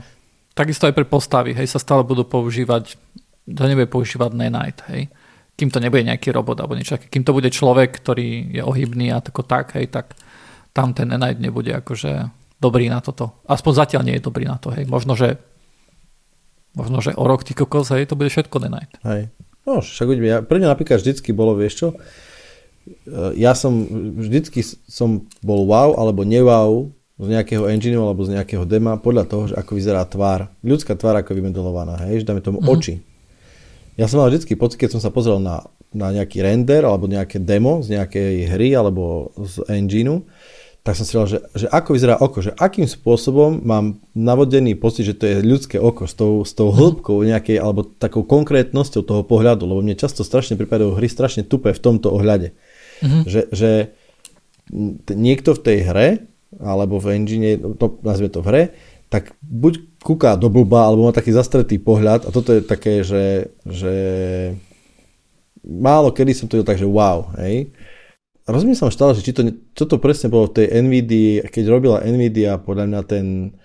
Takisto 0.53 0.85
aj 0.85 0.93
pre 0.93 1.09
postavy, 1.09 1.57
hej, 1.57 1.65
sa 1.65 1.81
stále 1.81 2.05
budú 2.05 2.21
používať, 2.21 3.01
to 3.49 3.61
nebude 3.65 3.89
používať 3.89 4.29
nenight, 4.37 4.77
hej 4.93 5.09
kým 5.55 5.71
to 5.71 5.79
nebude 5.79 6.03
nejaký 6.03 6.35
robot 6.35 6.59
alebo 6.59 6.75
niečo 6.75 6.99
Kým 6.99 7.23
to 7.23 7.31
bude 7.31 7.47
človek, 7.47 7.95
ktorý 7.95 8.59
je 8.59 8.61
ohybný 8.61 9.11
a 9.15 9.23
tako 9.23 9.47
tak, 9.47 9.75
hej, 9.79 9.87
tak 9.87 10.15
tam 10.75 10.91
ten 10.91 11.11
Enite 11.11 11.39
nebude 11.39 11.71
akože 11.71 12.27
dobrý 12.59 12.91
na 12.91 12.99
toto. 12.99 13.39
Aspoň 13.47 13.71
zatiaľ 13.75 14.01
nie 14.03 14.15
je 14.19 14.25
dobrý 14.27 14.43
na 14.47 14.59
to. 14.59 14.75
Hej. 14.75 14.91
Možno, 14.91 15.15
že 15.15 15.39
Možno, 16.75 16.99
že 16.99 17.15
o 17.15 17.23
rok 17.23 17.47
ty 17.47 17.55
kokos, 17.55 17.87
hej, 17.95 18.03
to 18.03 18.19
bude 18.19 18.27
všetko 18.27 18.59
Night. 18.67 18.99
Hej. 19.07 19.31
No, 19.63 19.79
však 19.79 20.11
uvidíme. 20.11 20.27
Ja, 20.27 20.39
pre 20.43 20.59
mňa 20.59 20.75
napríklad 20.75 20.99
vždycky 20.99 21.31
bolo, 21.31 21.55
vieš 21.55 21.79
čo, 21.79 21.87
ja 23.33 23.57
som, 23.57 23.87
vždycky 24.19 24.61
som 24.85 25.25
bol 25.41 25.65
wow 25.65 25.97
alebo 25.97 26.21
newow 26.21 26.93
z 27.17 27.27
nejakého 27.33 27.65
engineu 27.65 28.05
alebo 28.05 28.21
z 28.27 28.37
nejakého 28.37 28.61
dema 28.67 28.99
podľa 28.99 29.25
toho, 29.25 29.43
že 29.49 29.55
ako 29.57 29.71
vyzerá 29.73 30.05
tvár. 30.05 30.53
Ľudská 30.61 30.93
tvár 30.93 31.17
ako 31.17 31.33
vymodelovaná, 31.33 31.97
hej, 32.05 32.21
že 32.21 32.27
dáme 32.29 32.45
tomu 32.45 32.61
mm-hmm. 32.61 32.73
oči. 32.75 32.93
Ja 33.95 34.11
som 34.11 34.19
mal 34.19 34.27
vždycky 34.27 34.59
pocit, 34.59 34.79
keď 34.79 34.99
som 34.99 35.01
sa 35.03 35.11
pozrel 35.11 35.39
na, 35.39 35.63
na 35.95 36.11
nejaký 36.11 36.43
render 36.43 36.83
alebo 36.83 37.07
nejaké 37.07 37.39
demo 37.39 37.79
z 37.79 37.95
nejakej 37.95 38.51
hry 38.51 38.75
alebo 38.75 39.31
z 39.39 39.63
engineu, 39.71 40.27
tak 40.85 40.93
som 40.93 41.01
si 41.01 41.17
povedal, 41.17 41.31
že, 41.33 41.39
že 41.65 41.67
ako 41.73 41.89
vyzerá 41.97 42.15
oko, 42.21 42.45
že 42.45 42.53
akým 42.53 42.85
spôsobom 42.85 43.65
mám 43.65 43.97
navodený 44.13 44.77
pocit, 44.77 45.09
že 45.09 45.17
to 45.17 45.25
je 45.25 45.41
ľudské 45.41 45.81
oko 45.81 46.05
s 46.05 46.13
tou, 46.13 46.45
s 46.45 46.53
tou 46.53 46.69
hĺbkou 46.69 47.25
nejakej, 47.25 47.57
alebo 47.57 47.89
takou 47.89 48.21
konkrétnosťou 48.21 49.01
toho 49.01 49.25
pohľadu, 49.25 49.65
lebo 49.65 49.81
mne 49.81 49.97
často 49.97 50.21
strašne 50.21 50.53
pripadajú 50.53 50.93
hry 50.93 51.09
strašne 51.09 51.41
tupé 51.41 51.73
v 51.73 51.81
tomto 51.81 52.13
ohľade. 52.13 52.53
Mm-hmm. 53.01 53.23
Že, 53.25 53.41
že 53.49 53.71
niekto 55.09 55.57
v 55.57 55.63
tej 55.65 55.77
hre, 55.89 56.07
alebo 56.61 57.01
v 57.01 57.17
engine, 57.17 57.57
to, 57.81 57.97
nazvie 58.05 58.29
to 58.29 58.45
v 58.45 58.47
hre, 58.53 58.63
tak 59.15 59.31
buď 59.39 60.03
kúka 60.03 60.35
do 60.35 60.51
blba, 60.51 60.91
alebo 60.91 61.07
má 61.07 61.15
taký 61.15 61.31
zastretý 61.31 61.79
pohľad 61.79 62.27
a 62.27 62.29
toto 62.35 62.51
je 62.51 62.59
také, 62.59 62.99
že, 63.07 63.55
že 63.63 63.95
málo 65.63 66.11
kedy 66.11 66.35
som 66.35 66.51
to 66.51 66.59
videl 66.59 66.67
tak, 66.67 66.81
že 66.83 66.85
wow, 66.85 67.31
hej 67.39 67.71
rozmýšľam 68.45 68.93
stále, 68.93 69.11
že 69.17 69.25
či 69.25 69.33
to, 69.33 69.41
čo 69.73 69.85
to 69.89 69.97
presne 69.97 70.29
bolo 70.29 70.49
v 70.49 70.61
tej 70.61 70.67
NVIDIA, 70.85 71.49
keď 71.49 71.63
robila 71.69 72.05
NVIDIA 72.05 72.61
podľa 72.61 72.85
mňa 72.91 73.01
ten 73.09 73.57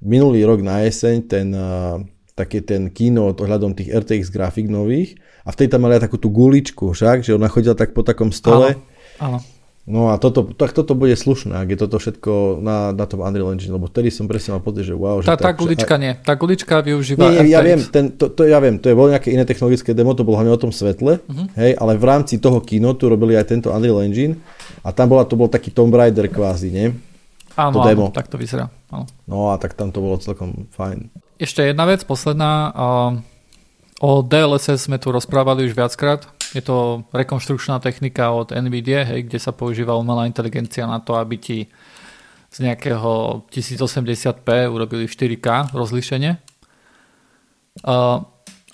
minulý 0.00 0.44
rok 0.48 0.64
na 0.64 0.84
jeseň, 0.84 1.16
ten 1.28 1.52
uh, 1.52 2.00
taký 2.36 2.64
ten 2.64 2.92
keynote 2.92 3.40
ohľadom 3.40 3.76
tých 3.76 3.92
RTX 3.92 4.28
grafik 4.28 4.68
nových 4.68 5.16
a 5.44 5.52
v 5.52 5.58
tej 5.60 5.68
tam 5.72 5.84
mali 5.84 5.96
aj 5.96 6.08
takú 6.08 6.20
tú 6.20 6.32
guličku, 6.32 6.92
však, 6.92 7.24
že 7.24 7.36
ona 7.36 7.48
chodila 7.48 7.76
tak 7.76 7.92
po 7.92 8.04
takom 8.04 8.32
stole. 8.32 8.76
Áno, 9.20 9.36
áno. 9.36 9.38
No 9.86 10.10
a 10.10 10.18
toto, 10.18 10.42
tak 10.50 10.74
toto 10.74 10.98
bude 10.98 11.14
slušné, 11.14 11.62
ak 11.62 11.68
je 11.70 11.78
toto 11.78 12.02
všetko 12.02 12.58
na, 12.58 12.90
na 12.90 13.06
tom 13.06 13.22
Unreal 13.22 13.54
Engine, 13.54 13.70
lebo 13.70 13.86
vtedy 13.86 14.10
som 14.10 14.26
presne 14.26 14.58
mal 14.58 14.62
pocit, 14.66 14.82
že 14.82 14.98
wow. 14.98 15.22
Že 15.22 15.30
tá, 15.30 15.38
tá 15.38 15.52
gulička 15.54 15.94
že, 15.94 16.02
nie, 16.02 16.12
tá 16.18 16.34
gulička 16.34 16.82
využíva 16.82 17.22
nie, 17.22 17.54
ja 17.54 17.62
viem, 17.62 17.78
ten, 17.86 18.10
to, 18.18 18.26
to, 18.26 18.50
ja 18.50 18.58
viem, 18.58 18.82
to 18.82 18.90
je 18.90 18.98
bolo 18.98 19.14
nejaké 19.14 19.30
iné 19.30 19.46
technologické 19.46 19.94
demo, 19.94 20.10
to 20.18 20.26
bolo 20.26 20.42
hlavne 20.42 20.50
o 20.50 20.58
tom 20.58 20.74
svetle, 20.74 21.22
uh-huh. 21.22 21.46
hej, 21.54 21.78
ale 21.78 21.94
v 21.94 22.02
rámci 22.02 22.42
toho 22.42 22.58
keynote 22.66 23.06
robili 23.06 23.38
aj 23.38 23.46
tento 23.46 23.70
Unreal 23.70 24.02
Engine 24.02 24.34
a 24.82 24.90
tam 24.90 25.06
bola, 25.06 25.22
to 25.22 25.38
bol 25.38 25.46
taký 25.46 25.70
Tomb 25.70 25.94
Raider 25.94 26.26
kvázi, 26.34 26.74
nie? 26.74 26.90
Áno, 27.54 27.78
to 27.78 27.86
demo. 27.86 28.10
áno, 28.10 28.14
tak 28.14 28.26
to 28.26 28.42
vyzerá. 28.42 28.66
Áno. 28.90 29.06
No 29.30 29.54
a 29.54 29.56
tak 29.56 29.78
tam 29.78 29.94
to 29.94 30.02
bolo 30.02 30.18
celkom 30.18 30.66
fajn. 30.74 31.14
Ešte 31.38 31.62
jedna 31.62 31.86
vec, 31.86 32.02
posledná. 32.02 32.74
O 34.04 34.20
DLSS 34.20 34.92
sme 34.92 35.00
tu 35.00 35.08
rozprávali 35.08 35.64
už 35.64 35.72
viackrát. 35.72 36.28
Je 36.52 36.60
to 36.60 37.08
rekonštrukčná 37.16 37.80
technika 37.80 38.28
od 38.28 38.52
NVIDIA, 38.52 39.08
hej, 39.08 39.24
kde 39.24 39.40
sa 39.40 39.56
používa 39.56 39.96
umelá 39.96 40.28
inteligencia 40.28 40.84
na 40.84 41.00
to, 41.00 41.16
aby 41.16 41.40
ti 41.40 41.58
z 42.52 42.56
nejakého 42.60 43.44
1080p 43.48 44.68
urobili 44.68 45.08
4K 45.08 45.72
rozlíšenie. 45.72 46.36
Uh, 47.84 48.24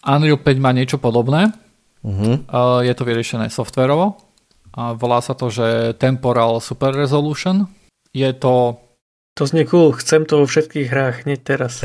Unreal 0.03 0.39
5 0.39 0.59
má 0.59 0.71
niečo 0.75 0.99
podobné. 0.99 1.55
Uh-huh. 2.03 2.43
Uh, 2.51 2.83
je 2.83 2.95
to 2.95 3.07
vyriešené 3.07 3.47
softverovo. 3.51 4.19
Uh, 4.75 4.95
volá 4.99 5.23
sa 5.23 5.39
to, 5.39 5.51
že 5.51 5.95
Temporal 6.03 6.59
Super 6.59 6.95
Resolution. 6.99 7.71
Je 8.11 8.31
to... 8.35 8.79
To 9.39 9.49
znie 9.49 9.65
cool, 9.65 9.97
chcem 9.97 10.29
to 10.29 10.45
vo 10.45 10.47
všetkých 10.47 10.93
hrách 10.93 11.17
hneď 11.25 11.41
teraz. 11.41 11.81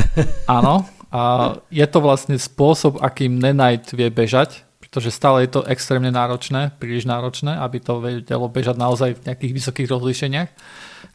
Áno, 0.50 0.84
a 1.12 1.56
je 1.72 1.86
to 1.88 2.00
vlastne 2.04 2.36
spôsob, 2.36 3.00
akým 3.00 3.40
Nenite 3.40 3.96
vie 3.96 4.12
bežať 4.12 4.68
pretože 4.88 5.12
stále 5.12 5.44
je 5.44 5.52
to 5.52 5.68
extrémne 5.68 6.08
náročné, 6.08 6.72
príliš 6.80 7.04
náročné, 7.04 7.60
aby 7.60 7.84
to 7.84 8.00
vedelo 8.00 8.48
bežať 8.48 8.80
naozaj 8.80 9.20
v 9.20 9.24
nejakých 9.28 9.54
vysokých 9.60 9.92
rozlíšeniach. 9.92 10.50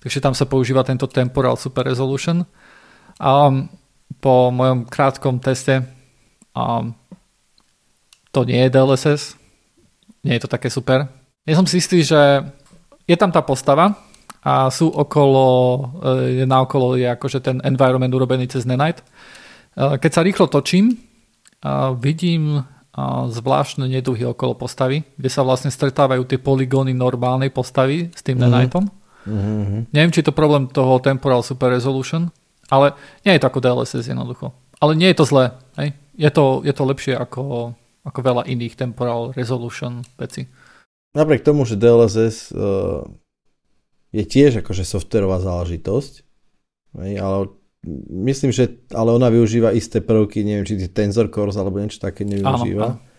Takže 0.04 0.20
tam 0.20 0.36
sa 0.36 0.44
používa 0.44 0.84
tento 0.84 1.08
Temporal 1.08 1.56
Super 1.56 1.88
Resolution. 1.88 2.44
A 3.16 3.48
po 4.20 4.52
mojom 4.52 4.84
krátkom 4.84 5.40
teste 5.40 5.88
um, 6.52 6.92
to 8.28 8.44
nie 8.44 8.60
je 8.68 8.72
DLSS, 8.76 9.40
nie 10.20 10.36
je 10.36 10.42
to 10.44 10.52
také 10.52 10.68
super. 10.68 11.08
Ja 11.48 11.56
som 11.56 11.64
si 11.64 11.80
istý, 11.80 12.04
že 12.04 12.44
je 13.08 13.16
tam 13.16 13.32
tá 13.32 13.40
postava 13.40 13.96
a 14.44 14.68
sú 14.68 14.90
okolo, 14.90 15.46
e, 16.02 16.42
je 16.42 16.46
naokolo 16.46 16.94
je 16.94 17.06
akože 17.06 17.38
ten 17.42 17.56
environment 17.66 18.14
urobený 18.14 18.46
cez 18.46 18.62
Nenite. 18.62 19.02
E, 19.76 19.96
keď 19.96 20.10
sa 20.12 20.22
rýchlo 20.24 20.46
točím, 20.48 20.98
vidím 22.02 22.66
zvláštne 23.28 23.88
neduhy 23.88 24.26
okolo 24.28 24.52
postavy, 24.52 25.06
kde 25.16 25.30
sa 25.32 25.40
vlastne 25.40 25.72
stretávajú 25.72 26.28
tie 26.28 26.36
poligóny 26.36 26.92
normálnej 26.92 27.48
postavy 27.48 28.12
s 28.12 28.20
tým 28.20 28.36
mm-hmm. 28.36 28.52
Nenightom. 28.52 28.84
Mm-hmm. 29.24 29.80
Neviem, 29.94 30.12
či 30.12 30.20
je 30.20 30.28
to 30.28 30.36
problém 30.36 30.68
toho 30.68 31.00
Temporal 31.00 31.40
Super 31.40 31.72
Resolution, 31.72 32.28
ale 32.68 32.92
nie 33.24 33.32
je 33.32 33.40
to 33.40 33.48
ako 33.48 33.64
DLSS 33.64 34.12
jednoducho. 34.12 34.52
Ale 34.82 34.92
nie 34.98 35.08
je 35.14 35.16
to 35.16 35.24
zlé. 35.24 35.56
Hej? 35.80 35.96
Je, 36.18 36.30
to, 36.34 36.60
je 36.66 36.74
to 36.74 36.82
lepšie 36.84 37.14
ako, 37.16 37.72
ako 38.04 38.18
veľa 38.20 38.42
iných 38.44 38.76
Temporal 38.76 39.32
Resolution 39.32 40.04
veci. 40.20 40.44
Napriek 41.16 41.46
tomu, 41.46 41.64
že 41.64 41.80
DLSS 41.80 42.52
uh, 42.52 43.08
je 44.12 44.24
tiež 44.26 44.60
akože 44.60 44.84
softverová 44.84 45.40
záležitosť, 45.40 46.12
hej, 47.00 47.12
ale 47.20 47.52
myslím, 48.10 48.54
že 48.54 48.86
ale 48.94 49.10
ona 49.10 49.26
využíva 49.28 49.74
isté 49.74 49.98
prvky, 49.98 50.46
neviem, 50.46 50.66
či 50.66 50.78
Tensor 50.90 51.28
Cores 51.28 51.58
alebo 51.58 51.82
niečo 51.82 51.98
také 51.98 52.22
nevyužíva. 52.22 52.86
Áno, 52.86 52.98
áno. 52.98 53.10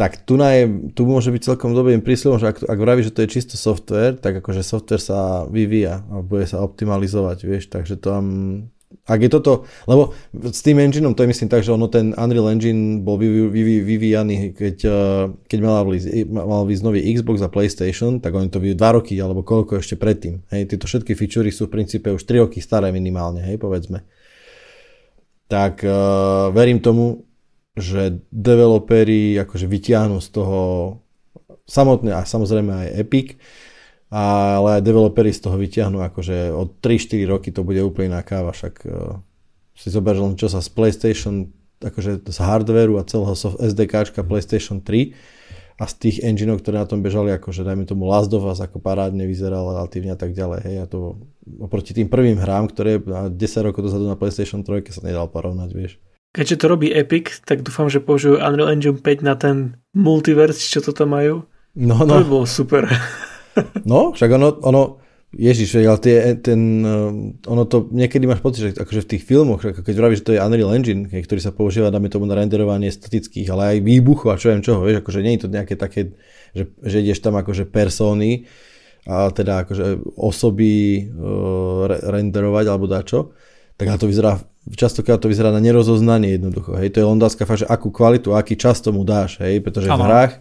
Tak 0.00 0.24
tu, 0.24 0.40
na 0.40 0.56
je, 0.56 0.64
tu 0.96 1.04
môže 1.04 1.28
byť 1.28 1.44
celkom 1.44 1.76
dobrým 1.76 2.00
prísľubom, 2.00 2.40
že 2.40 2.56
ak, 2.56 2.64
ak 2.64 2.78
vraví, 2.80 3.04
že 3.04 3.12
to 3.12 3.20
je 3.20 3.36
čisto 3.36 3.60
software, 3.60 4.16
tak 4.16 4.40
akože 4.40 4.64
software 4.64 5.04
sa 5.04 5.44
vyvíja 5.44 6.08
a 6.08 6.24
bude 6.24 6.48
sa 6.48 6.64
optimalizovať, 6.64 7.44
vieš, 7.44 7.68
takže 7.68 8.00
to 8.00 8.08
tam 8.08 8.26
ak 8.90 9.20
je 9.22 9.30
toto, 9.30 9.70
lebo 9.86 10.14
s 10.34 10.66
tým 10.66 10.82
engineom 10.82 11.14
to 11.14 11.22
je 11.22 11.30
myslím 11.30 11.50
tak, 11.50 11.62
že 11.62 11.70
ono 11.70 11.86
ten 11.86 12.10
Unreal 12.14 12.50
Engine 12.50 13.02
bol 13.02 13.18
vyvíjaný, 13.18 14.54
keď, 14.54 14.76
eh, 14.86 15.24
keď 15.46 15.58
mal 15.62 15.86
výsť, 15.86 16.26
mal 16.26 16.62
výsť 16.66 16.82
nový 16.82 17.00
Xbox 17.14 17.38
a 17.42 17.50
PlayStation, 17.50 18.18
tak 18.18 18.34
oni 18.34 18.50
to 18.50 18.58
vyvíjajú 18.58 18.78
2 18.78 18.90
roky 18.98 19.14
alebo 19.18 19.46
koľko 19.46 19.78
ešte 19.78 19.94
predtým. 19.94 20.42
Hej, 20.50 20.74
tieto 20.74 20.90
všetky 20.90 21.14
featurey 21.14 21.54
sú 21.54 21.70
v 21.70 21.78
princípe 21.78 22.10
už 22.10 22.22
3 22.26 22.42
roky 22.42 22.58
staré 22.58 22.90
minimálne, 22.90 23.42
hej, 23.46 23.58
povedzme. 23.62 24.02
Tak 25.50 25.82
uh, 25.82 26.54
verím 26.54 26.78
tomu, 26.78 27.26
že 27.74 28.22
developeri 28.30 29.34
akože 29.34 29.66
vyťahnú 29.66 30.22
z 30.22 30.28
toho 30.30 30.60
samotné 31.66 32.14
a 32.14 32.22
samozrejme 32.22 32.70
aj 32.70 32.88
Epic, 33.02 33.38
ale 34.10 34.78
aj 34.78 34.82
developeri 34.82 35.30
z 35.30 35.46
toho 35.46 35.54
vyťahnú 35.54 36.02
akože 36.02 36.50
od 36.50 36.82
3-4 36.82 37.30
roky 37.30 37.54
to 37.54 37.62
bude 37.62 37.78
úplne 37.78 38.18
iná 38.18 38.22
káva, 38.26 38.50
však 38.50 38.74
uh, 38.90 39.22
si 39.78 39.88
zober 39.88 40.18
len 40.18 40.34
čo 40.34 40.50
sa 40.50 40.58
z 40.58 40.68
PlayStation, 40.74 41.54
akože 41.78 42.26
z 42.26 42.38
hardwareu 42.42 42.98
a 42.98 43.06
celého 43.06 43.38
SDKčka 43.38 44.26
PlayStation 44.26 44.82
3 44.82 45.14
a 45.80 45.88
z 45.88 45.94
tých 45.96 46.16
engineov, 46.26 46.60
ktoré 46.60 46.82
na 46.82 46.90
tom 46.90 47.00
bežali, 47.00 47.32
akože 47.32 47.64
dajme 47.64 47.88
tomu 47.88 48.04
Last 48.04 48.28
of 48.36 48.44
Us 48.44 48.60
ako 48.60 48.82
parádne 48.82 49.24
vyzeral 49.24 49.64
relatívne 49.64 50.12
a 50.12 50.18
tak 50.18 50.36
ďalej, 50.36 50.60
hej, 50.66 50.76
a 50.82 50.86
to 50.90 51.16
oproti 51.62 51.96
tým 51.96 52.10
prvým 52.10 52.36
hrám, 52.36 52.68
ktoré 52.68 53.00
10 53.00 53.32
rokov 53.64 53.88
dozadu 53.88 54.04
na 54.10 54.18
PlayStation 54.18 54.60
3 54.66 54.84
sa 54.92 55.06
nedal 55.06 55.30
porovnať, 55.30 55.70
vieš. 55.72 55.96
Keďže 56.30 56.58
to 56.62 56.66
robí 56.70 56.94
Epic, 56.94 57.42
tak 57.42 57.66
dúfam, 57.66 57.90
že 57.90 57.98
použijú 57.98 58.38
Unreal 58.38 58.70
Engine 58.70 58.98
5 58.98 59.26
na 59.26 59.34
ten 59.34 59.80
multiverse, 59.96 60.62
čo 60.62 60.78
toto 60.78 61.08
majú. 61.08 61.42
No, 61.74 62.02
no. 62.06 62.18
To 62.18 62.22
by 62.22 62.26
bolo 62.28 62.46
super. 62.46 62.86
No, 63.90 64.12
však 64.14 64.30
ono, 64.30 64.48
ono 64.62 64.82
Ježiš, 65.30 65.78
ale 65.86 65.98
tie, 66.02 66.16
ten, 66.42 66.82
eh, 66.82 67.10
ono 67.46 67.62
to, 67.62 67.86
niekedy 67.94 68.26
máš 68.26 68.42
pocit, 68.42 68.60
že 68.66 68.70
akože 68.82 69.06
v 69.06 69.10
tých 69.14 69.22
filmoch, 69.22 69.62
keď 69.62 69.94
vravíš, 69.94 70.20
že 70.22 70.26
to 70.26 70.34
je 70.34 70.42
Unreal 70.42 70.74
Engine, 70.74 71.06
ktorý 71.06 71.38
sa 71.38 71.54
používa, 71.54 71.94
dáme 71.94 72.10
tomu 72.10 72.26
na 72.26 72.34
renderovanie 72.34 72.90
statických, 72.90 73.46
ale 73.54 73.78
aj 73.78 73.86
výbuchu 73.86 74.26
a 74.26 74.38
čo 74.38 74.50
viem 74.50 74.58
čoho, 74.58 74.82
vieš, 74.82 75.06
akože 75.06 75.22
nie 75.22 75.38
je 75.38 75.42
to 75.46 75.48
nejaké 75.54 75.78
také, 75.78 76.18
že, 76.50 76.74
že 76.82 76.96
ideš 76.98 77.22
tam 77.22 77.38
akože 77.38 77.70
persóny, 77.70 78.50
a 79.08 79.32
teda 79.32 79.64
akože 79.64 80.12
osoby 80.20 81.08
uh, 81.08 81.88
renderovať 81.88 82.64
alebo 82.68 82.84
dačo, 82.84 83.32
tak 83.80 83.96
to 83.96 84.04
vyzerá, 84.04 84.36
častokrát 84.76 85.16
to 85.16 85.32
vyzerá 85.32 85.48
na 85.48 85.62
nerozoznanie 85.62 86.36
jednoducho, 86.36 86.76
hej, 86.76 86.92
to 86.92 87.00
je 87.00 87.06
len 87.08 87.16
fakt, 87.22 87.64
že 87.64 87.70
akú 87.70 87.88
kvalitu, 87.88 88.36
aký 88.36 88.60
čas 88.60 88.82
tomu 88.84 89.06
dáš, 89.08 89.40
hej, 89.40 89.64
pretože 89.64 89.88
v 89.88 89.96
hrách, 90.04 90.32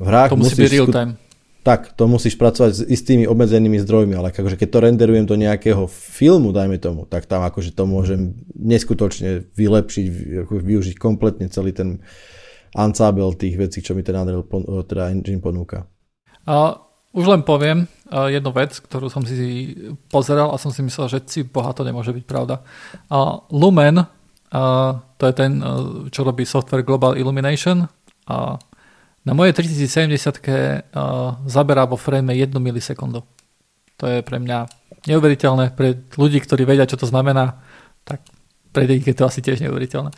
v 0.00 0.06
hrách 0.06 0.30
to 0.32 0.38
musí 0.38 0.56
byť 0.56 0.70
real 0.72 0.88
time 0.88 1.12
tak 1.66 1.98
to 1.98 2.06
musíš 2.06 2.38
pracovať 2.38 2.70
s 2.70 2.80
istými 2.86 3.26
obmedzenými 3.26 3.82
zdrojmi, 3.82 4.14
ale 4.14 4.30
akože 4.30 4.54
keď 4.54 4.68
to 4.70 4.78
renderujem 4.86 5.26
do 5.26 5.34
nejakého 5.34 5.90
filmu, 5.90 6.54
dajme 6.54 6.78
tomu, 6.78 7.10
tak 7.10 7.26
tam 7.26 7.42
akože 7.42 7.74
to 7.74 7.90
môžem 7.90 8.38
neskutočne 8.54 9.50
vylepšiť, 9.58 10.06
využiť 10.46 10.94
kompletne 10.94 11.50
celý 11.50 11.74
ten 11.74 12.06
ensemble 12.78 13.34
tých 13.34 13.58
vecí, 13.58 13.82
čo 13.82 13.98
mi 13.98 14.06
ten 14.06 14.14
Unreal 14.14 14.46
teda 14.86 15.10
engine 15.10 15.42
ponúka. 15.42 15.90
A 16.46 16.78
už 17.10 17.26
len 17.26 17.42
poviem 17.42 17.90
jednu 18.06 18.54
vec, 18.54 18.78
ktorú 18.78 19.10
som 19.10 19.26
si 19.26 19.74
pozeral 20.06 20.54
a 20.54 20.62
som 20.62 20.70
si 20.70 20.86
myslel, 20.86 21.10
že 21.10 21.18
si 21.26 21.42
boha 21.42 21.74
to 21.74 21.82
nemôže 21.82 22.14
byť 22.14 22.24
pravda. 22.30 22.62
A 23.10 23.42
Lumen 23.50 24.06
Uh, 24.46 25.02
to 25.18 25.26
je 25.26 25.34
ten, 25.34 25.58
čo 26.14 26.22
robí 26.22 26.46
software 26.46 26.86
Global 26.86 27.18
Illumination. 27.18 27.90
Uh, 28.30 28.54
na 29.26 29.34
mojej 29.34 29.52
3070 29.58 30.38
uh, 30.94 31.34
zaberá 31.50 31.82
vo 31.82 31.98
frame 31.98 32.38
1 32.38 32.54
milisekundu. 32.62 33.26
To 33.98 34.04
je 34.06 34.22
pre 34.22 34.38
mňa 34.38 34.70
neuveriteľné. 35.10 35.74
Pre 35.74 35.88
ľudí, 36.14 36.38
ktorí 36.38 36.62
vedia, 36.62 36.86
čo 36.86 36.94
to 36.94 37.10
znamená, 37.10 37.58
tak 38.06 38.22
pre 38.70 38.86
nich 38.86 39.02
je 39.02 39.16
to 39.18 39.26
asi 39.26 39.42
tiež 39.42 39.58
neuveriteľné. 39.66 40.14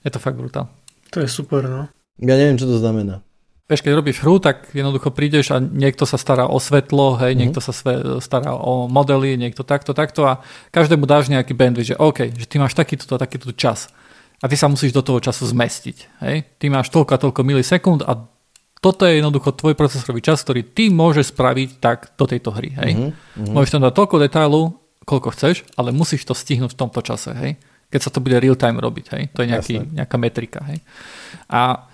Je 0.00 0.10
to 0.10 0.22
fakt 0.22 0.40
brutál. 0.40 0.72
To 1.12 1.20
je 1.20 1.28
super, 1.28 1.68
no. 1.68 1.92
Ja 2.16 2.34
neviem, 2.40 2.56
čo 2.56 2.64
to 2.64 2.80
znamená. 2.80 3.20
Vieš, 3.68 3.86
keď 3.86 3.92
robíš 3.94 4.18
hru, 4.24 4.42
tak 4.42 4.72
jednoducho 4.74 5.14
prídeš 5.14 5.54
a 5.54 5.62
niekto 5.62 6.02
sa 6.02 6.18
stará 6.18 6.50
o 6.50 6.58
svetlo, 6.58 7.14
hej, 7.22 7.34
mm-hmm. 7.34 7.38
niekto 7.38 7.60
sa 7.62 7.70
sve, 7.70 8.18
stará 8.18 8.56
o 8.56 8.90
modely, 8.90 9.38
niekto 9.38 9.62
takto, 9.62 9.94
takto 9.94 10.26
a 10.26 10.42
každému 10.74 11.06
dáš 11.06 11.30
nejaký 11.30 11.54
bandwidth, 11.54 11.94
že 11.94 12.00
OK, 12.00 12.34
že 12.34 12.50
ty 12.50 12.58
máš 12.58 12.74
takýto 12.74 13.06
a 13.14 13.22
takýto 13.22 13.54
čas 13.54 13.86
a 14.40 14.44
ty 14.48 14.56
sa 14.56 14.72
musíš 14.72 14.96
do 14.96 15.04
toho 15.04 15.20
času 15.20 15.44
zmestiť. 15.52 16.24
Hej. 16.24 16.36
Ty 16.56 16.66
máš 16.72 16.88
toľko 16.88 17.12
a 17.12 17.22
toľko 17.22 17.40
milisekúnd 17.44 18.00
a 18.08 18.24
toto 18.80 19.04
je 19.04 19.20
jednoducho 19.20 19.52
tvoj 19.52 19.76
procesorový 19.76 20.24
čas, 20.24 20.40
ktorý 20.40 20.64
ty 20.64 20.88
môžeš 20.88 21.36
spraviť 21.36 21.70
tak 21.84 22.16
do 22.16 22.24
tejto 22.24 22.48
hry. 22.56 22.72
Hej. 22.80 22.92
Mm-hmm. 22.96 23.52
Môžeš 23.52 23.76
tam 23.76 23.84
dať 23.84 23.92
toľko 23.92 24.16
detailu, 24.16 24.62
koľko 25.04 25.36
chceš, 25.36 25.68
ale 25.76 25.92
musíš 25.92 26.24
to 26.24 26.32
stihnúť 26.32 26.72
v 26.72 26.80
tomto 26.80 27.04
čase. 27.04 27.36
Hej. 27.36 27.60
Keď 27.92 28.00
sa 28.00 28.10
to 28.10 28.24
bude 28.24 28.40
real 28.40 28.56
time 28.56 28.80
robiť. 28.80 29.06
Hej. 29.12 29.22
To 29.36 29.44
je 29.44 29.48
nejaký, 29.52 29.76
nejaká 29.92 30.16
metrika. 30.16 30.64
Hej. 30.72 30.80
A 31.52 31.84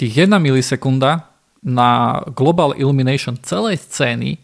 tých 0.00 0.24
1 0.24 0.32
milisekunda 0.40 1.28
na 1.60 2.24
Global 2.32 2.72
Illumination 2.72 3.36
celej 3.44 3.84
scény 3.84 4.40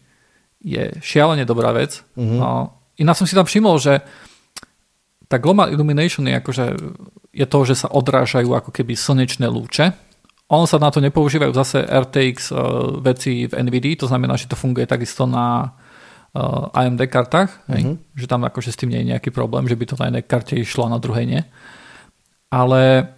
je 0.61 0.92
šialene 1.00 1.48
dobrá 1.48 1.72
vec. 1.72 2.04
Mm-hmm. 2.12 2.36
No, 2.36 2.76
iná 3.00 3.16
som 3.16 3.24
si 3.24 3.32
tam 3.32 3.48
všimol, 3.48 3.80
že 3.80 4.04
tá 5.27 5.37
Global 5.43 5.74
Illumination 5.74 6.27
je 6.27 6.35
akože 6.39 6.64
je 7.37 7.47
to, 7.47 7.59
že 7.68 7.74
sa 7.85 7.89
odrážajú 7.93 8.49
ako 8.57 8.70
keby 8.72 8.97
slnečné 8.97 9.45
lúče. 9.51 9.93
On 10.47 10.64
sa 10.64 10.79
na 10.79 10.89
to 10.95 11.03
nepoužívajú 11.03 11.53
zase 11.53 11.83
RTX 11.85 12.55
uh, 12.55 12.59
veci 13.03 13.51
v 13.51 13.53
NVIDIA, 13.53 13.99
to 13.99 14.07
znamená, 14.07 14.39
že 14.39 14.47
to 14.47 14.55
funguje 14.57 14.87
takisto 14.87 15.27
na 15.27 15.74
uh, 16.33 16.70
AMD 16.70 17.03
kartách, 17.11 17.51
mm-hmm. 17.66 18.14
že 18.14 18.27
tam 18.31 18.47
akože 18.47 18.70
s 18.70 18.79
tým 18.79 18.95
nie 18.95 19.03
je 19.03 19.11
nejaký 19.12 19.35
problém, 19.35 19.66
že 19.66 19.74
by 19.74 19.85
to 19.85 19.99
na 19.99 20.07
jednej 20.09 20.24
karte 20.24 20.55
išlo 20.55 20.87
a 20.87 20.95
na 20.95 21.03
druhej 21.03 21.27
nie. 21.27 21.43
Ale 22.49 23.11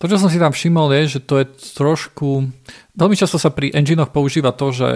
to, 0.00 0.10
čo 0.10 0.18
som 0.18 0.32
si 0.32 0.40
tam 0.40 0.50
všimol, 0.50 0.90
je, 0.98 1.20
že 1.20 1.20
to 1.22 1.38
je 1.38 1.46
trošku... 1.78 2.48
Veľmi 2.98 3.14
často 3.14 3.38
sa 3.38 3.54
pri 3.54 3.70
enginoch 3.70 4.10
používa 4.10 4.50
to, 4.50 4.74
že, 4.74 4.90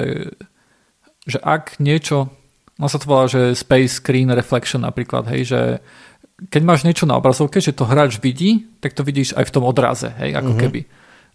že 1.29 1.39
ak 1.39 1.79
niečo... 1.79 2.33
No 2.77 2.93
sa 2.93 3.01
to 3.01 3.09
volá, 3.09 3.25
že 3.25 3.57
Space 3.57 4.05
Screen 4.05 4.29
Reflection 4.29 4.85
napríklad, 4.85 5.25
hej, 5.33 5.43
že 5.49 5.61
keď 6.53 6.63
máš 6.63 6.85
niečo 6.85 7.09
na 7.09 7.17
obrazovke, 7.17 7.65
že 7.65 7.73
to 7.73 7.89
hráč 7.89 8.21
vidí, 8.21 8.69
tak 8.85 8.93
to 8.93 9.01
vidíš 9.01 9.33
aj 9.33 9.49
v 9.49 9.55
tom 9.57 9.65
odraze, 9.65 10.13
hej, 10.21 10.37
ako 10.37 10.53
uh-huh. 10.53 10.61
keby. 10.61 10.81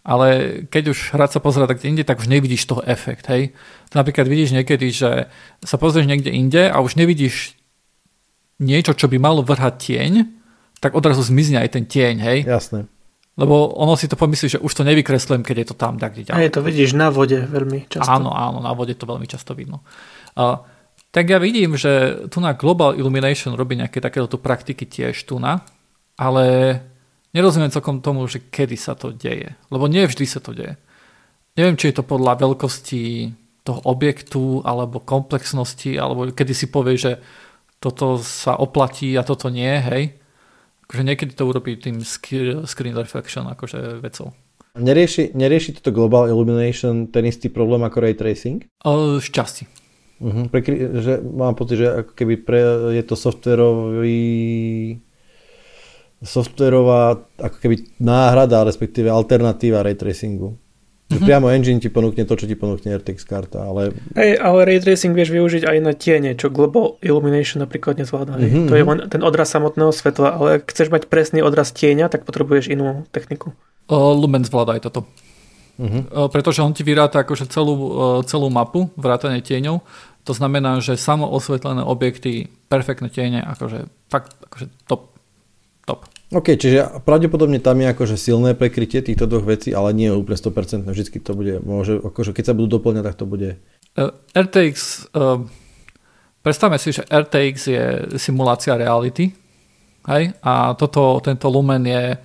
Ale 0.02 0.26
keď 0.70 0.94
už 0.94 1.14
hráč 1.14 1.34
sa 1.34 1.42
pozera 1.42 1.66
tak 1.66 1.82
inde, 1.82 2.06
tak 2.06 2.22
už 2.22 2.30
nevidíš 2.30 2.66
toho 2.70 2.82
efekt, 2.86 3.26
hej. 3.30 3.54
Napríklad 3.94 4.30
vidíš 4.30 4.54
niekedy, 4.54 4.86
že 4.94 5.30
sa 5.62 5.76
pozrieš 5.78 6.06
niekde 6.06 6.30
inde 6.30 6.70
a 6.70 6.78
už 6.78 6.94
nevidíš 6.94 7.58
niečo, 8.62 8.94
čo 8.94 9.10
by 9.10 9.18
malo 9.18 9.42
vrhať 9.42 9.74
tieň, 9.78 10.12
tak 10.78 10.94
odrazu 10.94 11.22
zmizne 11.26 11.62
aj 11.62 11.70
ten 11.74 11.84
tieň, 11.86 12.16
hej. 12.22 12.38
Jasné. 12.46 12.86
Lebo 13.34 13.74
ono 13.74 13.96
si 13.96 14.06
to 14.06 14.14
pomyslí, 14.18 14.58
že 14.58 14.62
už 14.62 14.70
to 14.74 14.82
nevykreslím, 14.84 15.42
keď 15.42 15.56
je 15.64 15.66
to 15.72 15.76
tam 15.78 15.96
tak 15.96 16.14
ďalej. 16.14 16.36
A 16.36 16.44
je 16.44 16.52
to 16.52 16.60
vidíš 16.60 16.94
na 16.94 17.08
vode 17.08 17.38
veľmi 17.38 17.88
často. 17.88 18.06
Áno, 18.06 18.30
áno, 18.30 18.60
na 18.60 18.76
vode 18.76 18.92
to 18.92 19.08
veľmi 19.08 19.24
často 19.24 19.56
vidno. 19.56 19.80
Uh, 20.36 20.60
tak 21.12 21.28
ja 21.28 21.38
vidím, 21.38 21.76
že 21.76 22.24
tu 22.32 22.40
na 22.40 22.56
Global 22.56 22.96
Illumination 22.96 23.52
robí 23.54 23.76
nejaké 23.76 24.00
takéto 24.00 24.40
praktiky 24.40 24.88
tiež 24.88 25.28
tu 25.28 25.36
na, 25.36 25.60
ale 26.16 26.80
nerozumiem 27.36 27.70
celkom 27.70 28.00
tomu, 28.00 28.24
že 28.24 28.40
kedy 28.40 28.76
sa 28.80 28.96
to 28.96 29.12
deje. 29.12 29.52
Lebo 29.68 29.86
nie 29.86 30.08
vždy 30.08 30.24
sa 30.24 30.40
to 30.40 30.56
deje. 30.56 30.80
Neviem, 31.54 31.76
či 31.76 31.92
je 31.92 32.00
to 32.00 32.08
podľa 32.08 32.40
veľkosti 32.40 33.28
toho 33.62 33.80
objektu, 33.86 34.64
alebo 34.64 35.04
komplexnosti, 35.04 35.94
alebo 36.00 36.32
kedy 36.32 36.52
si 36.56 36.66
povie, 36.72 36.96
že 36.96 37.12
toto 37.76 38.18
sa 38.18 38.56
oplatí 38.56 39.14
a 39.14 39.22
toto 39.22 39.52
nie, 39.52 39.68
hej 39.68 40.22
akože 40.92 41.08
niekedy 41.08 41.32
to 41.32 41.48
urobí 41.48 41.80
tým 41.80 42.04
screen 42.04 42.92
reflection 42.92 43.48
akože 43.48 44.04
vecou. 44.04 44.36
Nerieši, 44.76 45.32
nerieši 45.32 45.80
toto 45.80 45.88
Global 45.88 46.28
Illumination 46.28 47.08
ten 47.08 47.24
istý 47.24 47.48
problém 47.48 47.80
ako 47.80 47.96
Ray 48.04 48.12
Tracing? 48.12 48.68
Uh, 48.84 49.16
šťastí. 49.16 49.64
Uh-huh. 50.22 50.46
Prekry, 50.46 51.02
že 51.02 51.18
mám 51.18 51.58
pocit, 51.58 51.82
že 51.82 52.06
ako 52.06 52.12
keby 52.14 52.34
pre, 52.46 52.62
je 52.94 53.02
to 53.02 53.18
softverový 53.18 54.22
softverová 56.22 57.18
ako 57.42 57.56
keby 57.58 57.98
náhrada, 57.98 58.62
respektíve 58.62 59.10
alternatíva 59.10 59.82
ray 59.82 59.98
tracingu. 59.98 60.54
Mm-hmm. 61.12 61.28
Priamo 61.28 61.46
engine 61.52 61.76
ti 61.76 61.92
ponúkne 61.92 62.24
to, 62.24 62.32
čo 62.40 62.48
ti 62.48 62.56
ponúkne 62.56 62.96
RTX 62.96 63.28
karta, 63.28 63.68
ale... 63.68 63.92
Hey, 64.16 64.32
ale 64.40 64.64
ray 64.64 64.80
tracing 64.80 65.12
vieš 65.12 65.28
využiť 65.28 65.68
aj 65.68 65.76
na 65.84 65.92
tiene, 65.92 66.32
čo 66.32 66.48
Global 66.48 66.96
Illumination 67.04 67.60
napríklad 67.60 68.00
nezvláda. 68.00 68.40
Mm-hmm. 68.40 68.66
To 68.70 68.72
je 68.72 68.82
mhm. 68.82 68.88
len 68.88 68.98
ten 69.12 69.20
odraz 69.20 69.52
samotného 69.52 69.92
svetla, 69.92 70.40
ale 70.40 70.48
ak 70.62 70.72
chceš 70.72 70.88
mať 70.88 71.12
presný 71.12 71.44
odraz 71.44 71.74
tieňa, 71.76 72.08
tak 72.08 72.24
potrebuješ 72.24 72.72
inú 72.72 73.04
techniku. 73.12 73.52
Uh, 73.92 74.16
Lumen 74.16 74.46
zvláda 74.46 74.80
aj 74.80 74.88
toto. 74.88 75.04
Mm-hmm. 75.76 76.02
Uh, 76.08 76.28
pretože 76.32 76.64
on 76.64 76.72
ti 76.72 76.80
vyráta 76.80 77.28
akože 77.28 77.44
celú, 77.52 77.74
uh, 77.76 78.20
celú 78.24 78.48
mapu, 78.48 78.88
vrátane 78.96 79.44
tieňov. 79.44 79.84
To 80.22 80.32
znamená, 80.32 80.78
že 80.78 80.94
samo 80.94 81.26
osvetlené 81.26 81.82
objekty, 81.82 82.46
perfektné 82.70 83.10
tiene, 83.10 83.42
akože 83.42 83.90
fakt 84.06 84.38
akože 84.46 84.66
top. 84.86 85.18
Top. 85.82 86.06
OK, 86.30 86.54
čiže 86.54 87.02
pravdepodobne 87.02 87.58
tam 87.58 87.82
je 87.82 87.90
akože 87.90 88.16
silné 88.16 88.54
prekrytie 88.54 89.02
týchto 89.02 89.26
dvoch 89.26 89.44
vecí, 89.44 89.74
ale 89.74 89.90
nie 89.90 90.14
úplne 90.14 90.38
100%, 90.38 90.86
vždycky 90.86 91.18
to 91.18 91.34
bude, 91.34 91.58
môže, 91.60 91.98
akože 91.98 92.30
keď 92.30 92.44
sa 92.48 92.56
budú 92.56 92.78
doplňať, 92.78 93.04
tak 93.04 93.16
to 93.18 93.26
bude... 93.26 93.60
Uh, 93.98 94.14
RTX, 94.32 95.10
uh, 95.12 95.42
predstavme 96.40 96.78
si, 96.78 96.94
že 96.94 97.02
RTX 97.04 97.56
je 97.66 97.84
simulácia 98.16 98.78
reality, 98.78 99.34
hej, 100.06 100.32
a 100.40 100.72
toto, 100.78 101.18
tento 101.18 101.50
Lumen 101.50 101.84
je 101.84 102.14
uh, 102.14 102.18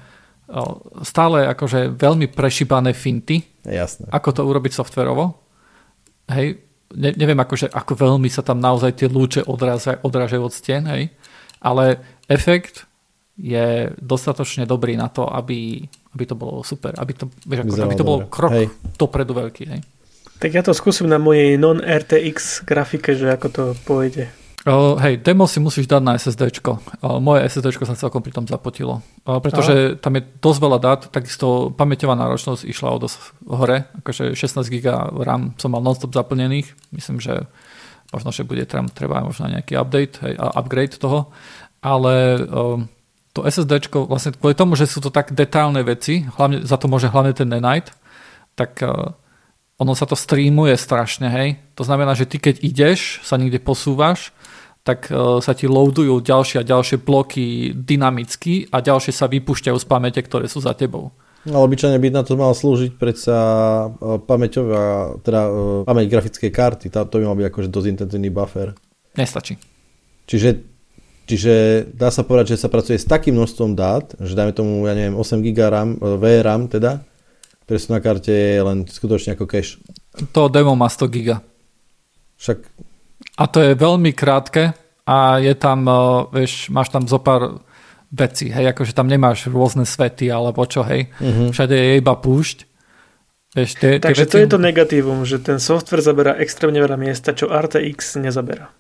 stále 1.02 1.50
akože 1.52 1.98
veľmi 1.98 2.32
prešíbané 2.32 2.93
finty, 2.95 3.41
Jasné. 3.66 4.08
ako 4.08 4.30
to 4.38 4.41
urobiť 4.45 4.72
softverovo, 4.72 5.36
hej, 6.32 6.66
ne, 6.95 7.11
neviem 7.15 7.39
akože, 7.39 7.67
ako 7.73 7.93
veľmi 7.95 8.29
sa 8.31 8.45
tam 8.45 8.63
naozaj 8.63 8.95
tie 9.03 9.07
lúče 9.11 9.43
odrážajú 10.03 10.41
od 10.43 10.53
stien, 10.53 10.85
hej, 10.88 11.11
ale 11.59 11.99
efekt 12.31 12.88
je 13.38 13.93
dostatočne 14.01 14.65
dobrý 14.65 14.97
na 14.97 15.13
to, 15.13 15.29
aby, 15.29 15.85
aby 16.17 16.23
to 16.25 16.33
bolo 16.33 16.65
super, 16.65 16.97
aby 16.97 17.13
to, 17.13 17.29
vieš, 17.45 17.69
ako, 17.69 17.85
aby 17.85 17.97
to 17.97 18.07
bol 18.07 18.19
krok 18.25 18.53
hej. 18.53 18.67
dopredu 18.97 19.38
veľký. 19.38 19.63
Hej. 19.69 19.81
Tak 20.38 20.49
ja 20.53 20.61
to 20.65 20.73
skúsim 20.73 21.09
na 21.09 21.21
mojej 21.21 21.57
non-RTX 21.57 22.65
grafike, 22.65 23.13
že 23.13 23.29
ako 23.29 23.47
to 23.49 23.63
pôjde. 23.85 24.29
Uh, 24.68 24.99
hej, 24.99 25.24
demo 25.24 25.47
si 25.47 25.63
musíš 25.63 25.88
dať 25.88 26.03
na 26.03 26.20
SSD. 26.20 26.59
Uh, 26.59 27.24
moje 27.24 27.47
SSD 27.47 27.72
sa 27.88 27.95
celkom 27.95 28.20
pri 28.20 28.36
tom 28.36 28.43
zapotilo. 28.43 28.99
Uh, 29.24 29.39
pretože 29.39 29.95
Aha. 29.95 29.99
tam 30.03 30.20
je 30.20 30.28
dosť 30.43 30.59
veľa 30.59 30.80
dát, 30.84 31.01
takisto 31.07 31.72
pamäťová 31.72 32.20
náročnosť 32.20 32.68
išla 32.68 32.91
o 32.91 32.99
dosť 32.99 33.47
hore. 33.47 33.88
Akože 34.03 34.36
16 34.36 34.68
GB 34.68 34.91
RAM 35.24 35.55
som 35.55 35.72
mal 35.72 35.80
non-stop 35.80 36.11
zaplnených. 36.11 36.68
Myslím, 36.91 37.24
že 37.24 37.47
možno, 38.11 38.36
že 38.36 38.43
bude 38.43 38.68
tam 38.68 38.91
treba 38.91 39.24
možno 39.24 39.47
nejaký 39.47 39.80
update, 39.80 40.20
hej, 40.28 40.36
upgrade 40.36 40.99
toho. 40.99 41.32
Ale 41.80 42.36
uh, 42.43 42.84
to 43.32 43.47
SSD, 43.47 43.88
vlastne 44.03 44.36
kvôli 44.36 44.51
tomu, 44.51 44.76
že 44.76 44.84
sú 44.84 44.99
to 44.99 45.15
tak 45.15 45.32
detailné 45.32 45.80
veci, 45.88 46.28
hlavne, 46.36 46.68
za 46.68 46.76
to 46.76 46.91
môže 46.91 47.07
hlavne 47.07 47.32
ten 47.32 47.47
Nanite, 47.47 47.95
tak 48.59 48.84
uh, 48.84 49.15
ono 49.80 49.93
sa 49.95 50.03
to 50.09 50.18
streamuje 50.18 50.74
strašne, 50.76 51.30
hej. 51.30 51.61
To 51.78 51.86
znamená, 51.86 52.18
že 52.18 52.28
ty 52.28 52.41
keď 52.41 52.65
ideš, 52.65 53.22
sa 53.24 53.38
niekde 53.38 53.61
posúvaš, 53.61 54.36
tak 54.88 55.11
uh, 55.11 55.43
sa 55.43 55.51
ti 55.51 55.67
loadujú 55.67 56.23
ďalšie 56.23 56.63
a 56.63 56.67
ďalšie 56.67 57.03
bloky 57.03 57.75
dynamicky 57.75 58.71
a 58.71 58.79
ďalšie 58.79 59.11
sa 59.11 59.27
vypúšťajú 59.27 59.75
z 59.75 59.85
pamäte, 59.85 60.23
ktoré 60.23 60.47
sú 60.47 60.63
za 60.63 60.71
tebou. 60.71 61.11
No, 61.43 61.63
obyčajne 61.67 61.99
by 61.99 62.07
na 62.11 62.23
to 62.23 62.39
mal 62.39 62.55
slúžiť 62.55 62.95
predsa 62.95 63.38
uh, 63.91 64.23
pamäťová, 64.23 65.19
teda 65.27 65.41
uh, 65.47 65.83
pamäť 65.83 66.15
grafickej 66.15 66.51
karty, 66.55 66.88
tá, 66.88 67.03
to 67.03 67.19
by 67.19 67.27
mal 67.27 67.35
byť 67.35 67.47
akože 67.51 67.67
dosť 67.67 67.88
intenzívny 67.91 68.31
buffer. 68.31 68.71
Nestačí. 69.19 69.59
Čiže 70.23 70.79
Čiže 71.27 71.83
dá 71.91 72.07
sa 72.07 72.23
povedať, 72.23 72.55
že 72.55 72.63
sa 72.63 72.71
pracuje 72.71 72.95
s 72.95 73.03
takým 73.03 73.35
množstvom 73.35 73.75
dát, 73.75 74.15
že 74.15 74.31
dajme 74.31 74.55
tomu, 74.55 74.88
ja 74.88 74.95
neviem, 74.95 75.11
8 75.11 75.43
GB 75.43 75.59
RAM, 75.59 75.99
e, 75.99 76.15
VRAM 76.15 76.71
teda, 76.71 77.03
ktoré 77.67 77.77
sú 77.83 77.89
na 77.91 77.99
karte 77.99 78.31
len 78.63 78.88
skutočne 78.88 79.35
ako 79.35 79.43
cache. 79.43 79.75
To 80.31 80.47
demo 80.47 80.71
má 80.79 80.88
100 80.88 81.11
GB. 81.11 81.35
Však... 82.39 82.59
A 83.38 83.43
to 83.49 83.61
je 83.61 83.78
veľmi 83.78 84.13
krátke 84.13 84.74
a 85.07 85.39
je 85.39 85.53
tam, 85.55 85.88
e, 85.88 85.99
vieš, 86.41 86.70
máš 86.74 86.89
tam 86.89 87.05
zo 87.05 87.22
pár 87.22 87.61
veci, 88.11 88.47
hej, 88.51 88.72
akože 88.72 88.95
tam 88.95 89.11
nemáš 89.11 89.51
rôzne 89.51 89.84
svety 89.84 90.32
alebo 90.32 90.63
čo, 90.63 90.84
hej. 90.88 91.11
Uh-huh. 91.20 91.51
Všade 91.51 91.76
je 91.76 91.93
iba 91.99 92.13
púšť. 92.15 92.57
Vieš, 93.55 93.70
tie, 93.80 93.91
Takže 93.99 94.24
tie 94.24 94.28
veci... 94.28 94.34
to 94.34 94.39
je 94.43 94.49
to 94.53 94.59
negatívum, 94.59 95.20
že 95.28 95.43
ten 95.43 95.59
software 95.59 96.03
zabera 96.03 96.38
extrémne 96.39 96.80
veľa 96.80 96.95
miesta, 96.99 97.36
čo 97.36 97.51
RTX 97.51 98.20
nezabera. 98.22 98.72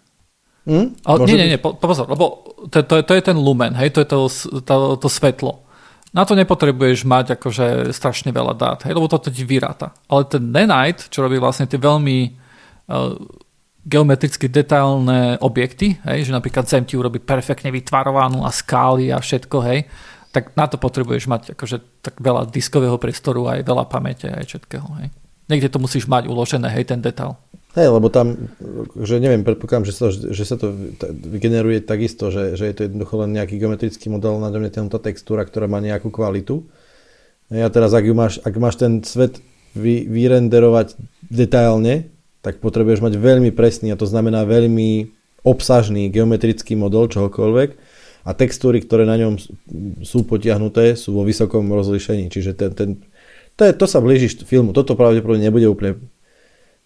Hm? 0.67 0.99
Ale, 1.07 1.17
nie, 1.23 1.39
nie, 1.39 1.47
nie, 1.55 1.59
po, 1.59 1.79
pozor, 1.79 2.11
lebo 2.11 2.43
to, 2.67 2.83
to, 2.83 2.99
to 2.99 3.13
je 3.15 3.23
ten 3.23 3.39
lumen, 3.39 3.71
hej, 3.79 3.95
to 3.95 4.03
je 4.03 4.07
to, 4.11 4.19
to, 4.67 4.75
to 4.99 5.07
svetlo. 5.07 5.63
Na 6.11 6.27
to 6.27 6.35
nepotrebuješ 6.35 7.07
mať 7.07 7.39
akože 7.39 7.95
strašne 7.95 8.35
veľa 8.35 8.53
dát, 8.55 8.79
hej, 8.83 8.91
lebo 8.91 9.07
toto 9.07 9.31
ti 9.31 9.47
vyráta. 9.47 9.95
Ale 10.11 10.27
ten 10.27 10.43
nanite, 10.51 11.07
čo 11.07 11.23
robí 11.23 11.39
vlastne 11.39 11.71
tie 11.71 11.79
veľmi 11.79 12.17
uh, 12.91 13.15
geometricky 13.87 14.51
detailné 14.51 15.39
objekty, 15.39 15.95
hej, 16.03 16.27
že 16.27 16.35
napríklad 16.35 16.67
Zem 16.67 16.83
ti 16.83 16.99
urobí 16.99 17.23
perfektne 17.23 17.71
vytvarovanú 17.71 18.43
a 18.43 18.51
skály 18.51 19.15
a 19.15 19.23
všetko, 19.23 19.57
hej, 19.63 19.87
tak 20.35 20.51
na 20.59 20.67
to 20.67 20.75
potrebuješ 20.75 21.31
mať 21.31 21.41
akože 21.55 22.03
tak 22.03 22.19
veľa 22.19 22.51
diskového 22.51 22.99
priestoru 22.99 23.47
aj 23.47 23.63
veľa 23.63 23.87
pamäte 23.87 24.27
aj 24.27 24.43
všetkého, 24.43 24.87
hej. 24.99 25.07
Niekde 25.47 25.71
to 25.71 25.79
musíš 25.79 26.11
mať 26.11 26.27
uložené, 26.27 26.67
hej, 26.75 26.91
ten 26.91 26.99
detail. 26.99 27.39
Hej, 27.77 27.93
lebo 27.93 28.11
tam, 28.11 28.51
že 28.99 29.21
neviem, 29.21 29.45
predpokladám, 29.47 29.87
že 29.87 29.93
sa, 29.95 30.09
že 30.11 30.43
sa 30.43 30.59
to 30.59 30.73
vygeneruje 31.07 31.79
takisto, 31.85 32.33
že, 32.33 32.59
že 32.59 32.67
je 32.67 32.75
to 32.75 32.85
jednoducho 32.89 33.21
len 33.21 33.37
nejaký 33.37 33.55
geometrický 33.55 34.11
model, 34.11 34.41
na 34.41 34.51
tá 34.91 34.99
textúra, 34.99 35.45
ktorá 35.45 35.69
má 35.69 35.77
nejakú 35.77 36.09
kvalitu. 36.09 36.65
A 37.47 37.69
teraz, 37.71 37.93
ak, 37.93 38.03
máš, 38.11 38.41
ak 38.43 38.55
máš 38.59 38.75
ten 38.81 39.05
svet 39.05 39.39
vy, 39.77 40.09
vyrenderovať 40.09 40.97
detailne, 41.29 42.16
tak 42.47 42.63
potrebuješ 42.63 43.03
mať 43.03 43.19
veľmi 43.19 43.51
presný, 43.51 43.91
a 43.91 43.99
to 43.99 44.07
znamená 44.07 44.47
veľmi 44.47 45.11
obsažný 45.43 46.07
geometrický 46.07 46.79
model 46.79 47.11
čohokoľvek 47.11 47.69
a 48.23 48.31
textúry, 48.31 48.79
ktoré 48.79 49.03
na 49.03 49.19
ňom 49.19 49.35
sú 49.99 50.23
potiahnuté, 50.23 50.95
sú 50.95 51.11
vo 51.11 51.27
vysokom 51.27 51.67
rozlišení. 51.67 52.31
Čiže 52.31 52.55
ten, 52.55 52.71
ten, 52.71 52.89
to, 53.59 53.67
je, 53.67 53.71
to 53.75 53.83
sa 53.83 53.99
blíži 53.99 54.31
filmu. 54.47 54.71
Toto 54.71 54.95
pravdepodobne 54.95 55.43
nebude 55.43 55.67
úplne 55.67 55.99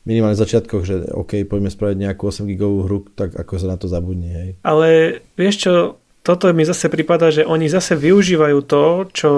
minimálne 0.02 0.34
v 0.34 0.44
začiatkoch, 0.46 0.82
že 0.82 0.96
OK, 1.14 1.46
poďme 1.46 1.70
spraviť 1.70 1.98
nejakú 1.98 2.26
8 2.26 2.50
gigovú 2.50 2.90
hru, 2.90 3.06
tak 3.14 3.38
ako 3.38 3.54
sa 3.62 3.68
na 3.70 3.78
to 3.78 3.86
zabudne. 3.86 4.30
Hej. 4.34 4.50
Ale 4.66 5.22
vieš 5.38 5.56
čo, 5.70 5.74
toto 6.22 6.50
mi 6.54 6.66
zase 6.66 6.90
prípada, 6.90 7.34
že 7.34 7.46
oni 7.46 7.70
zase 7.70 7.98
využívajú 7.98 8.60
to, 8.66 9.10
čo 9.14 9.32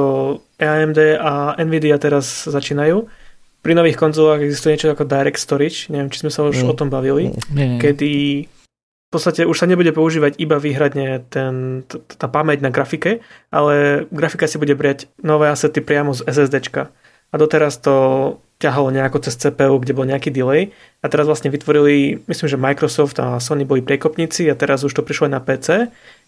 AMD 0.60 1.00
a 1.20 1.56
Nvidia 1.64 1.96
teraz 2.00 2.48
začínajú. 2.48 3.08
Pri 3.64 3.74
nových 3.80 3.96
konzolách 3.96 4.44
existuje 4.44 4.76
niečo 4.76 4.92
ako 4.92 5.08
Direct 5.08 5.40
Storage, 5.40 5.88
neviem, 5.88 6.12
či 6.12 6.28
sme 6.28 6.32
sa 6.36 6.44
už 6.44 6.68
mm. 6.68 6.70
o 6.70 6.76
tom 6.76 6.92
bavili, 6.92 7.32
mm. 7.32 7.80
kedy 7.80 8.12
v 8.44 9.10
podstate 9.10 9.48
už 9.48 9.56
sa 9.56 9.70
nebude 9.70 9.96
používať 9.96 10.36
iba 10.36 10.60
výhradne 10.60 11.24
ten, 11.32 11.86
tá 11.88 12.28
pamäť 12.28 12.60
na 12.60 12.74
grafike, 12.74 13.24
ale 13.56 14.04
grafika 14.12 14.52
si 14.52 14.60
bude 14.60 14.76
brať 14.76 15.08
nové 15.24 15.48
asety 15.48 15.80
priamo 15.80 16.12
z 16.12 16.28
SSDčka. 16.28 16.92
A 17.32 17.36
doteraz 17.40 17.80
to 17.80 17.96
ťahalo 18.60 18.92
nejako 18.92 19.24
cez 19.24 19.40
CPU, 19.40 19.80
kde 19.80 19.96
bol 19.96 20.10
nejaký 20.10 20.28
delay 20.28 20.76
a 21.00 21.08
teraz 21.08 21.24
vlastne 21.30 21.48
vytvorili, 21.48 22.26
myslím, 22.28 22.48
že 22.52 22.60
Microsoft 22.60 23.16
a 23.24 23.40
Sony 23.40 23.64
boli 23.64 23.80
priekopníci 23.80 24.52
a 24.52 24.60
teraz 24.60 24.84
už 24.84 24.92
to 24.92 25.06
prišlo 25.08 25.32
aj 25.32 25.34
na 25.34 25.42
PC, 25.42 25.68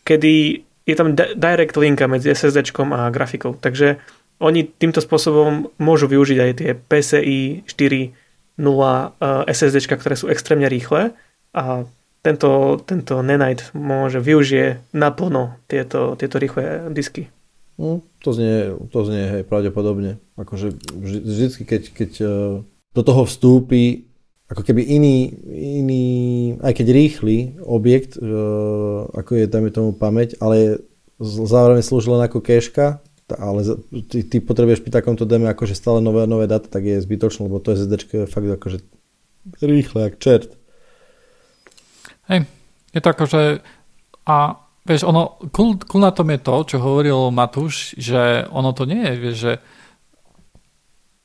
kedy 0.07 0.63
je 0.85 0.95
tam 0.95 1.17
direct 1.17 1.75
linka 1.75 2.05
medzi 2.05 2.31
SSD 2.31 2.69
a 2.77 3.09
grafikou. 3.09 3.57
Takže 3.57 3.97
oni 4.39 4.67
týmto 4.67 4.99
spôsobom 4.99 5.71
môžu 5.79 6.11
využiť 6.11 6.37
aj 6.41 6.51
tie 6.59 6.71
PCI 6.75 7.63
4.0 7.63 8.59
SSD, 9.47 9.77
ktoré 9.87 10.15
sú 10.19 10.27
extrémne 10.27 10.67
rýchle 10.67 11.15
a 11.55 11.87
tento, 12.25 12.81
tento 12.83 13.21
Nanite 13.21 13.69
môže 13.77 14.17
využije 14.17 14.81
naplno 14.97 15.61
tieto, 15.69 16.17
tieto 16.17 16.41
rýchle 16.41 16.89
disky. 16.89 17.29
No, 17.77 18.01
to 18.23 18.33
znie, 18.33 18.73
to 18.89 18.99
znie 19.05 19.23
hej, 19.29 19.43
pravdepodobne. 19.45 20.17
Akože 20.39 20.73
vždycky, 20.95 21.67
keď, 21.67 21.81
keď 21.91 22.11
e, 22.23 22.27
do 22.95 23.01
toho 23.03 23.27
vstúpi 23.27 24.09
ako 24.45 24.61
keby 24.61 24.81
iný, 24.85 25.33
iný 25.81 26.05
aj 26.61 26.73
keď 26.77 26.87
rýchly 26.93 27.37
objekt, 27.65 28.15
e, 28.15 28.21
ako 29.11 29.31
je 29.41 29.45
dajme 29.49 29.69
tomu 29.75 29.91
pamäť, 29.91 30.39
ale 30.39 30.81
zároveň 31.21 31.83
slúži 31.83 32.09
len 32.13 32.23
ako 32.23 32.39
keška, 32.41 33.03
ale 33.33 33.65
ty, 34.05 34.21
ty 34.21 34.37
potrebuješ 34.37 34.85
pri 34.85 35.01
takomto 35.01 35.25
deme 35.25 35.49
akože 35.49 35.73
stále 35.73 35.97
nové 35.97 36.29
nové 36.29 36.45
dáta, 36.45 36.69
tak 36.69 36.85
je 36.85 37.01
zbytočné, 37.01 37.49
lebo 37.49 37.57
to 37.57 37.73
SSD 37.73 37.93
je 38.05 38.25
fakt 38.29 38.45
akože 38.45 38.77
rýchle, 39.61 40.01
jak 40.01 40.15
čert. 40.21 40.49
Hej, 42.29 42.45
je 42.93 43.01
to 43.01 43.09
akože 43.09 43.41
a 44.25 44.65
Vieš, 44.85 45.01
ono, 45.09 45.41
cool, 45.49 45.81
cool 45.89 46.01
na 46.05 46.13
tom 46.13 46.29
je 46.29 46.37
to, 46.45 46.55
čo 46.61 46.77
hovoril 46.77 47.33
Matúš, 47.33 47.97
že 47.97 48.45
ono 48.53 48.69
to 48.69 48.85
nie 48.85 49.01
je, 49.01 49.13
vieš, 49.17 49.35
že, 49.41 49.53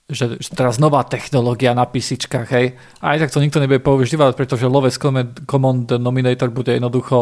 že, 0.09 0.24
teraz 0.57 0.80
nová 0.80 1.05
technológia 1.05 1.76
na 1.76 1.84
písičkách, 1.84 2.48
hej, 2.57 2.80
aj 3.05 3.20
tak 3.20 3.36
to 3.36 3.44
nikto 3.44 3.61
nebude 3.61 3.84
používať, 3.84 4.32
pretože 4.32 4.64
lowest 4.64 4.96
common 5.44 5.84
denominator 5.84 6.48
bude 6.48 6.72
jednoducho 6.72 7.18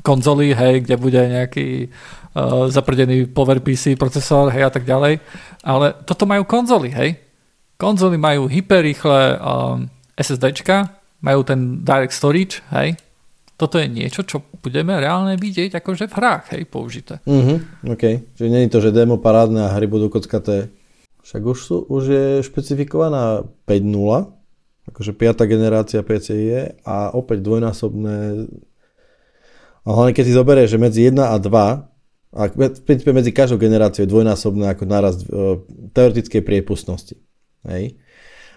konzoly, 0.00 0.56
hej, 0.56 0.88
kde 0.88 0.96
bude 0.96 1.20
nejaký 1.20 1.92
zaprdený 2.68 3.28
PowerPC 3.28 3.96
procesor, 4.00 4.48
hej, 4.52 4.64
a 4.64 4.72
tak 4.72 4.88
ďalej. 4.88 5.20
Ale 5.62 5.86
toto 6.08 6.24
majú 6.24 6.48
konzoly, 6.48 6.90
hej. 6.92 7.10
Konzoly 7.76 8.16
majú 8.16 8.48
hyperrýchle 8.48 9.36
um, 9.36 9.90
SSDčka, 10.16 10.96
majú 11.20 11.44
ten 11.44 11.84
direct 11.84 12.14
storage, 12.14 12.64
hej, 12.72 12.96
toto 13.56 13.78
je 13.78 13.86
niečo, 13.86 14.26
čo 14.26 14.42
budeme 14.58 14.98
reálne 14.98 15.38
vidieť 15.38 15.78
akože 15.78 16.10
v 16.10 16.16
hrách, 16.18 16.44
hej, 16.56 16.62
použité. 16.66 17.22
Mhm, 17.28 17.86
OK. 17.94 18.34
Čiže 18.34 18.48
nie 18.50 18.66
to, 18.72 18.82
že 18.82 18.90
demo 18.90 19.20
parádne 19.22 19.68
a 19.68 19.74
hry 19.76 19.86
budú 19.86 20.10
kockaté. 20.10 20.72
Však 21.22 21.42
už, 21.46 21.58
sú, 21.62 21.76
už 21.86 22.02
je 22.10 22.26
špecifikovaná 22.42 23.46
5.0, 23.70 24.90
akože 24.90 25.12
5. 25.14 25.46
generácia 25.46 26.02
PCIe 26.02 26.82
a 26.82 27.14
opäť 27.14 27.46
dvojnásobné 27.46 28.50
a 29.82 29.88
hlavne 29.90 30.14
keď 30.14 30.24
si 30.26 30.34
zoberieš, 30.34 30.68
že 30.74 30.82
medzi 30.82 31.00
1 31.10 31.18
a 31.18 31.36
2 31.38 31.91
a 32.32 32.48
v 32.48 32.80
princípe 32.80 33.12
medzi 33.12 33.28
každou 33.28 33.60
generáciou 33.60 34.08
je 34.08 34.12
dvojnásobné 34.12 34.72
ako 34.72 34.84
nárast 34.88 35.20
e, 35.20 35.60
teoretickej 35.92 36.40
priepustnosti. 36.40 37.20
Hej? 37.68 38.00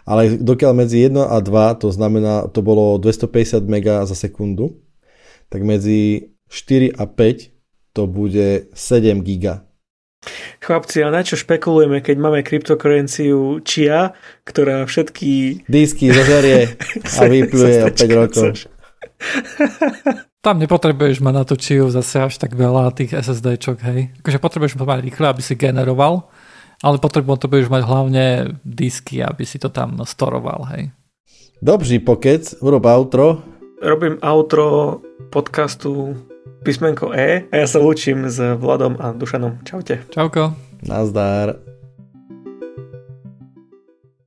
Ale 0.07 0.39
dokiaľ 0.39 0.71
medzi 0.71 1.03
1 1.03 1.19
a 1.19 1.37
2, 1.43 1.83
to 1.83 1.91
znamená, 1.91 2.47
to 2.47 2.63
bolo 2.63 2.95
250 2.95 3.67
MB 3.67 4.07
za 4.07 4.15
sekundu, 4.15 4.79
tak 5.51 5.67
medzi 5.67 6.31
4 6.47 6.95
a 6.95 7.03
5 7.03 7.51
to 7.91 8.07
bude 8.07 8.71
7 8.71 9.19
giga. 9.27 9.67
Chlapci, 10.63 11.03
a 11.05 11.11
na 11.13 11.21
čo 11.21 11.37
špekulujeme, 11.37 12.01
keď 12.01 12.15
máme 12.17 12.41
kryptokrenciu 12.41 13.61
Chia, 13.61 14.15
ktorá 14.47 14.87
všetky... 14.87 15.67
Disky 15.69 16.09
zožerie 16.15 16.79
a 17.19 17.21
vypluje 17.33 17.77
o 17.85 17.89
5 17.91 18.19
rokov. 18.23 18.45
Tam 20.45 20.61
nepotrebuješ 20.61 21.25
mať 21.25 21.33
na 21.33 21.41
tú 21.41 21.57
Chiu 21.57 21.89
zase 21.89 22.21
až 22.21 22.37
tak 22.37 22.53
veľa 22.53 22.93
tých 22.93 23.17
SSDčok, 23.17 23.81
hej. 23.81 24.13
Akože 24.21 24.37
potrebuješ 24.37 24.77
mať 24.77 25.01
rýchle, 25.01 25.25
aby 25.25 25.41
si 25.41 25.57
generoval, 25.57 26.29
ale 26.85 27.01
potrebuješ 27.01 27.65
mať 27.73 27.81
hlavne 27.81 28.25
disky, 28.61 29.25
aby 29.25 29.41
si 29.41 29.57
to 29.57 29.73
tam 29.73 29.97
storoval, 30.05 30.69
hej. 30.69 30.93
Dobrý 31.65 31.97
pokec, 31.97 32.61
urob 32.61 32.85
outro 32.85 33.55
robím 33.85 34.17
outro 34.21 34.99
podcastu 35.29 36.15
písmenko 36.63 37.13
E 37.13 37.45
a 37.51 37.55
ja 37.61 37.67
sa 37.69 37.79
učím 37.79 38.25
s 38.25 38.41
Vladom 38.57 38.97
a 38.97 39.13
Dušanom. 39.13 39.61
Čaute. 39.61 40.01
Čauko. 40.09 40.57
Nazdar. 40.81 41.74